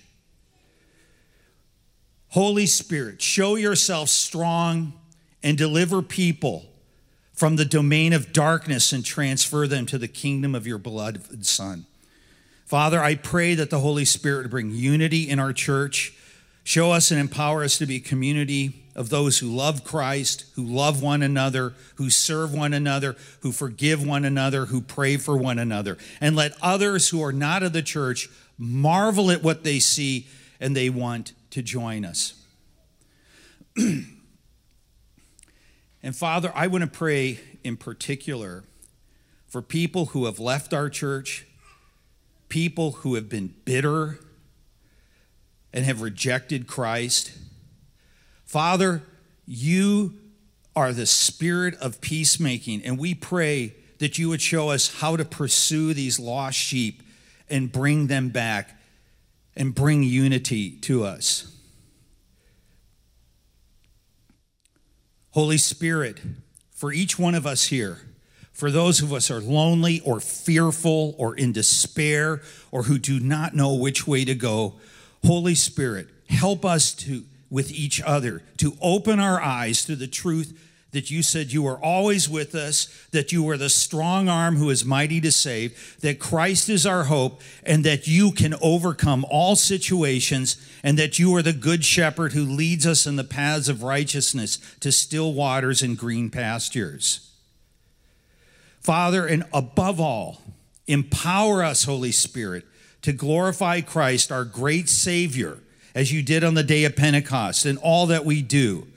Holy 2.30 2.66
Spirit, 2.66 3.22
show 3.22 3.56
yourself 3.56 4.10
strong 4.10 4.94
and 5.44 5.58
deliver 5.58 6.02
people 6.02 6.66
from 7.34 7.56
the 7.56 7.66
domain 7.66 8.14
of 8.14 8.32
darkness 8.32 8.92
and 8.92 9.04
transfer 9.04 9.68
them 9.68 9.86
to 9.88 9.98
the 9.98 10.08
kingdom 10.08 10.56
of 10.56 10.66
your 10.66 10.78
beloved 10.78 11.46
Son. 11.46 11.86
Father, 12.66 13.02
I 13.04 13.16
pray 13.16 13.56
that 13.56 13.70
the 13.70 13.80
Holy 13.80 14.06
Spirit 14.06 14.50
bring 14.50 14.72
unity 14.72 15.30
in 15.30 15.40
our 15.40 15.54
church, 15.54 16.14
show 16.64 16.92
us 16.92 17.12
and 17.12 17.20
empower 17.20 17.64
us 17.64 17.78
to 17.78 17.86
be 17.86 18.00
community 18.00 18.83
of 18.96 19.10
those 19.10 19.40
who 19.40 19.48
love 19.48 19.84
Christ, 19.84 20.46
who 20.56 20.64
love 20.64 21.02
one 21.02 21.24
another, 21.24 21.74
who 21.96 22.10
serve 22.10 22.54
one 22.54 22.74
another, 22.74 23.16
who 23.42 23.52
forgive 23.52 24.06
one 24.06 24.26
another, 24.26 24.66
who 24.66 24.82
pray 24.82 25.18
for 25.18 25.36
one 25.36 25.60
another. 25.60 25.98
And 26.22 26.36
let 26.36 26.54
others 26.62 27.10
who 27.10 27.24
are 27.24 27.34
not 27.34 27.64
of 27.64 27.74
the 27.74 27.82
church 27.82 28.30
marvel 28.58 29.32
at 29.32 29.44
what 29.44 29.64
they 29.64 29.80
see 29.80 30.28
and 30.60 30.76
they 30.76 30.90
want 30.90 31.34
to 31.52 31.62
join 31.62 32.06
us. 32.06 32.36
and 33.76 34.06
Father, 36.12 36.52
I 36.56 36.68
want 36.68 36.84
to 36.84 36.90
pray 36.90 37.40
in 37.64 37.78
particular 37.78 38.64
for 39.48 39.62
people 39.62 40.08
who 40.08 40.26
have 40.26 40.40
left 40.40 40.74
our 40.74 40.90
church, 40.90 41.46
people 42.50 42.92
who 42.92 43.16
have 43.16 43.30
been 43.30 43.54
bitter 43.66 44.20
and 45.74 45.86
have 45.86 46.02
rejected 46.02 46.68
Christ. 46.68 47.32
Father, 48.54 49.02
you 49.48 50.14
are 50.76 50.94
the 50.94 51.08
spirit 51.08 51.74
of 51.82 52.00
peacemaking, 52.02 52.84
and 52.84 53.00
we 53.00 53.16
pray 53.16 53.74
that 53.98 54.20
you 54.20 54.30
would 54.30 54.44
show 54.44 54.70
us 54.70 55.00
how 55.00 55.16
to 55.16 55.26
pursue 55.26 55.92
these 55.92 56.20
lost 56.20 56.56
sheep 56.56 57.02
and 57.50 57.72
bring 57.72 58.06
them 58.06 58.30
back 58.30 58.80
and 59.56 59.74
bring 59.74 60.04
unity 60.04 60.70
to 60.82 61.04
us. 61.04 61.52
Holy 65.32 65.58
Spirit, 65.58 66.20
for 66.76 66.94
each 66.94 67.18
one 67.18 67.34
of 67.34 67.48
us 67.48 67.64
here, 67.66 68.02
for 68.52 68.70
those 68.70 69.02
of 69.02 69.12
us 69.12 69.32
are 69.32 69.42
lonely 69.42 70.00
or 70.02 70.20
fearful 70.20 71.16
or 71.18 71.36
in 71.36 71.54
despair 71.54 72.40
or 72.70 72.84
who 72.84 73.00
do 73.00 73.20
not 73.20 73.56
know 73.56 73.74
which 73.74 74.06
way 74.06 74.24
to 74.24 74.36
go, 74.36 74.76
Holy 75.26 75.56
Spirit, 75.56 76.08
help 76.30 76.64
us 76.64 76.94
to 76.94 77.24
with 77.54 77.72
each 77.72 78.02
other 78.02 78.42
to 78.58 78.76
open 78.82 79.20
our 79.20 79.40
eyes 79.40 79.86
to 79.86 79.96
the 79.96 80.08
truth 80.08 80.60
that 80.92 81.12
you 81.12 81.22
said 81.22 81.52
you 81.52 81.68
are 81.68 81.78
always 81.78 82.28
with 82.28 82.56
us, 82.56 82.88
that 83.12 83.32
you 83.32 83.48
are 83.48 83.58
the 83.58 83.70
strong 83.70 84.28
arm 84.28 84.56
who 84.56 84.72
is 84.72 84.84
mighty 84.84 85.22
to 85.22 85.32
save, 85.32 85.98
that 86.02 86.20
Christ 86.20 86.68
is 86.68 86.84
our 86.84 87.04
hope, 87.04 87.42
and 87.64 87.84
that 87.84 88.08
you 88.08 88.32
can 88.32 88.56
overcome 88.60 89.24
all 89.30 89.56
situations, 89.56 90.58
and 90.84 90.98
that 90.98 91.20
you 91.20 91.36
are 91.36 91.44
the 91.44 91.54
good 91.54 91.86
shepherd 91.86 92.34
who 92.34 92.44
leads 92.44 92.88
us 92.88 93.06
in 93.06 93.18
the 93.18 93.24
paths 93.24 93.70
of 93.70 93.84
righteousness 93.84 94.58
to 94.80 94.92
still 94.92 95.32
waters 95.32 95.84
and 95.84 95.96
green 95.96 96.32
pastures. 96.32 97.32
Father, 98.82 99.28
and 99.28 99.46
above 99.54 100.00
all, 100.00 100.42
empower 100.88 101.64
us, 101.64 101.84
Holy 101.84 102.12
Spirit, 102.12 102.66
to 103.04 103.14
glorify 103.14 103.82
Christ, 103.82 104.32
our 104.32 104.44
great 104.44 104.90
Savior, 104.90 105.60
as 105.96 106.12
you 106.12 106.24
did 106.24 106.44
on 106.44 106.54
the 106.54 106.64
day 106.64 106.84
of 106.86 106.96
Pentecost, 106.96 107.66
in 107.66 107.78
all 107.78 108.08
that 108.08 108.26
we 108.26 108.42
do 108.42 108.88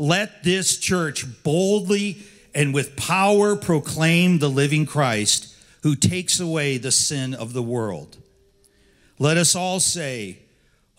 let 0.00 0.44
this 0.44 0.78
church 0.78 1.26
boldly 1.42 2.22
and 2.54 2.72
with 2.72 2.96
power 2.96 3.54
proclaim 3.54 4.38
the 4.38 4.48
living 4.48 4.86
Christ 4.86 5.54
who 5.82 5.94
takes 5.94 6.40
away 6.40 6.78
the 6.78 6.90
sin 6.90 7.34
of 7.34 7.52
the 7.52 7.62
world. 7.62 8.16
Let 9.18 9.36
us 9.36 9.54
all 9.54 9.78
say, 9.78 10.38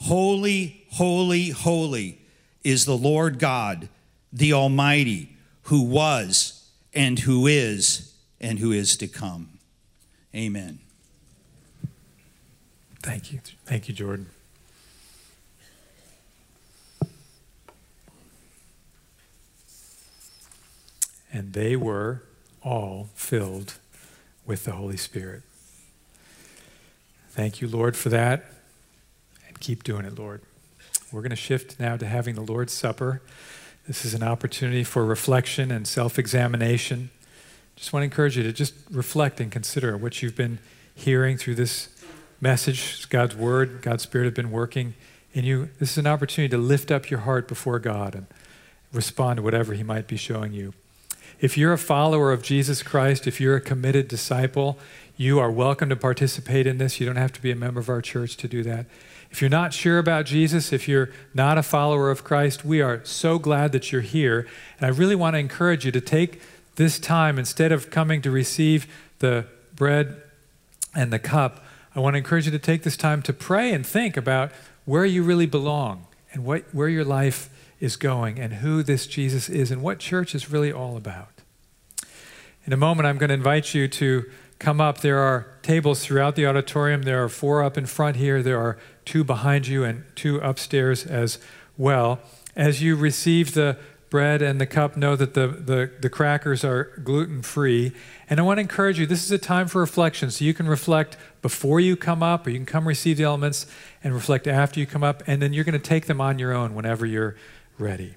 Holy, 0.02 0.86
holy, 0.92 1.50
holy 1.50 2.22
is 2.64 2.86
the 2.86 2.98
Lord 2.98 3.39
God, 3.39 3.89
the 4.32 4.54
Almighty, 4.54 5.36
who 5.64 5.82
was 5.82 6.70
and 6.94 7.18
who 7.20 7.48
is 7.48 8.14
and 8.39 8.60
who 8.60 8.72
is 8.72 8.96
to 8.98 9.08
come. 9.08 9.60
Amen. 10.36 10.80
Thank 13.02 13.32
you. 13.32 13.42
Thank 13.66 13.88
you, 13.88 13.96
Jordan. 13.96 14.28
And 21.32 21.54
they 21.54 21.76
were 21.76 22.24
all 22.64 23.10
filled 23.16 23.76
with 24.46 24.66
the 24.66 24.72
Holy 24.72 24.98
Spirit. 24.98 25.44
Thank 27.30 27.62
you, 27.62 27.68
Lord, 27.68 27.96
for 27.96 28.10
that, 28.10 28.46
and 29.48 29.60
keep 29.60 29.84
doing 29.84 30.06
it, 30.06 30.20
Lord. 30.20 30.42
We're 31.12 31.22
going 31.22 31.32
to 31.32 31.36
shift 31.36 31.80
now 31.80 31.98
to 31.98 32.06
having 32.06 32.36
the 32.36 32.42
Lord's 32.42 32.74
Supper. 32.74 33.22
This 33.88 34.06
is 34.06 34.14
an 34.14 34.24
opportunity 34.24 34.84
for 34.84 35.06
reflection 35.06 35.72
and 35.72 35.88
self 35.88 36.20
examination. 36.20 37.10
Just 37.76 37.94
want 37.94 38.02
to 38.02 38.06
encourage 38.06 38.38
you 38.38 38.44
to 38.44 38.54
just 38.54 38.74
reflect 38.92 39.40
and 39.40 39.52
consider 39.52 39.98
what 39.98 40.22
you've 40.22 40.36
been 40.36 40.60
hearing 40.94 41.38
through 41.38 41.56
this 41.56 41.90
message. 42.40 43.10
God's 43.10 43.36
Word, 43.36 43.82
God's 43.82 44.04
Spirit 44.04 44.26
have 44.26 44.34
been 44.34 44.52
working 44.52 44.94
in 45.34 45.46
you. 45.46 45.70
This 45.80 45.92
is 45.92 45.98
an 45.98 46.08
opportunity 46.08 46.50
to 46.52 46.58
lift 46.58 46.92
up 46.92 47.10
your 47.10 47.22
heart 47.22 47.48
before 47.48 47.80
God 47.80 48.14
and 48.14 48.28
respond 48.94 49.38
to 49.38 49.44
whatever 49.44 49.74
He 49.74 49.84
might 49.84 50.08
be 50.08 50.18
showing 50.18 50.54
you. 50.54 50.74
If 51.42 51.58
you're 51.58 51.74
a 51.74 51.78
follower 51.80 52.32
of 52.32 52.44
Jesus 52.44 52.84
Christ, 52.84 53.26
if 53.26 53.42
you're 53.42 53.56
a 53.56 53.62
committed 53.62 54.08
disciple, 54.08 54.78
you 55.18 55.39
are 55.39 55.50
welcome 55.50 55.89
to 55.89 55.96
participate 55.96 56.68
in 56.68 56.78
this. 56.78 57.00
You 57.00 57.08
don't 57.08 57.16
have 57.16 57.34
to 57.34 57.42
be 57.42 57.50
a 57.50 57.56
member 57.56 57.80
of 57.80 57.89
our 57.89 58.00
church 58.00 58.38
to 58.38 58.48
do 58.48 58.62
that. 58.62 58.86
If 59.32 59.42
you're 59.42 59.50
not 59.50 59.74
sure 59.74 59.98
about 59.98 60.28
Jesus, 60.28 60.72
if 60.72 60.88
you're 60.88 61.10
not 61.34 61.58
a 61.58 61.64
follower 61.64 62.12
of 62.12 62.24
Christ, 62.24 62.64
we 62.64 62.80
are 62.80 63.04
so 63.06 63.39
glad 63.39 63.72
that 63.72 63.92
you're 63.92 64.02
here. 64.02 64.48
And 64.78 64.86
I 64.86 64.89
really 64.89 65.16
want 65.16 65.34
to 65.34 65.39
encourage 65.39 65.84
you 65.84 65.92
to 65.92 66.00
take 66.00 66.44
this 66.76 67.00
time, 67.00 67.39
instead 67.39 67.72
of 67.72 67.89
coming 67.89 68.22
to 68.22 68.30
receive 68.30 68.86
the 69.18 69.48
bread 69.76 70.22
and 70.94 71.12
the 71.12 71.18
cup, 71.18 71.66
I 71.96 72.02
want 72.02 72.14
to 72.14 72.20
encourage 72.20 72.46
you 72.46 72.52
to 72.52 72.60
take 72.60 72.84
this 72.84 72.96
time 72.96 73.24
to 73.24 73.34
pray 73.34 73.74
and 73.74 73.84
think 73.84 74.16
about 74.16 74.52
where 74.86 75.06
you 75.06 75.24
really 75.24 75.48
belong 75.48 76.06
and 76.34 76.46
what, 76.46 76.66
where 76.72 76.88
your 76.88 77.04
life 77.04 77.50
is 77.82 77.98
going 77.98 78.40
and 78.40 78.54
who 78.54 78.84
this 78.84 79.08
Jesus 79.08 79.50
is 79.50 79.72
and 79.72 79.82
what 79.82 80.00
church 80.00 80.34
is 80.34 80.50
really 80.50 80.72
all 80.72 80.96
about. 80.96 81.42
In 82.64 82.72
a 82.72 82.78
moment, 82.78 83.08
I'm 83.08 83.18
going 83.18 83.30
to 83.30 83.34
invite 83.34 83.74
you 83.74 83.88
to 83.90 84.30
come 84.60 84.80
up. 84.80 85.00
There 85.00 85.18
are 85.18 85.48
tables 85.64 86.06
throughout 86.06 86.36
the 86.36 86.46
auditorium. 86.46 87.02
There 87.02 87.22
are 87.24 87.28
four 87.28 87.64
up 87.64 87.78
in 87.78 87.88
front 87.88 88.18
here, 88.18 88.44
there 88.44 88.60
are 88.60 88.78
two 89.04 89.24
behind 89.24 89.68
you, 89.68 89.84
and 89.84 90.04
two 90.16 90.38
upstairs 90.38 91.06
as 91.06 91.40
well. 91.76 92.20
As 92.56 92.84
you 92.84 92.96
receive 92.96 93.56
the 93.56 93.78
bread 94.12 94.44
and 94.44 94.62
the 94.62 94.68
cup, 94.68 94.96
know 94.96 95.16
that 95.16 95.34
the, 95.34 95.48
the, 95.48 95.90
the 96.02 96.10
crackers 96.10 96.64
are 96.64 96.92
gluten 97.04 97.42
free. 97.42 97.94
And 98.30 98.40
I 98.40 98.44
want 98.44 98.58
to 98.58 98.62
encourage 98.62 99.00
you 99.00 99.08
this 99.08 99.24
is 99.24 99.32
a 99.32 99.40
time 99.40 99.68
for 99.68 99.80
reflection. 99.80 100.30
So 100.30 100.46
you 100.46 100.54
can 100.54 100.68
reflect 100.68 101.18
before 101.42 101.80
you 101.80 101.96
come 101.96 102.22
up, 102.22 102.46
or 102.46 102.52
you 102.52 102.58
can 102.58 102.66
come 102.68 102.88
receive 102.88 103.18
the 103.18 103.24
elements 103.24 103.66
and 104.04 104.14
reflect 104.14 104.48
after 104.48 104.80
you 104.80 104.86
come 104.86 105.04
up, 105.04 105.24
and 105.26 105.42
then 105.42 105.54
you're 105.54 105.64
going 105.64 105.74
to 105.74 105.80
take 105.80 106.06
them 106.06 106.22
on 106.22 106.38
your 106.38 106.54
own 106.54 106.76
whenever 106.76 107.06
you're 107.06 107.36
ready. 107.78 108.15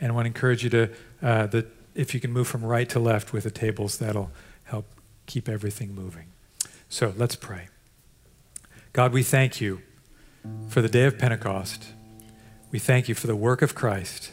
And 0.00 0.12
I 0.12 0.14
want 0.14 0.24
to 0.24 0.28
encourage 0.28 0.64
you 0.64 0.70
to, 0.70 0.90
uh, 1.22 1.62
if 1.94 2.14
you 2.14 2.20
can 2.20 2.32
move 2.32 2.48
from 2.48 2.64
right 2.64 2.88
to 2.88 2.98
left 2.98 3.32
with 3.32 3.44
the 3.44 3.50
tables, 3.50 3.98
that'll 3.98 4.30
help 4.64 4.86
keep 5.26 5.48
everything 5.48 5.94
moving. 5.94 6.26
So 6.88 7.12
let's 7.16 7.36
pray. 7.36 7.68
God, 8.92 9.12
we 9.12 9.22
thank 9.22 9.60
you 9.60 9.80
for 10.68 10.82
the 10.82 10.88
day 10.88 11.04
of 11.04 11.18
Pentecost. 11.18 11.92
We 12.70 12.78
thank 12.78 13.08
you 13.08 13.14
for 13.14 13.26
the 13.26 13.36
work 13.36 13.62
of 13.62 13.74
Christ. 13.74 14.32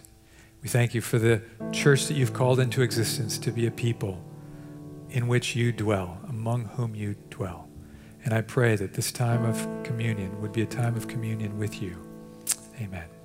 We 0.62 0.70
thank 0.70 0.94
you 0.94 1.02
for 1.02 1.20
the 1.20 1.42
church 1.72 2.08
that 2.08 2.16
you've 2.16 2.34
called 2.34 2.60
into 2.60 2.82
existence 2.82 3.38
to 3.40 3.52
be 3.52 3.66
a 3.66 3.72
people 3.72 4.22
in 5.10 5.28
which 5.28 5.56
you 5.56 5.72
dwell, 5.72 6.20
among 6.28 6.66
whom 6.66 6.96
you 6.96 7.16
dwell. 7.30 7.68
And 8.26 8.34
I 8.34 8.42
pray 8.42 8.76
that 8.76 8.94
this 8.94 9.12
time 9.12 9.46
of 9.46 9.84
communion 9.84 10.42
would 10.42 10.52
be 10.52 10.62
a 10.62 10.66
time 10.66 10.96
of 10.96 11.08
communion 11.08 11.58
with 11.58 11.82
you. 11.82 11.98
Amen. 12.82 13.19